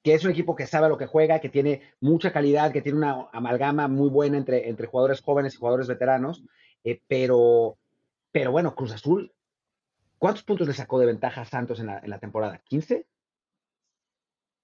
que 0.03 0.13
es 0.13 0.23
un 0.23 0.31
equipo 0.31 0.55
que 0.55 0.67
sabe 0.67 0.89
lo 0.89 0.97
que 0.97 1.07
juega, 1.07 1.39
que 1.39 1.49
tiene 1.49 1.81
mucha 1.99 2.31
calidad, 2.31 2.71
que 2.71 2.81
tiene 2.81 2.97
una 2.97 3.27
amalgama 3.31 3.87
muy 3.87 4.09
buena 4.09 4.37
entre, 4.37 4.69
entre 4.69 4.87
jugadores 4.87 5.21
jóvenes 5.21 5.53
y 5.53 5.57
jugadores 5.57 5.87
veteranos, 5.87 6.43
eh, 6.83 7.01
pero, 7.07 7.77
pero 8.31 8.51
bueno, 8.51 8.75
Cruz 8.75 8.91
Azul, 8.91 9.33
¿cuántos 10.17 10.43
puntos 10.43 10.67
le 10.67 10.73
sacó 10.73 10.99
de 10.99 11.05
ventaja 11.05 11.41
a 11.41 11.45
Santos 11.45 11.79
en 11.79 11.87
la, 11.87 11.99
en 11.99 12.09
la 12.09 12.19
temporada? 12.19 12.61
¿15? 12.69 13.05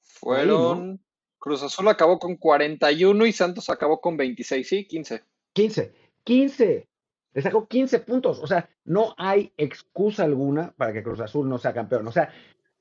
Fueron. 0.01 1.01
Cruz 1.37 1.61
Azul 1.61 1.87
acabó 1.89 2.17
con 2.17 2.37
41 2.37 3.25
y 3.25 3.31
Santos 3.31 3.69
acabó 3.69 4.01
con 4.01 4.17
26, 4.17 4.67
sí, 4.67 4.85
15. 4.85 5.23
15, 5.53 5.93
15. 6.23 6.87
Le 7.35 7.41
sacó 7.41 7.67
15 7.67 7.99
puntos. 7.99 8.39
O 8.39 8.47
sea, 8.47 8.69
no 8.85 9.13
hay 9.17 9.51
excusa 9.57 10.23
alguna 10.23 10.73
para 10.77 10.93
que 10.93 11.03
Cruz 11.03 11.19
Azul 11.19 11.47
no 11.49 11.57
sea 11.57 11.73
campeón. 11.73 12.07
O 12.07 12.11
sea, 12.11 12.29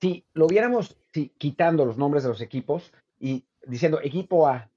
si 0.00 0.24
lo 0.32 0.46
viéramos 0.46 0.96
quitando 1.38 1.84
los 1.84 1.98
nombres 1.98 2.22
de 2.22 2.28
los 2.28 2.40
equipos 2.40 2.92
y 3.18 3.44
diciendo 3.66 4.00
equipo 4.00 4.46
A, 4.46 4.70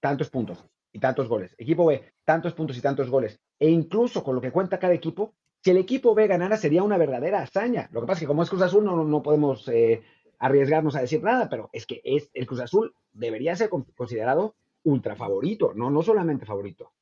tantos 0.00 0.28
puntos 0.28 0.62
y 0.92 0.98
tantos 0.98 1.28
goles, 1.28 1.54
equipo 1.56 1.86
B, 1.86 2.12
tantos 2.24 2.52
puntos 2.52 2.76
y 2.76 2.82
tantos 2.82 3.08
goles, 3.08 3.40
e 3.58 3.70
incluso 3.70 4.22
con 4.22 4.34
lo 4.34 4.42
que 4.42 4.52
cuenta 4.52 4.78
cada 4.78 4.92
equipo, 4.92 5.32
si 5.64 5.70
el 5.70 5.78
equipo 5.78 6.14
B 6.14 6.26
ganara 6.26 6.58
sería 6.58 6.82
una 6.82 6.98
verdadera 6.98 7.40
hazaña. 7.40 7.88
Lo 7.90 8.02
que 8.02 8.06
pasa 8.08 8.18
es 8.18 8.20
que 8.20 8.26
como 8.26 8.42
es 8.42 8.50
Cruz 8.50 8.62
Azul 8.62 8.84
no, 8.84 9.02
no 9.02 9.22
podemos 9.22 9.66
eh, 9.68 10.02
arriesgarnos 10.40 10.94
a 10.94 11.00
decir 11.00 11.22
nada, 11.22 11.48
pero 11.48 11.70
es 11.72 11.86
que 11.86 12.02
es, 12.04 12.28
el 12.34 12.46
Cruz 12.46 12.60
Azul 12.60 12.94
debería 13.12 13.56
ser 13.56 13.70
considerado 13.70 14.56
ultra 14.82 15.16
favorito, 15.16 15.72
no, 15.74 15.88
no 15.88 16.02
solamente 16.02 16.44
favorito. 16.44 16.92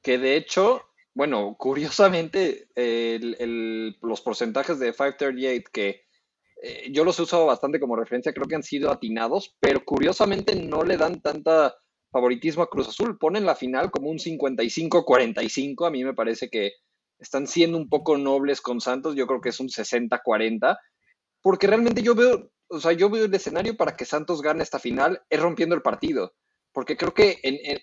Que 0.00 0.18
de 0.18 0.36
hecho, 0.36 0.82
bueno, 1.14 1.56
curiosamente, 1.58 2.68
el, 2.74 3.98
los 4.00 4.20
porcentajes 4.20 4.78
de 4.78 4.92
538 4.92 5.70
que 5.72 6.02
eh, 6.62 6.90
yo 6.92 7.04
los 7.04 7.18
he 7.18 7.22
usado 7.22 7.46
bastante 7.46 7.80
como 7.80 7.96
referencia, 7.96 8.32
creo 8.32 8.46
que 8.46 8.54
han 8.54 8.62
sido 8.62 8.90
atinados, 8.90 9.56
pero 9.58 9.84
curiosamente 9.84 10.54
no 10.54 10.84
le 10.84 10.96
dan 10.96 11.20
tanta 11.20 11.74
favoritismo 12.12 12.62
a 12.62 12.70
Cruz 12.70 12.88
Azul. 12.88 13.18
Ponen 13.18 13.44
la 13.44 13.56
final 13.56 13.90
como 13.90 14.10
un 14.10 14.18
55-45. 14.18 15.86
A 15.86 15.90
mí 15.90 16.04
me 16.04 16.14
parece 16.14 16.48
que 16.48 16.72
están 17.18 17.46
siendo 17.46 17.78
un 17.78 17.88
poco 17.88 18.16
nobles 18.16 18.60
con 18.60 18.80
Santos. 18.80 19.16
Yo 19.16 19.26
creo 19.26 19.40
que 19.40 19.48
es 19.48 19.58
un 19.58 19.68
60-40. 19.68 20.78
Porque 21.40 21.66
realmente 21.66 22.02
yo 22.02 22.14
veo, 22.14 22.52
o 22.68 22.78
sea, 22.78 22.92
yo 22.92 23.10
veo 23.10 23.24
el 23.24 23.34
escenario 23.34 23.76
para 23.76 23.96
que 23.96 24.04
Santos 24.04 24.42
gane 24.42 24.62
esta 24.62 24.78
final 24.78 25.20
es 25.28 25.40
rompiendo 25.40 25.74
el 25.74 25.82
partido, 25.82 26.34
porque 26.72 26.96
creo 26.96 27.12
que 27.14 27.38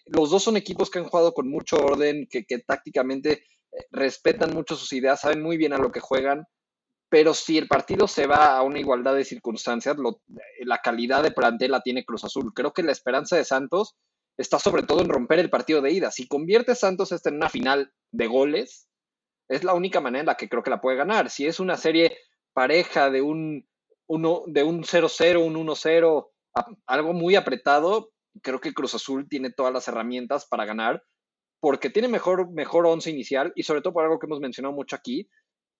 los 0.07 0.31
dos 0.31 0.43
son 0.43 0.57
equipos 0.57 0.89
que 0.89 0.99
han 0.99 1.05
jugado 1.05 1.33
con 1.33 1.49
mucho 1.49 1.77
orden, 1.77 2.27
que, 2.27 2.43
tácticamente 2.59 3.43
eh, 3.71 3.85
respetan 3.91 4.53
mucho 4.53 4.75
sus 4.75 4.91
ideas, 4.93 5.21
saben 5.21 5.41
muy 5.41 5.57
bien 5.57 5.73
a 5.73 5.77
lo 5.77 5.91
que 5.91 5.99
juegan, 5.99 6.45
pero 7.09 7.33
si 7.33 7.57
el 7.57 7.67
partido 7.67 8.07
se 8.07 8.27
va 8.27 8.57
a 8.57 8.63
una 8.63 8.79
igualdad 8.79 9.15
de 9.15 9.25
circunstancias, 9.25 9.97
la 10.61 10.77
calidad 10.79 11.23
de 11.23 11.31
plantel 11.31 11.71
la 11.71 11.81
tiene 11.81 12.05
Cruz 12.05 12.23
Azul. 12.23 12.53
Creo 12.53 12.71
que 12.71 12.83
la 12.83 12.91
esperanza 12.91 13.35
de 13.35 13.45
Santos 13.45 13.95
está 14.37 14.59
sobre 14.59 14.83
todo 14.83 15.01
en 15.01 15.09
romper 15.09 15.39
el 15.39 15.49
partido 15.49 15.81
de 15.81 15.91
ida. 15.91 16.11
Si 16.11 16.27
convierte 16.27 16.75
Santos 16.75 17.11
esta 17.11 17.29
en 17.29 17.37
una 17.37 17.49
final 17.49 17.91
de 18.11 18.27
goles, 18.27 18.87
es 19.47 19.63
la 19.63 19.73
única 19.73 20.01
manera 20.01 20.19
en 20.21 20.27
la 20.27 20.35
que 20.35 20.49
creo 20.49 20.61
que 20.61 20.69
la 20.69 20.81
puede 20.81 20.97
ganar. 20.97 21.31
Si 21.31 21.47
es 21.47 21.59
una 21.59 21.77
serie 21.77 22.15
pareja 22.53 23.09
de 23.09 23.23
un 23.23 23.67
0-0, 24.07 25.43
un 25.43 25.67
1-0, 25.67 26.29
algo 26.85 27.13
muy 27.13 27.35
apretado, 27.35 28.11
creo 28.41 28.59
que 28.59 28.73
Cruz 28.73 28.95
Azul 28.95 29.27
tiene 29.29 29.51
todas 29.51 29.73
las 29.73 29.87
herramientas 29.87 30.47
para 30.47 30.65
ganar, 30.65 31.03
porque 31.59 31.89
tiene 31.89 32.07
mejor, 32.07 32.51
mejor 32.51 32.85
once 32.85 33.09
inicial 33.09 33.51
y 33.55 33.63
sobre 33.63 33.81
todo 33.81 33.93
por 33.93 34.03
algo 34.03 34.19
que 34.19 34.25
hemos 34.25 34.39
mencionado 34.39 34.73
mucho 34.73 34.95
aquí, 34.95 35.29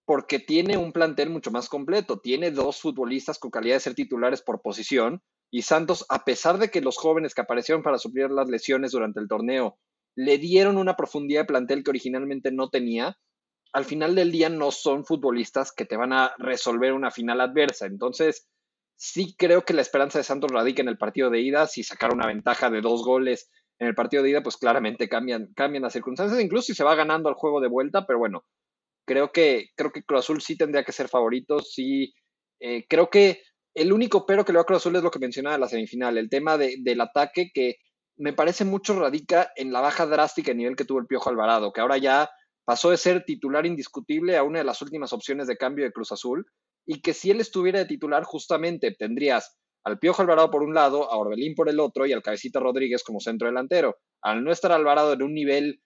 porque 0.06 0.40
tiene 0.40 0.78
un 0.78 0.92
plantel 0.92 1.30
mucho 1.30 1.52
más 1.52 1.70
completo. 1.70 2.20
Tiene 2.20 2.52
dos 2.52 2.82
futbolistas 2.82 3.40
con 3.40 3.52
calidad 3.52 3.76
de 3.76 3.82
ser 3.82 3.96
titulares 3.96 4.42
por 4.42 4.62
posición 4.62 5.22
y 5.52 5.64
Santos, 5.64 6.06
a 6.10 6.26
pesar 6.26 6.58
de 6.58 6.70
que 6.70 6.82
los 6.82 6.98
jóvenes 6.98 7.34
que 7.34 7.42
aparecieron 7.42 7.82
para 7.82 7.98
suplir 7.98 8.30
las 8.30 8.50
lesiones 8.50 8.92
durante 8.92 9.20
el 9.20 9.28
torneo 9.28 9.80
le 10.16 10.38
dieron 10.38 10.78
una 10.78 10.96
profundidad 10.96 11.42
de 11.42 11.48
plantel 11.48 11.84
que 11.84 11.92
originalmente 11.92 12.52
no 12.52 12.70
tenía, 12.70 13.18
al 13.74 13.86
final 13.86 14.16
del 14.16 14.32
día 14.32 14.50
no 14.50 14.72
son 14.72 15.06
futbolistas 15.06 15.72
que 15.72 15.86
te 15.86 15.96
van 15.96 16.14
a 16.14 16.34
resolver 16.38 16.94
una 16.94 17.12
final 17.12 17.42
adversa. 17.42 17.86
Entonces, 17.86 18.48
sí 19.00 19.34
creo 19.38 19.64
que 19.64 19.74
la 19.74 19.82
esperanza 19.82 20.20
de 20.20 20.26
Santos 20.26 20.52
radica 20.52 20.82
en 20.82 20.90
el 20.90 20.98
partido 20.98 21.30
de 21.30 21.40
ida. 21.40 21.66
Si 21.68 21.84
sacar 21.84 22.14
una 22.14 22.28
ventaja 22.28 22.70
de 22.70 22.82
dos 22.82 23.04
goles 23.04 23.50
en 23.80 23.88
el 23.88 23.96
partido 23.96 24.22
de 24.22 24.32
ida, 24.32 24.44
pues 24.44 24.58
claramente 24.58 25.08
cambian, 25.08 25.54
cambian 25.56 25.84
las 25.84 25.94
circunstancias, 25.94 26.40
incluso 26.42 26.68
si 26.68 26.76
se 26.76 26.84
va 26.84 26.96
ganando 26.96 27.30
al 27.30 27.36
juego 27.36 27.62
de 27.62 27.70
vuelta, 27.70 28.06
pero 28.06 28.20
bueno, 28.20 28.44
creo 29.06 29.32
que, 29.32 29.70
creo 29.76 29.92
que 29.92 30.04
Cruz 30.04 30.20
Azul 30.20 30.42
sí 30.42 30.58
tendría 30.58 30.84
que 30.84 30.92
ser 30.92 31.08
favorito. 31.08 31.62
Sí, 31.62 32.14
eh, 32.60 32.86
creo 32.90 33.10
que 33.10 33.42
el 33.74 33.94
único 33.94 34.26
pero 34.26 34.44
que 34.44 34.52
le 34.52 34.58
va 34.58 34.64
a 34.64 34.66
Cruz 34.66 34.80
Azul 34.80 34.98
es 34.98 35.04
lo 35.04 35.12
que 35.12 35.20
mencionaba 35.20 35.56
en 35.56 35.62
la 35.62 35.70
semifinal, 35.70 36.18
el 36.18 36.30
tema 36.30 36.58
del 36.58 37.00
ataque 37.00 37.52
que 37.54 37.78
me 38.18 38.34
parece 38.34 38.66
mucho 38.66 39.00
radica 39.00 39.50
en 39.56 39.72
la 39.72 39.80
baja 39.80 40.06
drástica 40.08 40.52
de 40.52 40.56
nivel 40.56 40.76
que 40.76 40.84
tuvo 40.84 41.00
el 41.00 41.08
Piojo 41.08 41.30
Alvarado, 41.30 41.72
que 41.72 41.80
ahora 41.80 41.98
ya 41.98 42.30
pasó 42.66 42.90
de 42.90 42.98
ser 42.98 43.24
titular 43.24 43.66
indiscutible 43.66 44.36
a 44.36 44.44
una 44.44 44.60
de 44.60 44.66
las 44.66 44.82
últimas 44.82 45.14
opciones 45.14 45.48
de 45.48 45.56
cambio 45.56 45.86
de 45.86 45.94
Cruz 45.94 46.12
Azul, 46.12 46.46
y 46.92 47.02
que 47.02 47.14
si 47.14 47.30
él 47.30 47.40
estuviera 47.40 47.78
de 47.78 47.86
titular, 47.86 48.24
justamente 48.24 48.96
tendrías 48.98 49.56
al 49.84 50.00
Piojo 50.00 50.24
Alvarado 50.24 50.50
por 50.50 50.64
un 50.64 50.74
lado, 50.74 51.12
a 51.12 51.18
Orbelín 51.18 51.54
por 51.54 51.70
el 51.70 51.80
otro 51.80 52.08
y 52.08 52.14
al 52.14 52.24
Cabecita 52.24 52.60
Rodríguez 52.60 53.04
como 53.04 53.20
centro 53.20 53.48
delantero. 53.48 53.98
Al 54.24 54.44
no 54.44 54.52
estar 54.52 54.72
Alvarado 54.72 55.14
en 55.14 55.22
un 55.22 55.36
nivel 55.36 55.84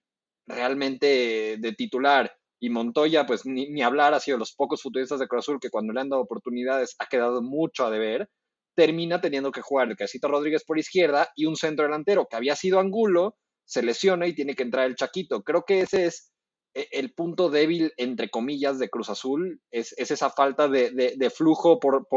realmente 0.47 1.57
de 1.59 1.73
titular 1.73 2.33
y 2.57 2.69
Montoya, 2.69 3.25
pues 3.25 3.45
ni, 3.45 3.81
hablar, 3.81 4.13
ha 4.13 4.21
sido 4.21 4.37
los 4.37 4.53
pocos 4.53 4.81
futbolistas 4.81 5.19
de 5.19 5.27
Cruz 5.27 5.43
Azul 5.43 5.59
que 5.59 5.69
cuando 5.69 5.91
le 5.91 5.99
han 5.99 6.07
dado 6.07 6.21
oportunidades 6.21 6.95
ha 6.99 7.07
quedado 7.07 7.41
mucho 7.41 7.85
a 7.85 7.91
deber, 7.91 8.29
termina 8.73 9.19
teniendo 9.19 9.51
que 9.51 9.59
jugar 9.59 9.89
el 9.89 9.97
Cabecita 9.97 10.29
Rodríguez 10.29 10.63
por 10.63 10.79
izquierda 10.79 11.27
y 11.35 11.47
un 11.47 11.57
centro 11.57 11.83
delantero 11.83 12.27
que 12.29 12.37
había 12.37 12.55
sido 12.55 12.79
Angulo, 12.79 13.35
se 13.65 13.83
lesiona 13.83 14.25
y 14.25 14.33
tiene 14.33 14.55
que 14.55 14.63
entrar 14.63 14.85
el 14.85 14.95
Chaquito. 14.95 15.43
Creo 15.43 15.65
que 15.65 15.81
ese 15.81 16.05
es 16.05 16.32
el 16.73 17.13
punto 17.13 17.49
débil, 17.49 17.93
entre 17.97 18.29
comillas, 18.29 18.79
de 18.79 18.89
Cruz 18.89 19.09
Azul 19.09 19.61
es, 19.71 19.93
esa 19.97 20.29
falta 20.29 20.67
de, 20.67 21.31
flujo 21.35 21.79
por, 21.79 22.07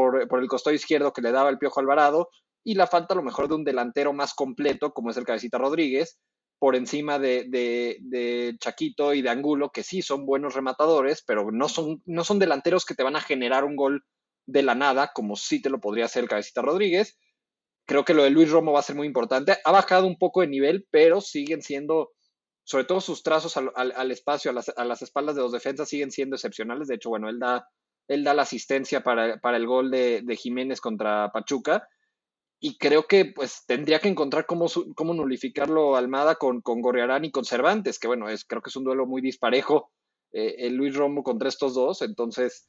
el 0.41 0.47
costado 0.47 0.75
izquierdo 0.75 1.13
que 1.13 1.21
le 1.21 1.31
daba 1.31 1.49
el 1.49 1.59
Piojo 1.59 1.79
Alvarado 1.79 2.29
y 2.63 2.75
la 2.75 2.87
falta 2.87 3.13
a 3.13 3.17
lo 3.17 3.23
mejor 3.23 3.47
de 3.47 3.55
un 3.55 3.63
delantero 3.63 4.13
más 4.13 4.33
completo, 4.33 4.93
como 4.93 5.11
es 5.11 5.17
el 5.17 5.25
Cabecita 5.25 5.57
Rodríguez, 5.57 6.19
por 6.59 6.75
encima 6.75 7.19
de, 7.19 8.57
Chaquito 8.59 9.13
y 9.13 9.21
de 9.21 9.29
Angulo, 9.29 9.71
que 9.71 9.83
sí 9.83 10.01
son 10.01 10.25
buenos 10.25 10.55
rematadores, 10.55 11.23
pero 11.25 11.51
no 11.51 11.69
son, 11.69 12.01
no 12.05 12.23
son 12.23 12.39
delanteros 12.39 12.83
que 12.83 12.95
te 12.95 13.03
van 13.03 13.15
a 13.15 13.21
generar 13.21 13.63
un 13.63 13.75
gol 13.75 14.03
de 14.47 14.63
la 14.63 14.75
nada, 14.75 15.11
como 15.13 15.35
sí 15.35 15.61
te 15.61 15.69
lo 15.69 15.79
podría 15.79 16.05
hacer 16.05 16.23
el 16.23 16.29
Cabecita 16.29 16.61
Rodríguez. 16.61 17.17
Creo 17.85 18.03
que 18.03 18.13
lo 18.13 18.23
de 18.23 18.31
Luis 18.31 18.49
Romo 18.49 18.73
va 18.73 18.79
a 18.79 18.83
ser 18.83 18.95
muy 18.95 19.07
importante. 19.07 19.57
Ha 19.63 19.71
bajado 19.71 20.07
un 20.07 20.17
poco 20.17 20.41
de 20.41 20.47
nivel, 20.47 20.87
pero 20.89 21.21
siguen 21.21 21.61
siendo 21.61 22.09
sobre 22.67 22.83
todo 22.83 22.99
sus 22.99 23.23
trazos 23.23 23.55
al, 23.55 24.11
espacio, 24.11 24.51
a 24.51 24.83
las, 24.83 25.01
espaldas 25.01 25.37
de 25.37 25.41
los 25.41 25.53
defensas 25.53 25.87
siguen 25.87 26.11
siendo 26.11 26.35
excepcionales. 26.35 26.89
De 26.89 26.95
hecho, 26.95 27.07
bueno, 27.07 27.29
él 27.29 27.39
da, 27.39 27.65
él 28.09 28.25
da 28.25 28.33
la 28.33 28.41
asistencia 28.41 29.03
para, 29.03 29.39
el 29.41 29.65
gol 29.65 29.89
de, 29.89 30.37
Jiménez 30.37 30.81
contra 30.81 31.31
Pachuca. 31.31 31.87
Y 32.59 32.77
creo 32.77 33.07
que 33.07 33.23
pues 33.23 33.63
tendría 33.65 33.99
que 33.99 34.09
encontrar 34.09 34.45
cómo, 34.45 34.65
cómo 34.95 35.13
nulificarlo 35.13 35.95
Almada 35.95 36.35
con, 36.35 36.59
con 36.59 36.81
Gorriarán 36.81 37.23
y 37.23 37.31
con 37.31 37.45
Cervantes, 37.45 37.99
que 37.99 38.07
bueno, 38.07 38.27
es, 38.27 38.43
creo 38.43 38.61
que 38.61 38.69
es 38.69 38.75
un 38.75 38.83
duelo 38.83 39.05
muy 39.05 39.21
disparejo 39.21 39.89
eh, 40.33 40.55
el 40.57 40.75
Luis 40.75 40.93
Romo 40.93 41.23
contra 41.23 41.47
estos 41.47 41.73
dos. 41.73 42.01
Entonces, 42.01 42.67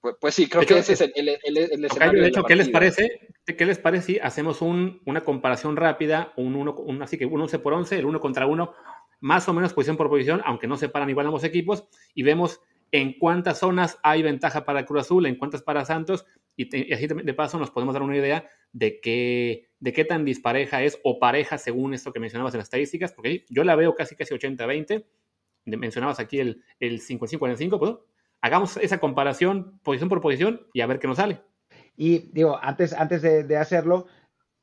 pues, 0.00 0.16
pues 0.18 0.34
sí, 0.34 0.48
creo 0.48 0.64
que 0.64 0.78
ese 0.78 0.94
es 0.94 1.02
el, 1.02 1.12
el, 1.14 1.84
escenario. 1.84 2.22
De 2.22 2.28
hecho, 2.28 2.44
¿qué 2.44 2.56
les 2.56 2.70
parece? 2.70 3.28
¿Qué 3.44 3.66
les 3.66 3.78
parece 3.78 4.06
si 4.06 4.18
hacemos 4.18 4.62
un, 4.62 5.02
una 5.04 5.20
comparación 5.22 5.76
rápida, 5.76 6.32
un, 6.36 6.56
uno, 6.56 6.74
un, 6.74 7.02
así 7.02 7.18
que 7.18 7.26
un 7.26 7.42
11 7.42 7.58
por 7.58 7.74
11, 7.74 7.98
el 7.98 8.06
uno 8.06 8.20
contra 8.20 8.46
uno, 8.46 8.72
más 9.20 9.48
o 9.48 9.52
menos 9.52 9.72
posición 9.72 9.96
por 9.96 10.08
posición, 10.08 10.42
aunque 10.44 10.66
no 10.66 10.76
se 10.76 10.88
paran 10.88 11.10
igual 11.10 11.26
ambos 11.26 11.44
equipos, 11.44 11.84
y 12.14 12.22
vemos 12.22 12.60
en 12.92 13.18
cuántas 13.18 13.58
zonas 13.58 13.98
hay 14.02 14.22
ventaja 14.22 14.64
para 14.64 14.84
Cruz 14.84 15.02
Azul, 15.02 15.26
en 15.26 15.36
cuántas 15.36 15.62
para 15.62 15.84
Santos, 15.84 16.26
y, 16.56 16.92
así 16.92 17.06
de 17.06 17.34
paso 17.34 17.58
nos 17.58 17.70
podemos 17.70 17.94
dar 17.94 18.02
una 18.02 18.16
idea 18.16 18.48
de 18.72 19.00
qué, 19.00 19.68
de 19.78 19.92
qué 19.92 20.04
tan 20.04 20.24
dispareja 20.24 20.82
es 20.82 20.98
o 21.04 21.18
pareja 21.18 21.58
según 21.58 21.94
esto 21.94 22.12
que 22.12 22.20
mencionabas 22.20 22.54
en 22.54 22.58
las 22.58 22.66
estadísticas, 22.66 23.12
porque 23.12 23.44
yo 23.48 23.64
la 23.64 23.76
veo 23.76 23.94
casi 23.94 24.16
casi 24.16 24.34
80-20, 24.34 25.04
mencionabas 25.64 26.18
aquí 26.18 26.40
el, 26.40 26.64
el 26.80 27.00
55-45, 27.00 27.78
pues 27.78 27.94
hagamos 28.40 28.76
esa 28.78 28.98
comparación 28.98 29.78
posición 29.82 30.08
por 30.08 30.20
posición 30.20 30.66
y 30.72 30.80
a 30.80 30.86
ver 30.86 30.98
qué 30.98 31.06
nos 31.06 31.18
sale. 31.18 31.40
Y 31.96 32.30
digo, 32.32 32.58
antes, 32.62 32.92
antes 32.94 33.20
de, 33.20 33.56
hacerlo, 33.56 34.06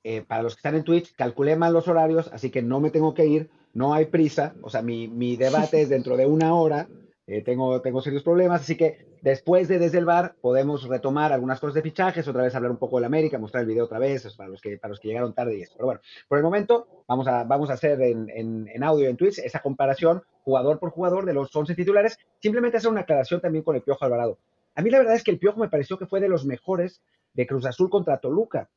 eh, 0.10 0.22
para 0.22 0.42
los 0.42 0.56
que 0.56 0.60
están 0.60 0.76
en 0.76 0.86
Twitch, 0.86 1.14
calculé 1.16 1.58
mal 1.58 1.74
los 1.74 1.90
horarios, 1.90 2.30
así 2.32 2.50
que 2.50 2.62
no 2.62 2.80
me 2.80 2.92
tengo 2.92 3.14
que 3.14 3.26
ir, 3.26 3.50
no 3.74 3.94
hay 3.94 4.06
prisa, 4.06 4.56
o 4.62 4.70
sea, 4.70 4.82
mi, 4.82 5.10
mi 5.10 5.36
debate 5.36 5.82
es 5.82 5.90
dentro 5.90 6.16
de 6.16 6.26
una 6.26 6.56
hora, 6.56 6.88
eh, 7.26 7.42
tengo, 7.44 7.82
tengo 7.82 8.00
serios 8.00 8.24
problemas, 8.24 8.62
así 8.62 8.78
que 8.78 9.06
después 9.22 9.68
de 9.68 9.80
Desde 9.80 9.98
el 9.98 10.06
Bar 10.06 10.36
podemos 10.40 10.88
retomar 10.88 11.34
algunas 11.34 11.60
cosas 11.60 11.74
de 11.74 11.82
fichajes, 11.82 12.26
otra 12.26 12.44
vez 12.44 12.56
hablar 12.56 12.72
un 12.72 12.78
poco 12.78 12.96
de 12.96 13.02
la 13.02 13.08
América, 13.08 13.38
mostrar 13.38 13.64
el 13.64 13.68
video 13.68 13.84
otra 13.84 14.00
vez, 14.00 14.34
para 14.38 14.48
los 14.48 14.62
que, 14.62 14.78
para 14.78 14.92
los 14.92 15.02
que 15.02 15.10
llegaron 15.10 15.34
tarde 15.34 15.58
y 15.58 15.64
eso. 15.64 15.74
Pero 15.76 15.88
bueno, 15.88 16.02
por 16.30 16.38
el 16.38 16.44
momento 16.46 16.88
vamos 17.06 17.28
a, 17.28 17.44
vamos 17.44 17.70
a 17.70 17.74
hacer 17.74 18.02
en, 18.02 18.30
en, 18.30 18.70
en 18.74 18.84
audio 18.86 19.10
en 19.10 19.18
Twitch 19.18 19.40
esa 19.40 19.60
comparación 19.60 20.24
jugador 20.46 20.80
por 20.80 20.92
jugador 20.92 21.26
de 21.26 21.34
los 21.34 21.54
11 21.54 21.76
titulares, 21.76 22.18
simplemente 22.40 22.78
hacer 22.78 22.92
una 22.92 23.02
aclaración 23.02 23.42
también 23.42 23.66
con 23.66 23.76
el 23.76 23.82
Piojo 23.82 24.06
Alvarado. 24.06 24.38
A 24.74 24.82
mí 24.82 24.90
la 24.90 25.00
verdad 25.00 25.16
es 25.16 25.24
que 25.26 25.32
el 25.32 25.40
Piojo 25.40 25.60
me 25.60 25.68
pareció 25.68 25.98
que 25.98 26.06
fue 26.06 26.22
de 26.22 26.30
los 26.30 26.46
mejores 26.46 27.02
de 27.34 27.46
Cruz 27.46 27.66
Azul 27.66 27.90
contra 27.90 28.20
Toluca. 28.20 28.70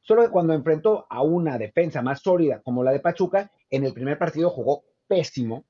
Solo 0.00 0.22
que 0.22 0.30
cuando 0.30 0.54
enfrentó 0.54 1.06
a 1.10 1.22
una 1.22 1.58
defensa 1.58 2.02
más 2.02 2.20
sólida 2.20 2.60
como 2.62 2.82
la 2.82 2.92
de 2.92 3.00
Pachuca, 3.00 3.50
en 3.70 3.84
el 3.84 3.92
primer 3.92 4.18
partido 4.18 4.50
jugó 4.50 4.84
pésimo 5.06 5.64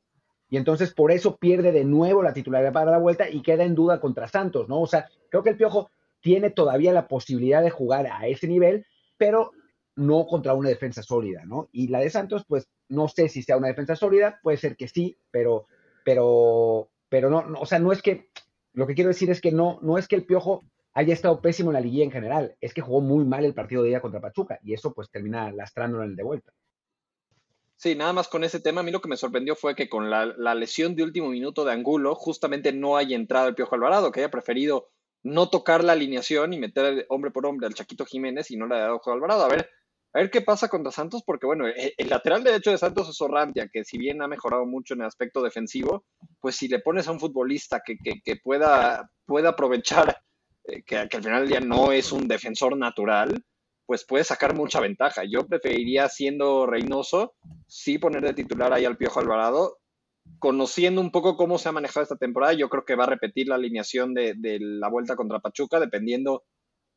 y 0.51 0.57
entonces 0.57 0.95
por 0.95 1.13
eso 1.13 1.37
pierde 1.37 1.73
de 1.73 1.85
nuevo 1.85 2.23
la 2.23 2.33
titularidad 2.33 2.73
para 2.73 2.91
la 2.91 2.99
vuelta 2.99 3.29
y 3.29 3.43
queda 3.43 3.65
en 3.65 3.75
duda 3.75 4.01
contra 4.01 4.29
Santos, 4.29 4.69
¿no? 4.69 4.81
O 4.81 4.87
sea, 4.87 5.09
creo 5.31 5.43
que 5.43 5.51
el 5.51 5.57
Piojo 5.57 5.91
tiene 6.21 6.51
todavía 6.51 6.93
la 6.93 7.07
posibilidad 7.07 7.63
de 7.63 7.71
jugar 7.71 8.07
a 8.07 8.27
ese 8.27 8.49
nivel, 8.49 8.87
pero 9.17 9.53
no 9.97 10.27
contra 10.27 10.55
una 10.55 10.69
defensa 10.69 11.03
sólida, 11.03 11.45
¿no? 11.45 11.69
Y 11.73 11.89
la 11.89 12.01
de 12.01 12.11
Santos, 12.11 12.45
pues 12.47 12.69
no 12.89 13.09
sé 13.09 13.29
si 13.29 13.43
sea 13.43 13.57
una 13.57 13.69
defensa 13.69 13.97
sólida, 13.97 14.41
puede 14.43 14.57
ser 14.57 14.77
que 14.77 14.89
sí, 14.89 15.19
pero, 15.31 15.67
pero, 16.05 16.89
pero 17.09 17.29
no, 17.29 17.43
no, 17.43 17.61
o 17.61 17.67
sea, 17.67 17.79
no 17.79 17.93
es 17.93 18.01
que, 18.01 18.31
lo 18.73 18.87
que 18.87 18.95
quiero 18.95 19.09
decir 19.09 19.31
es 19.31 19.41
que 19.41 19.53
no, 19.53 19.79
no 19.83 19.99
es 19.99 20.09
que 20.09 20.17
el 20.17 20.25
Piojo 20.25 20.65
haya 20.99 21.15
estado 21.15 21.41
pésimo 21.41 21.71
en 21.71 21.75
la 21.75 21.81
liguilla 21.81 22.03
en 22.03 22.11
general, 22.11 22.57
es 22.61 22.75
que 22.75 22.81
jugó 22.81 23.01
muy 23.01 23.25
mal 23.25 23.45
el 23.45 23.55
partido 23.55 23.83
de 23.83 23.91
día 23.91 24.01
contra 24.01 24.21
Pachuca 24.21 24.59
y 24.65 24.75
eso 24.75 24.93
pues 24.93 25.09
termina 25.09 25.53
lastrándolo 25.53 26.03
en 26.03 26.11
el 26.11 26.17
de 26.17 26.25
vuelta. 26.25 26.53
Sí, 27.77 27.95
nada 27.95 28.13
más 28.13 28.27
con 28.27 28.43
ese 28.43 28.59
tema, 28.59 28.81
a 28.81 28.83
mí 28.85 28.91
lo 28.91 29.01
que 29.01 29.09
me 29.09 29.17
sorprendió 29.17 29.55
fue 29.55 29.77
que 29.77 29.89
con 29.89 30.11
la, 30.11 30.55
lesión 30.57 30.97
de 30.97 31.05
último 31.05 31.29
minuto 31.29 31.65
de 31.65 31.71
Angulo, 31.71 32.17
justamente 32.17 32.73
no 32.73 32.97
haya 32.97 33.15
entrado 33.15 33.47
el 33.47 33.55
Piojo 33.55 33.77
Alvarado, 33.77 34.11
que 34.11 34.19
haya 34.19 34.31
preferido 34.31 34.89
no 35.23 35.49
tocar 35.51 35.85
la 35.85 35.93
alineación 35.93 36.53
y 36.53 36.59
meter 36.59 37.07
hombre 37.11 37.31
por 37.31 37.47
hombre 37.47 37.69
al 37.69 37.75
Chaquito 37.75 38.05
Jiménez 38.05 38.51
y 38.51 38.57
no 38.57 38.67
le 38.67 38.75
haya 38.75 38.85
dado 38.87 39.01
Alvarado. 39.07 39.45
A 39.45 39.49
ver, 39.49 39.71
a 40.15 40.19
ver 40.19 40.33
qué 40.33 40.41
pasa 40.41 40.67
contra 40.67 40.91
Santos, 40.91 41.23
porque 41.25 41.47
bueno, 41.47 41.69
e, 41.69 41.95
el, 41.97 42.09
lateral 42.09 42.43
derecho 42.43 42.73
de 42.73 42.79
Santos 42.79 43.09
es 43.09 43.21
Orrantia, 43.21 43.69
que 43.73 43.85
si 43.85 43.99
bien 43.99 44.21
ha 44.21 44.27
mejorado 44.27 44.67
mucho 44.67 44.95
en 44.95 45.03
el 45.03 45.07
aspecto 45.07 45.43
defensivo, 45.43 46.05
pues 46.41 46.57
si 46.57 46.67
le 46.67 46.81
pones 46.81 47.07
a 47.07 47.13
un 47.13 47.21
futbolista 47.21 47.83
que, 47.87 47.97
que, 47.97 48.37
pueda, 48.43 49.09
pueda 49.25 49.51
aprovechar 49.51 50.21
eh, 50.69 50.83
que, 50.83 50.97
al 50.99 51.09
final 51.11 51.49
día 51.49 51.61
no 51.61 51.93
es 51.93 52.13
un 52.13 52.29
defensor 52.29 52.77
natural, 52.77 53.43
pues 53.87 54.05
puede 54.05 54.25
sacar 54.25 54.55
mucha 54.55 54.81
ventaja. 54.81 55.25
Yo 55.25 55.47
preferiría, 55.47 56.09
siendo 56.09 56.67
Reynoso, 56.67 57.35
sí 57.67 57.99
poner 57.99 58.23
de 58.23 58.35
titular 58.35 58.73
ahí 58.73 58.85
al 58.85 58.99
Piojo 58.99 59.21
Alvarado. 59.21 59.79
Conociendo 60.39 61.01
un 61.01 61.11
poco 61.11 61.39
cómo 61.39 61.57
se 61.57 61.71
ha 61.71 61.73
manejado 61.73 62.03
esta 62.03 62.17
temporada, 62.17 62.53
yo 62.53 62.69
creo 62.69 62.85
que 62.85 62.97
va 62.97 63.05
a 63.05 63.09
repetir 63.09 63.49
la 63.49 63.55
alineación 63.55 64.13
de, 64.13 64.37
la 64.61 64.89
vuelta 64.89 65.17
contra 65.17 65.41
Pachuca, 65.41 65.81
dependiendo 65.81 66.45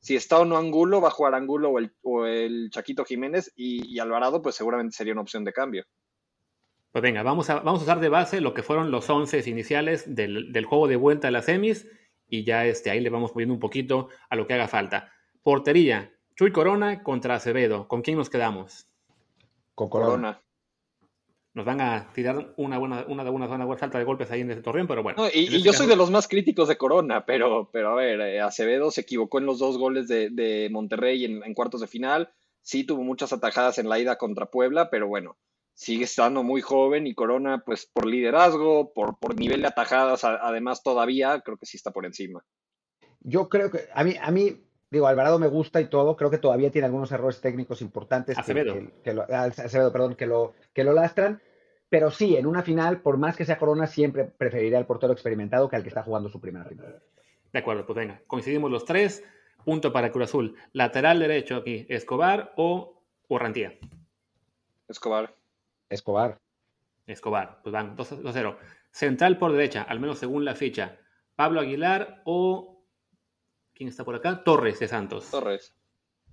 si 0.02 0.16
está 0.16 0.40
o 0.40 0.46
no 0.46 0.58
Angulo, 0.58 1.00
va 1.00 1.08
a 1.10 1.12
jugar 1.12 1.36
Angulo 1.36 1.70
o 1.70 1.80
el, 1.80 1.94
o 2.02 2.26
el 2.26 2.70
Chaquito 2.72 3.06
Jiménez 3.06 3.54
y, 3.56 4.00
Alvarado, 4.00 4.42
pues 4.42 4.56
seguramente 4.56 4.98
sería 4.98 5.14
una 5.14 5.22
opción 5.22 5.46
de 5.46 5.54
cambio. 5.54 5.86
Pues 6.92 7.04
venga, 7.04 7.24
vamos 7.24 7.50
a, 7.50 7.60
vamos 7.60 7.82
a 7.82 7.84
usar 7.84 8.00
de 8.02 8.10
base 8.10 8.42
lo 8.42 8.54
que 8.54 8.64
fueron 8.64 8.92
los 8.92 9.10
11 9.10 9.48
iniciales 9.50 10.14
del, 10.14 10.52
del, 10.52 10.66
juego 10.66 10.90
de 10.90 10.98
vuelta 10.98 11.30
a 11.30 11.32
las 11.32 11.46
semis 11.46 11.88
y 12.32 12.46
ya 12.46 12.66
este, 12.66 12.90
ahí 12.90 13.02
le 13.02 13.10
vamos 13.10 13.32
poniendo 13.34 13.54
un 13.54 13.60
poquito 13.60 14.08
a 14.30 14.36
lo 14.36 14.48
que 14.48 14.54
haga 14.54 14.70
falta. 14.70 15.12
Portería, 15.44 16.12
Chuy 16.36 16.52
Corona 16.52 17.04
contra 17.04 17.36
Acevedo. 17.36 17.90
¿Con 17.90 18.02
quién 18.02 18.18
nos 18.18 18.30
quedamos? 18.30 18.88
Con 19.76 19.90
Corona. 19.90 20.42
Nos 21.54 21.66
van 21.66 21.82
a 21.82 22.14
tirar 22.14 22.54
una 22.56 22.78
buena, 22.78 23.06
una, 23.10 23.30
una, 23.30 23.46
una 23.46 23.66
buena 23.66 23.78
falta 23.78 23.98
de 23.98 24.06
golpes 24.06 24.32
ahí 24.32 24.40
en 24.40 24.52
ese 24.52 24.62
torreón, 24.62 24.88
pero 24.88 25.04
bueno. 25.04 25.28
y, 25.34 25.44
este 25.44 25.62
yo 25.62 25.74
soy 25.74 25.88
de 25.88 25.98
los 25.98 26.10
más 26.10 26.30
críticos 26.30 26.70
de 26.70 26.78
Corona, 26.78 27.26
pero, 27.26 27.70
pero 27.74 27.90
a 27.90 27.96
ver, 27.96 28.22
eh, 28.22 28.40
Acevedo 28.40 28.90
se 28.92 29.02
equivocó 29.02 29.40
en 29.40 29.46
los 29.46 29.60
dos 29.60 29.78
goles 29.78 30.08
de, 30.08 30.30
de 30.30 30.70
Monterrey 30.72 31.26
en, 31.26 31.44
en, 31.44 31.54
cuartos 31.54 31.82
de 31.82 31.88
final. 31.88 32.32
Sí 32.62 32.86
tuvo 32.86 33.04
muchas 33.04 33.34
atajadas 33.34 33.78
en 33.80 33.90
la 33.90 34.00
ida 34.00 34.18
contra 34.18 34.46
Puebla, 34.46 34.90
pero 34.90 35.10
bueno, 35.10 35.36
sigue 35.82 36.04
estando 36.04 36.44
muy 36.44 36.62
joven 36.62 37.08
y 37.08 37.16
Corona, 37.16 37.64
pues 37.66 37.88
por 37.88 38.06
liderazgo, 38.06 38.94
por, 38.94 39.18
por 39.18 39.36
nivel 39.36 39.62
de 39.62 39.68
atajadas, 39.70 40.24
además 40.24 40.84
todavía 40.84 41.42
creo 41.42 41.58
que 41.58 41.66
sí 41.66 41.76
está 41.76 41.90
por 41.90 42.06
encima. 42.06 42.46
Yo 43.22 43.50
creo 43.50 43.72
que 43.72 43.88
a 43.92 44.04
mí, 44.04 44.14
a 44.22 44.30
mí 44.30 44.64
digo, 44.92 45.08
Alvarado 45.08 45.40
me 45.40 45.48
gusta 45.48 45.82
y 45.82 45.86
todo, 45.86 46.16
creo 46.16 46.30
que 46.30 46.38
todavía 46.38 46.70
tiene 46.70 46.86
algunos 46.86 47.12
errores 47.12 47.42
técnicos 47.42 47.82
importantes. 47.82 48.38
Acevedo. 48.38 48.76
Que, 49.04 49.14
lo, 49.16 49.24
ah, 49.24 49.46
Acevedo, 49.46 49.92
perdón, 49.92 50.14
que 50.14 50.28
lo, 50.28 50.54
que 50.72 50.84
lo 50.84 50.94
lastran. 50.94 51.42
Pero 51.90 52.12
sí, 52.12 52.36
en 52.36 52.46
una 52.46 52.62
final, 52.62 53.02
por 53.02 53.18
más 53.18 53.36
que 53.36 53.46
sea 53.46 53.58
Corona, 53.58 53.88
siempre 53.88 54.26
preferiría 54.26 54.78
al 54.78 54.86
portero 54.86 55.14
experimentado 55.14 55.68
que 55.68 55.78
al 55.78 55.82
que 55.82 55.90
está 55.90 56.04
jugando 56.04 56.30
su 56.30 56.40
primera 56.40 56.66
final. 56.66 57.02
De 57.52 57.60
acuerdo, 57.60 57.88
pues 57.88 57.96
venga, 57.96 58.22
coincidimos 58.28 58.70
los 58.70 58.86
tres. 58.86 59.24
Punto 59.66 59.92
para 59.92 60.12
Cruz 60.12 60.26
Azul. 60.26 60.56
Lateral 60.74 61.18
derecho 61.20 61.56
aquí, 61.56 61.88
Escobar 61.90 62.54
o 62.56 63.02
Urrantía. 63.28 63.80
Escobar. 64.88 65.41
Escobar. 65.92 66.40
Escobar, 67.06 67.62
pues 67.62 67.74
van 67.74 67.96
2-0. 67.96 68.58
Central 68.92 69.38
por 69.38 69.52
derecha, 69.52 69.84
al 69.84 70.00
menos 70.00 70.20
según 70.20 70.46
la 70.46 70.56
ficha. 70.56 70.98
Pablo 71.36 71.62
Aguilar 71.62 72.22
o 72.26 72.72
¿Quién 73.82 73.90
está 73.90 74.04
por 74.04 74.14
acá? 74.14 74.44
Torres 74.44 74.78
de 74.78 74.88
Santos. 74.88 75.32
Torres. 75.32 75.76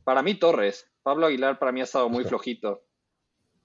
Para 0.05 0.23
mí, 0.23 0.35
Torres. 0.35 0.92
Pablo 1.03 1.25
Aguilar 1.25 1.59
para 1.59 1.73
mí 1.73 1.81
ha 1.81 1.85
estado 1.85 2.11
muy 2.11 2.25
flojito. 2.25 2.83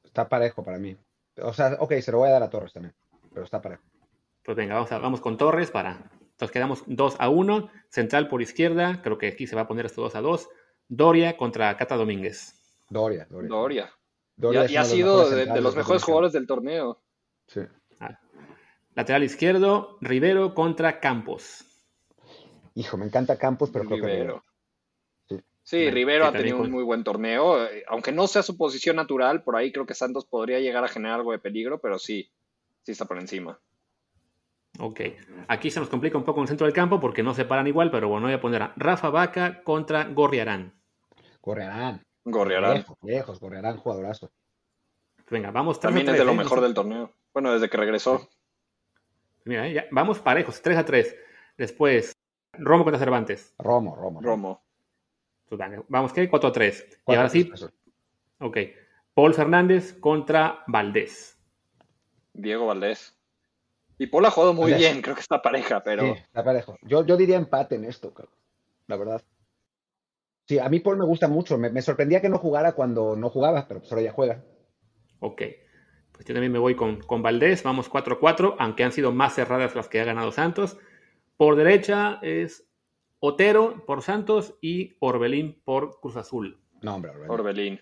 Está 0.06 0.30
parejo 0.30 0.64
para 0.64 0.80
mí. 0.80 0.96
O 1.42 1.54
sea, 1.54 1.76
ok, 1.78 1.96
se 1.96 2.14
lo 2.14 2.20
voy 2.20 2.30
a 2.30 2.32
dar 2.32 2.44
a 2.44 2.50
Torres 2.50 2.72
también. 2.72 2.96
Pero 3.34 3.44
está 3.44 3.62
parejo. 3.62 3.84
Pues 4.42 4.56
venga, 4.56 4.76
vamos, 4.76 4.90
vamos 4.90 5.20
con 5.20 5.36
Torres 5.36 5.70
para. 5.70 6.10
Entonces 6.22 6.52
quedamos 6.52 6.84
2 6.88 7.18
a 7.20 7.28
1. 7.28 7.72
Central 7.90 8.30
por 8.30 8.42
izquierda. 8.42 9.02
Creo 9.02 9.18
que 9.18 9.28
aquí 9.28 9.48
se 9.48 9.58
va 9.58 9.64
a 9.64 9.68
poner 9.68 9.86
esto 9.86 10.02
2 10.02 10.16
a 10.16 10.22
2. 10.22 10.50
Doria 10.88 11.36
contra 11.36 11.76
Cata 11.76 11.98
Domínguez. 11.98 12.56
Doria, 12.90 13.28
Doria. 13.30 13.50
Doria. 13.50 13.94
Y, 14.52 14.76
ha 14.76 14.84
sido 14.84 15.30
de, 15.30 15.62
los 15.62 15.76
mejores 15.76 16.04
jugadores 16.04 16.34
del 16.34 16.48
torneo. 16.48 17.02
Sí. 17.48 17.62
Ah. 18.00 18.20
Lateral 18.96 19.24
izquierdo, 19.24 19.98
Rivero 20.02 20.54
contra 20.54 21.00
Campos. 21.00 21.66
Hijo, 22.76 22.98
me 22.98 23.06
encanta 23.06 23.38
Campos, 23.38 23.70
pero 23.72 23.86
creo 23.86 24.06
Rivero. 24.06 24.44
que. 25.28 25.36
Sí, 25.36 25.44
sí 25.64 25.92
Rivero 25.92 26.26
ha 26.26 26.32
tenido 26.32 26.62
un 26.62 26.72
muy 26.72 26.84
buen 26.84 27.04
torneo. 27.04 27.66
Eh, 27.66 27.84
aunque 27.88 28.12
no 28.12 28.28
sea 28.28 28.44
su 28.44 28.58
posición 28.58 28.96
natural, 28.96 29.44
por 29.44 29.56
ahí 29.56 29.72
creo 29.72 29.86
que 29.86 29.94
Santos 29.94 30.26
podría 30.26 30.60
llegar 30.60 30.84
a 30.84 30.90
generar 30.90 31.20
algo 31.20 31.32
de 31.32 31.40
peligro, 31.40 31.80
pero 31.80 32.00
sí, 32.00 32.30
sí 32.82 32.92
está 32.92 33.06
por 33.06 33.20
encima. 33.20 33.60
Ok. 34.80 35.02
Aquí 35.48 35.70
se 35.70 35.80
nos 35.80 35.90
complica 35.90 36.18
un 36.18 36.24
poco 36.24 36.40
en 36.40 36.44
el 36.44 36.48
centro 36.48 36.66
del 36.66 36.74
campo 36.74 37.00
porque 37.00 37.22
no 37.22 37.34
se 37.34 37.46
paran 37.46 37.68
igual, 37.68 37.92
pero 37.92 38.10
bueno, 38.10 38.26
voy 38.26 38.34
a 38.34 38.42
poner 38.42 38.64
a 38.64 38.74
Rafa 38.76 39.10
Vaca 39.10 39.62
contra 39.64 40.06
Gorriarán. 40.06 40.74
Gorriarán. 41.42 42.02
Gorriarán. 42.26 42.76
Lejos, 42.76 42.98
lejos, 43.02 43.40
Gorriarán, 43.40 43.78
jugadorazo. 43.78 44.32
Venga, 45.30 45.52
vamos 45.52 45.80
También 45.80 46.10
es 46.10 46.18
de 46.18 46.26
lo 46.26 46.32
¿eh? 46.32 46.36
mejor 46.36 46.62
del 46.62 46.74
torneo. 46.74 47.12
Bueno, 47.34 47.54
desde 47.54 47.70
que 47.70 47.78
regresó. 47.78 48.30
Mira, 49.46 49.68
ya, 49.68 49.86
vamos 49.92 50.20
parejos, 50.20 50.62
3 50.62 50.78
a 50.78 50.86
3. 50.86 51.18
Después, 51.58 52.16
Romo 52.54 52.84
contra 52.84 53.00
Cervantes. 53.00 53.54
Romo, 53.58 53.96
Romo. 53.96 54.22
Romo. 54.22 54.64
Vamos, 55.88 56.14
¿qué? 56.14 56.30
4 56.30 56.50
a 56.50 56.52
3. 56.52 57.00
Y 57.08 57.16
ahora 57.16 57.30
sí. 57.30 57.52
Ok. 58.40 58.58
Paul 59.14 59.34
Fernández 59.34 59.94
contra 60.00 60.64
Valdés. 60.68 61.38
Diego 62.34 62.66
Valdés. 62.66 63.18
Y 64.00 64.08
Paul 64.08 64.26
ha 64.26 64.32
jugado 64.32 64.54
muy 64.54 64.74
bien, 64.74 65.02
creo 65.02 65.16
que 65.16 65.22
está 65.22 65.42
pareja, 65.42 65.82
pero. 65.84 66.04
Sí, 66.04 66.20
está 66.20 66.44
parejo. 66.44 66.78
Yo, 66.82 67.06
yo 67.06 67.16
diría 67.16 67.38
empate 67.38 67.76
en 67.76 67.86
esto, 67.86 68.14
la 68.88 68.98
verdad. 68.98 69.22
Sí, 70.46 70.60
a 70.60 70.70
mí 70.70 70.80
Paul 70.80 70.98
me 70.98 71.06
gusta 71.06 71.28
mucho. 71.28 71.58
Me, 71.58 71.82
sorprendía 71.82 72.22
que 72.22 72.30
no 72.30 72.38
jugara 72.38 72.74
cuando 72.74 73.16
no 73.16 73.30
jugaba, 73.30 73.68
pero 73.68 73.80
pues 73.80 73.92
ahora 73.92 74.04
ya 74.04 74.12
juega. 74.12 74.44
Ok. 75.20 75.42
Pues 76.12 76.26
yo 76.26 76.34
también 76.34 76.52
me 76.52 76.60
voy 76.60 76.76
con, 76.76 77.02
con 77.02 77.22
Valdés. 77.22 77.64
Vamos 77.64 77.90
4-4, 77.90 78.56
aunque 78.60 78.84
han 78.84 78.92
sido 78.92 79.12
más 79.12 79.36
cerradas 79.36 79.76
las 79.76 79.88
que 79.88 80.02
ha 80.02 80.06
ganado 80.06 80.32
Santos. 80.32 80.78
Por 81.38 81.56
derecha 81.56 82.20
es 82.22 82.68
Otero 83.20 83.86
por 83.86 84.02
Santos 84.02 84.56
y 84.60 84.98
Orbelín 85.00 85.62
por 85.64 86.00
Cruz 86.02 86.18
Azul. 86.18 86.60
No, 86.82 86.96
hombre, 86.96 87.14
Orbelín. 87.30 87.80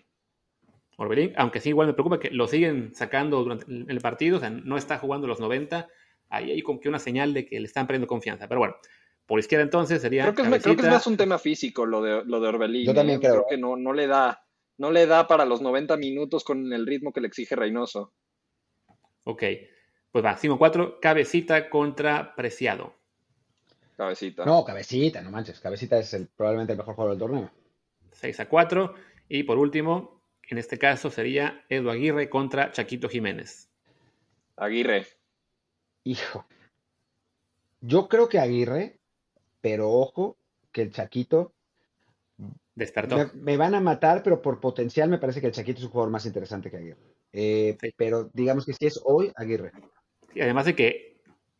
Orbelín. 0.97 1.33
aunque 1.35 1.59
sí, 1.59 1.69
igual 1.69 1.87
me 1.87 1.93
preocupa 1.93 2.19
que 2.19 2.29
lo 2.29 2.47
siguen 2.47 2.93
sacando 2.93 3.43
durante 3.43 3.65
el 3.67 3.99
partido, 4.01 4.37
o 4.37 4.39
sea, 4.39 4.51
no 4.51 4.77
está 4.77 4.99
jugando 4.99 5.25
los 5.25 5.39
90. 5.39 5.87
Ahí 6.29 6.51
hay 6.51 6.61
como 6.61 6.79
que 6.79 6.89
una 6.89 6.99
señal 6.99 7.33
de 7.33 7.47
que 7.47 7.59
le 7.59 7.65
están 7.65 7.87
perdiendo 7.87 8.05
confianza. 8.05 8.47
Pero 8.47 8.59
bueno, 8.59 8.75
por 9.31 9.39
izquierda 9.39 9.63
entonces 9.63 10.01
sería. 10.01 10.23
Creo 10.23 10.35
que, 10.35 10.57
es, 10.57 10.61
creo 10.61 10.75
que 10.75 10.81
es 10.81 10.89
más 10.89 11.07
un 11.07 11.15
tema 11.15 11.39
físico 11.39 11.85
lo 11.85 12.01
de, 12.01 12.21
lo 12.25 12.41
de 12.41 12.49
Orbelín. 12.49 12.85
Yo 12.85 12.93
también 12.93 13.19
¿eh? 13.19 13.21
creo. 13.21 13.31
creo. 13.31 13.45
que 13.49 13.57
no, 13.57 13.77
no 13.77 13.93
le 13.93 14.05
da. 14.05 14.43
No 14.77 14.91
le 14.91 15.05
da 15.05 15.25
para 15.25 15.45
los 15.45 15.61
90 15.61 15.95
minutos 15.95 16.43
con 16.43 16.73
el 16.73 16.85
ritmo 16.85 17.13
que 17.13 17.21
le 17.21 17.27
exige 17.27 17.55
Reynoso. 17.55 18.11
Ok. 19.23 19.43
Pues 20.11 20.25
va, 20.25 20.37
5-4, 20.37 20.99
cabecita 20.99 21.69
contra 21.69 22.35
Preciado. 22.35 22.93
Cabecita. 23.95 24.43
No, 24.43 24.65
cabecita, 24.65 25.21
no 25.21 25.31
manches. 25.31 25.61
Cabecita 25.61 25.97
es 25.97 26.13
el, 26.13 26.27
probablemente 26.27 26.73
el 26.73 26.79
mejor 26.79 26.95
jugador 26.95 27.17
del 27.17 27.19
torneo. 27.19 27.51
6 28.11 28.37
a 28.37 28.49
4. 28.49 28.95
Y 29.29 29.43
por 29.43 29.57
último, 29.59 30.25
en 30.49 30.57
este 30.57 30.77
caso 30.77 31.09
sería 31.09 31.63
Edu 31.69 31.89
Aguirre 31.89 32.29
contra 32.29 32.73
Chaquito 32.73 33.07
Jiménez. 33.07 33.69
Aguirre. 34.57 35.07
Hijo. 36.03 36.45
Yo 37.79 38.09
creo 38.09 38.27
que 38.27 38.37
Aguirre, 38.37 39.00
pero 39.61 39.89
ojo, 39.89 40.37
que 40.71 40.81
el 40.81 40.91
Chaquito. 40.91 41.53
Despertó. 42.73 43.31
Me, 43.35 43.57
van 43.57 43.75
a 43.75 43.81
matar, 43.81 44.23
pero 44.23 44.41
por 44.41 44.59
potencial 44.59 45.09
me 45.09 45.19
parece 45.19 45.41
que 45.41 45.47
el 45.47 45.53
Chaquito 45.53 45.79
es 45.79 45.85
un 45.85 45.91
jugador 45.91 46.11
más 46.11 46.25
interesante 46.25 46.71
que 46.71 46.77
Aguirre. 46.77 46.99
Eh, 47.31 47.77
pero 47.95 48.29
digamos 48.33 48.65
que 48.65 48.73
si 48.73 48.85
es 48.85 48.99
hoy, 49.03 49.31
Aguirre. 49.35 49.71
Y 50.33 50.41
además 50.41 50.65
de 50.65 50.75
que 50.75 51.11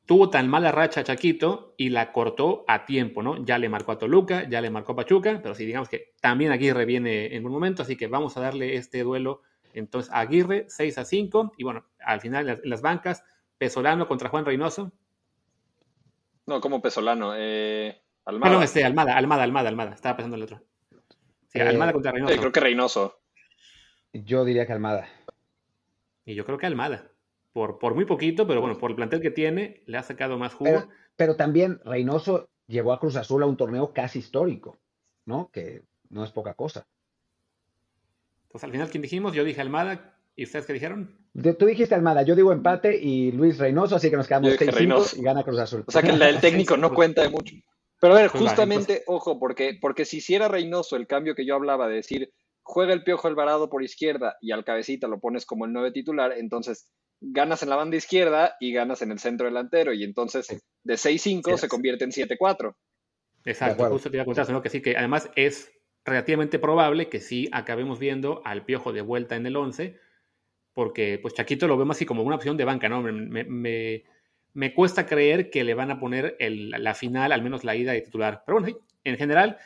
tuvo 0.06 0.30
tan 0.30 0.50
mala 0.50 0.72
racha 0.72 1.04
Chaquito 1.04 1.74
y 1.78 1.90
la 1.90 2.12
cortó 2.12 2.66
a 2.68 2.86
tiempo, 2.86 3.22
¿no? 3.22 3.44
Ya 3.46 3.58
le 3.58 3.70
marcó 3.70 3.92
a 3.92 3.98
Toluca, 3.98 4.50
ya 4.50 4.62
le 4.62 4.70
marcó 4.70 4.94
a 4.94 4.96
Pachuca, 4.96 5.40
pero 5.44 5.54
sí, 5.54 5.66
digamos 5.66 5.90
que 5.90 6.14
también 6.22 6.52
Aguirre 6.52 6.86
viene 6.86 7.36
en 7.36 7.46
un 7.46 7.52
momento, 7.52 7.84
así 7.84 7.96
que 7.96 8.08
vamos 8.08 8.36
a 8.38 8.42
darle 8.42 8.76
este 8.76 9.04
duelo 9.04 9.42
entonces 9.74 10.12
a 10.12 10.20
Aguirre 10.20 10.66
6 10.68 10.98
a 10.98 11.06
5 11.06 11.54
y 11.58 11.64
bueno, 11.64 11.86
al 12.00 12.20
final 12.20 12.50
en 12.50 12.70
las 12.70 12.82
bancas, 12.82 13.24
Pesolano 13.58 14.08
contra 14.08 14.30
Juan 14.30 14.44
Reynoso. 14.44 14.92
No, 16.52 16.60
como 16.60 16.82
Pesolano, 16.82 17.32
eh, 17.34 18.02
Almada. 18.26 18.52
Ah, 18.52 18.58
no, 18.58 18.62
este, 18.62 18.84
Almada, 18.84 19.16
Almada, 19.16 19.44
Almada, 19.44 19.70
Almada, 19.70 19.94
estaba 19.94 20.18
pensando 20.18 20.36
en 20.36 20.42
el 20.42 20.44
otro. 20.44 20.62
Sí, 21.48 21.60
eh, 21.60 21.62
Almada 21.62 21.94
contra 21.94 22.12
Reynoso. 22.12 22.36
creo 22.38 22.52
que 22.52 22.60
Reynoso. 22.60 23.22
Yo 24.12 24.44
diría 24.44 24.68
que 24.68 24.74
Almada. 24.74 25.08
Y 26.26 26.36
yo 26.36 26.44
creo 26.44 26.58
que 26.58 26.66
Almada 26.66 27.10
por, 27.54 27.80
por 27.80 27.96
muy 27.96 28.04
poquito, 28.04 28.46
pero 28.46 28.60
bueno, 28.60 28.78
por 28.78 28.90
el 28.90 28.98
plantel 28.98 29.22
que 29.22 29.32
tiene, 29.32 29.82
le 29.86 29.98
ha 29.98 30.04
sacado 30.04 30.38
más 30.38 30.54
jugo. 30.54 30.90
Pero, 31.16 31.38
también 31.38 31.80
Reynoso 31.86 32.50
llevó 32.68 32.92
a 32.92 33.00
Cruz 33.00 33.16
Azul 33.16 33.44
a 33.44 33.46
un 33.46 33.56
torneo 33.56 33.94
casi 33.94 34.20
histórico, 34.20 34.78
¿no? 35.24 35.52
Que 35.54 35.84
no 36.10 36.26
es 36.26 36.32
poca 36.32 36.54
cosa. 36.54 36.86
Pues 38.50 38.62
al 38.66 38.72
final, 38.72 38.90
¿quién 38.90 39.04
dijimos? 39.04 39.32
Yo 39.32 39.46
dije 39.46 39.62
Almada. 39.62 40.18
¿Y 40.36 40.44
ustedes 40.44 40.66
qué 40.66 40.74
dijeron? 40.74 41.18
Tú 41.58 41.66
dijiste 41.66 41.96
Almada, 41.96 42.24
yo 42.24 42.36
digo 42.36 42.52
empate 42.52 42.98
y 42.98 43.32
Luis 43.32 43.58
Reynoso, 43.58 43.96
así 43.96 44.10
que 44.10 44.18
nos 44.18 44.28
quedamos 44.28 44.54
6 44.58 45.18
y 45.18 45.22
gana 45.22 45.44
Cruz 45.44 45.60
Azul. 45.60 45.84
O 45.88 45.92
sea 45.92 46.02
que 46.02 46.10
el, 46.10 46.40
técnico 46.42 46.78
no 46.78 46.94
cuenta 46.94 47.22
de 47.22 47.30
mucho. 47.30 47.56
Pero 48.00 48.16
a 48.16 48.22
ver, 48.22 48.32
pues 48.32 48.44
justamente, 48.44 49.04
ojo, 49.08 49.40
porque, 49.40 49.78
porque 49.80 50.06
si 50.06 50.18
hiciera 50.18 50.48
Reynoso 50.48 50.96
el 50.96 51.08
cambio 51.08 51.36
que 51.36 51.46
yo 51.46 51.56
hablaba 51.56 51.88
de 51.88 51.96
decir, 51.96 52.34
juega 52.64 52.94
el 52.94 53.04
Piojo 53.04 53.28
Alvarado 53.28 53.70
por 53.70 53.84
izquierda 53.84 54.38
y 54.42 54.52
al 54.52 54.66
cabecita 54.66 55.08
lo 55.08 55.20
pones 55.20 55.46
como 55.46 55.66
el 55.66 55.74
nueve 55.74 55.92
titular, 55.92 56.34
entonces 56.36 56.90
ganas 57.22 57.62
en 57.62 57.70
la 57.70 57.76
banda 57.76 57.98
izquierda 57.98 58.56
y 58.60 58.74
ganas 58.74 59.02
en 59.02 59.12
el 59.12 59.20
centro 59.20 59.46
delantero. 59.46 59.94
Y 59.94 60.04
entonces 60.04 60.48
de 60.84 60.94
6-5 60.96 61.58
se 61.58 61.68
convierte 61.68 62.04
en 62.04 62.12
7-4. 62.12 62.76
Exacto, 63.46 63.90
justo 63.90 64.10
te 64.10 64.18
iba 64.18 64.24
a 64.24 64.26
contar, 64.26 64.50
¿no? 64.50 64.62
que 64.62 64.70
sí, 64.70 64.82
que 64.82 64.98
además 64.98 65.30
es 65.36 65.72
relativamente 66.04 66.60
probable 66.60 67.10
que 67.10 67.22
sí 67.22 67.50
acabemos 67.52 68.00
viendo 68.00 68.42
al 68.46 68.66
Piojo 68.66 68.94
de 68.94 69.02
vuelta 69.02 69.36
en 69.36 69.46
el 69.46 69.56
11, 69.56 70.00
porque 70.74 71.20
pues 71.22 71.34
Chaquito 71.34 71.68
lo 71.68 71.78
vemos 71.78 71.98
así 71.98 72.06
como 72.06 72.24
una 72.24 72.36
opción 72.36 72.58
de 72.58 72.66
banca, 72.66 72.90
¿no? 72.90 73.02
Me, 73.02 74.04
me, 74.54 74.74
cuesta 74.74 75.06
creer 75.06 75.50
que 75.50 75.64
le 75.64 75.74
van 75.74 75.92
a 75.92 76.00
poner 76.00 76.36
la 76.40 76.94
final, 76.94 77.32
al 77.32 77.42
menos 77.42 77.64
la 77.64 77.76
ida 77.76 77.92
de 77.94 78.02
titular. 78.02 78.44
Pero 78.46 78.60
bueno, 78.60 78.78
en 79.04 79.18
general, 79.18 79.58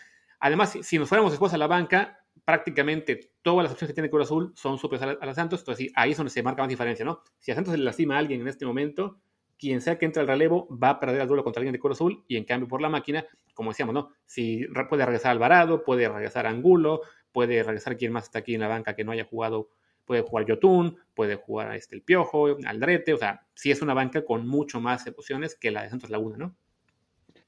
Además, 0.45 0.77
si, 0.81 0.99
nos 0.99 1.09
fuéramos 1.09 1.31
después 1.31 1.53
a 1.53 1.57
la 1.57 1.67
banca, 1.67 2.23
prácticamente 2.43 3.31
todas 3.41 3.63
las 3.63 3.71
opciones 3.71 3.91
que 3.91 3.95
tiene 3.95 4.09
Cruz 4.09 4.25
Azul 4.25 4.53
son 4.55 4.77
superiores 4.77 5.17
a, 5.19 5.25
la 5.25 5.33
Santos, 5.33 5.61
entonces 5.61 5.91
ahí 5.95 6.11
es 6.11 6.17
donde 6.17 6.29
se 6.29 6.43
marca 6.43 6.61
más 6.61 6.69
diferencia, 6.69 7.03
¿no? 7.05 7.21
Si 7.39 7.51
a 7.51 7.55
Santos 7.55 7.71
se 7.71 7.77
le 7.77 7.83
lastima 7.83 8.15
a 8.15 8.19
alguien 8.19 8.41
en 8.41 8.47
este 8.47 8.63
momento, 8.63 9.19
quien 9.57 9.81
sea 9.81 9.97
que 9.97 10.05
entre 10.05 10.21
al 10.21 10.27
relevo 10.27 10.67
va 10.71 10.89
a 10.91 10.99
perder 10.99 11.21
el 11.21 11.27
duelo 11.27 11.43
contra 11.43 11.61
alguien 11.61 11.73
de 11.73 11.79
Cruz 11.79 11.97
Azul 11.97 12.23
y 12.27 12.37
en 12.37 12.43
cambio 12.43 12.67
por 12.67 12.79
la 12.79 12.89
máquina, 12.89 13.25
como 13.53 13.71
decíamos, 13.71 13.95
¿no? 13.95 14.11
Si 14.25 14.67
puede 14.89 15.05
regresar 15.05 15.31
Alvarado, 15.31 15.83
puede 15.83 16.07
regresar 16.07 16.45
Angulo, 16.45 17.01
puede 17.31 17.63
regresar 17.63 17.97
quien 17.97 18.11
más 18.11 18.25
está 18.25 18.39
aquí 18.39 18.53
en 18.53 18.61
la 18.61 18.67
banca 18.67 18.95
que 18.95 19.03
no 19.03 19.13
haya 19.13 19.25
jugado, 19.25 19.69
puede 20.05 20.21
jugar 20.21 20.45
Yotun, 20.45 20.97
puede 21.13 21.35
jugar 21.35 21.75
este, 21.75 21.95
el 21.95 22.01
Piojo, 22.03 22.57
Aldrete, 22.65 23.13
o 23.13 23.17
sea, 23.17 23.45
sí 23.53 23.71
es 23.71 23.81
una 23.81 23.93
banca 23.93 24.23
con 24.23 24.47
mucho 24.47 24.79
más 24.79 25.07
opciones 25.07 25.55
que 25.55 25.71
la 25.71 25.83
de 25.83 25.89
Santos 25.89 26.09
Laguna, 26.09 26.37
¿no? 26.37 26.55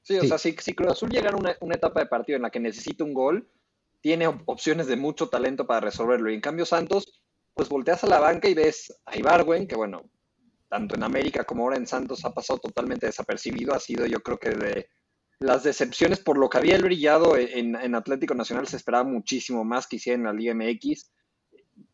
Sí, 0.02 0.18
o 0.18 0.24
sea, 0.24 0.38
si, 0.38 0.54
Cruz 0.54 0.92
Azul 0.92 1.10
llega 1.10 1.30
a 1.30 1.36
una, 1.36 1.56
una, 1.60 1.74
etapa 1.74 2.00
de 2.00 2.06
partido 2.06 2.36
en 2.36 2.42
la 2.42 2.50
que 2.50 2.60
necesita 2.60 3.04
un 3.04 3.12
gol, 3.12 3.46
tiene 4.00 4.26
opciones 4.26 4.86
de 4.86 4.96
mucho 4.96 5.28
talento 5.28 5.66
para 5.66 5.80
resolverlo. 5.80 6.30
Y 6.30 6.34
en 6.34 6.40
cambio, 6.40 6.64
Santos, 6.64 7.20
pues 7.52 7.68
volteas 7.68 8.04
a 8.04 8.06
la 8.06 8.18
banca 8.18 8.48
y 8.48 8.54
ves 8.54 9.00
a 9.04 9.18
Ibarwen, 9.18 9.66
que 9.66 9.76
bueno, 9.76 10.08
tanto 10.68 10.94
en 10.94 11.02
América 11.02 11.44
como 11.44 11.64
ahora 11.64 11.76
en 11.76 11.86
Santos 11.86 12.24
ha 12.24 12.32
pasado 12.32 12.58
totalmente 12.58 13.06
desapercibido. 13.06 13.74
Ha 13.74 13.80
sido, 13.80 14.06
yo 14.06 14.20
creo 14.20 14.38
que 14.38 14.50
de 14.50 14.88
las 15.40 15.62
decepciones 15.62 16.20
por 16.20 16.38
lo 16.38 16.48
que 16.48 16.58
había 16.58 16.78
brillado 16.78 17.36
en, 17.36 17.76
en 17.76 17.94
Atlético 17.94 18.34
Nacional 18.34 18.66
se 18.66 18.76
esperaba 18.76 19.04
muchísimo 19.04 19.64
más 19.64 19.86
que 19.86 19.96
hiciera 19.96 20.16
en 20.16 20.24
la 20.24 20.32
Liga 20.32 20.54
MX. 20.54 21.10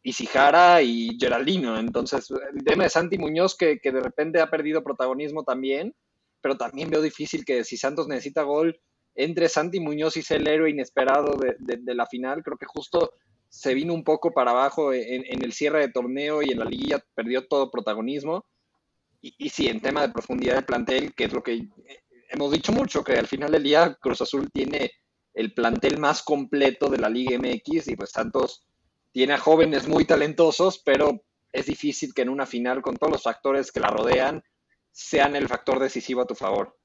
Y 0.04 0.12
Sijara 0.12 0.82
y 0.82 1.16
Geraldino. 1.18 1.76
Entonces, 1.78 2.30
el 2.30 2.62
tema 2.62 2.84
de 2.84 2.90
Santi 2.90 3.18
Muñoz, 3.18 3.56
que, 3.56 3.80
que 3.80 3.90
de 3.90 4.00
repente 4.00 4.40
ha 4.40 4.50
perdido 4.50 4.84
protagonismo 4.84 5.42
también 5.42 5.96
pero 6.44 6.58
también 6.58 6.90
veo 6.90 7.00
difícil 7.00 7.42
que 7.42 7.64
si 7.64 7.78
Santos 7.78 8.06
necesita 8.06 8.42
gol, 8.42 8.78
entre 9.14 9.48
Santi 9.48 9.80
Muñoz 9.80 10.18
y 10.18 10.22
sea 10.22 10.36
el 10.36 10.46
héroe 10.46 10.68
inesperado 10.68 11.38
de, 11.38 11.94
la 11.94 12.04
final. 12.04 12.42
Creo 12.42 12.58
que 12.58 12.66
justo 12.66 13.14
se 13.48 13.72
vino 13.72 13.94
un 13.94 14.04
poco 14.04 14.30
para 14.30 14.50
abajo 14.50 14.92
en, 14.92 15.42
el 15.42 15.54
cierre 15.54 15.80
de 15.80 15.92
torneo 15.92 16.42
y 16.42 16.50
en 16.50 16.58
la 16.58 16.66
liguilla 16.66 17.02
perdió 17.14 17.46
todo 17.46 17.70
protagonismo. 17.70 18.44
Y, 19.22 19.34
y 19.38 19.48
sí, 19.48 19.68
en 19.68 19.80
tema 19.80 20.02
de 20.02 20.12
profundidad 20.12 20.56
del 20.56 20.66
plantel, 20.66 21.14
que 21.14 21.24
es 21.24 21.32
lo 21.32 21.42
que 21.42 21.66
hemos 22.28 22.52
dicho 22.52 22.72
mucho, 22.72 23.02
que 23.02 23.14
al 23.14 23.26
final 23.26 23.50
del 23.50 23.62
día 23.62 23.96
Cruz 23.98 24.20
Azul 24.20 24.50
tiene 24.52 24.90
el 25.32 25.54
plantel 25.54 25.98
más 25.98 26.22
completo 26.22 26.90
de 26.90 26.98
la 26.98 27.08
Liga 27.08 27.38
MX 27.38 27.88
y 27.88 27.96
pues 27.96 28.10
Santos 28.10 28.66
tiene 29.14 29.34
a 29.34 29.38
jóvenes 29.38 29.86
muy 29.86 30.04
talentosos, 30.04 30.82
pero 30.84 31.22
es 31.52 31.66
difícil 31.66 32.12
que 32.12 32.22
en 32.22 32.28
una 32.28 32.46
final 32.46 32.82
con 32.82 32.96
todos 32.96 33.12
los 33.12 33.22
factores 33.22 33.70
que 33.70 33.78
la 33.78 33.86
rodean, 33.86 34.42
sean 34.90 35.36
el 35.36 35.46
factor 35.46 35.78
decisivo 35.78 36.22
a 36.22 36.26
tu 36.26 36.34
favor. 36.34 36.76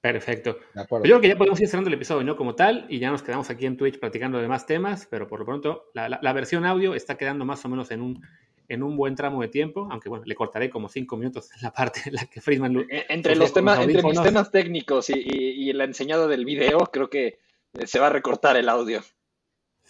Perfecto. 0.00 0.58
Yo 0.74 1.00
creo 1.02 1.20
que 1.20 1.28
ya 1.28 1.36
podemos 1.36 1.60
ir 1.60 1.68
cerrando 1.68 1.88
el 1.88 1.94
episodio, 1.94 2.24
¿no? 2.24 2.34
Como 2.34 2.54
tal, 2.54 2.86
y 2.88 2.98
ya 2.98 3.10
nos 3.10 3.22
quedamos 3.22 3.50
aquí 3.50 3.66
en 3.66 3.76
Twitch 3.76 4.00
platicando 4.00 4.38
de 4.38 4.48
más 4.48 4.64
temas, 4.64 5.06
pero 5.10 5.28
por 5.28 5.38
lo 5.38 5.44
pronto 5.44 5.90
la, 5.92 6.32
versión 6.32 6.64
audio 6.64 6.94
está 6.94 7.18
quedando 7.18 7.44
más 7.44 7.62
o 7.66 7.68
menos 7.68 7.90
en 7.90 8.00
un, 8.00 8.22
en 8.68 8.82
un 8.82 8.96
buen 8.96 9.14
tramo 9.14 9.42
de 9.42 9.48
tiempo, 9.48 9.86
aunque 9.90 10.08
bueno, 10.08 10.24
le 10.24 10.34
cortaré 10.34 10.70
como 10.70 10.88
cinco 10.88 11.18
minutos 11.18 11.50
en 11.54 11.60
la 11.60 11.72
parte 11.72 12.00
en 12.06 12.14
la 12.14 12.24
que 12.24 12.40
Friedman... 12.40 12.86
E, 12.88 13.04
entre, 13.10 13.36
los 13.36 13.52
temas, 13.52 13.80
entre 13.80 14.02
mis 14.02 14.22
temas 14.22 14.50
técnicos 14.50 15.10
y, 15.10 15.18
y, 15.18 15.72
la 15.74 15.84
enseñada 15.84 16.26
del 16.26 16.46
video, 16.46 16.78
creo 16.90 17.10
que 17.10 17.38
eh, 17.74 17.86
se 17.86 17.98
va 17.98 18.06
a 18.06 18.10
recortar 18.10 18.56
el 18.56 18.70
audio. 18.70 19.02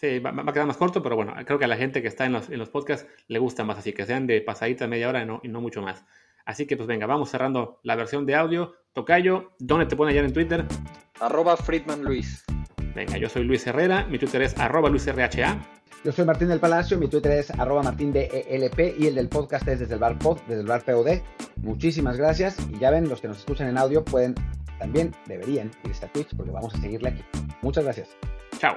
Sí, 0.05 0.19
va, 0.19 0.35
a 0.37 0.53
quedar 0.53 0.67
más 0.67 0.77
corto, 0.77 1.03
pero 1.03 1.17
bueno, 1.17 1.33
creo 1.47 1.59
que 1.59 1.65
a 1.65 1.69
la 1.69 1.79
gente 1.79 2.03
que 2.03 2.09
está 2.09 2.27
en 2.27 2.35
los, 2.35 2.51
en 2.51 2.59
los 2.59 2.69
podcasts 2.69 3.09
le 3.27 3.39
gusta 3.39 3.65
más, 3.65 3.79
así 3.79 3.95
que 3.95 4.05
sean 4.05 4.27
de 4.27 4.43
pasadita 4.43 4.87
media 4.87 5.09
hora 5.09 5.25
no, 5.25 5.41
y 5.43 5.49
no 5.49 5.63
mucho 5.63 5.81
más. 5.81 6.05
Así 6.45 6.67
que 6.67 6.77
pues 6.77 6.87
venga, 6.87 7.07
vamos 7.07 7.31
cerrando 7.31 7.81
la 7.85 7.97
versión 7.97 8.27
de 8.27 8.35
audio. 8.35 8.75
Tocayo, 8.93 9.53
¿dónde 9.59 9.87
te 9.87 9.97
pueden 9.97 10.13
hallar 10.13 10.27
en 10.27 10.35
Twitter? 10.35 10.67
Arroba 11.21 11.57
Friedman 11.57 12.05
Luis. 12.05 12.45
Venga, 12.95 13.17
yo 13.17 13.31
soy 13.31 13.45
Luis 13.45 13.67
Herrera, 13.67 14.05
mi 14.05 14.19
Twitter 14.19 14.43
es 14.43 14.59
arroba 14.59 14.91
LuisRHA. 14.91 15.59
Yo 16.05 16.13
soy 16.13 16.27
Martín 16.27 16.49
del 16.49 16.61
Palacio, 16.61 16.99
mi 16.99 17.09
Twitter 17.09 17.33
es 17.33 17.51
arroba 17.53 17.83
Martín 17.83 18.13
e 18.15 18.95
y 18.99 19.07
el 19.07 19.15
del 19.15 19.31
podcast 19.31 19.67
es 19.69 19.81
desde 19.81 19.95
el 19.95 20.01
bar 20.01 20.19
pod, 20.19 20.39
desde 20.47 20.61
el 20.61 20.67
bar 20.67 20.85
POD. 20.85 21.23
Muchísimas 21.63 22.19
gracias 22.19 22.59
y 22.71 22.79
ya 22.79 22.91
ven, 22.91 23.09
los 23.09 23.23
que 23.23 23.29
nos 23.29 23.39
escuchan 23.39 23.69
en 23.69 23.79
audio 23.79 24.05
pueden, 24.05 24.35
también 24.79 25.15
deberían 25.25 25.71
irse 25.85 26.05
a 26.05 26.13
Twitch 26.13 26.37
porque 26.37 26.53
vamos 26.53 26.75
a 26.75 26.79
seguirle 26.83 27.09
aquí. 27.09 27.25
Muchas 27.63 27.85
gracias. 27.85 28.11
Chao. 28.59 28.77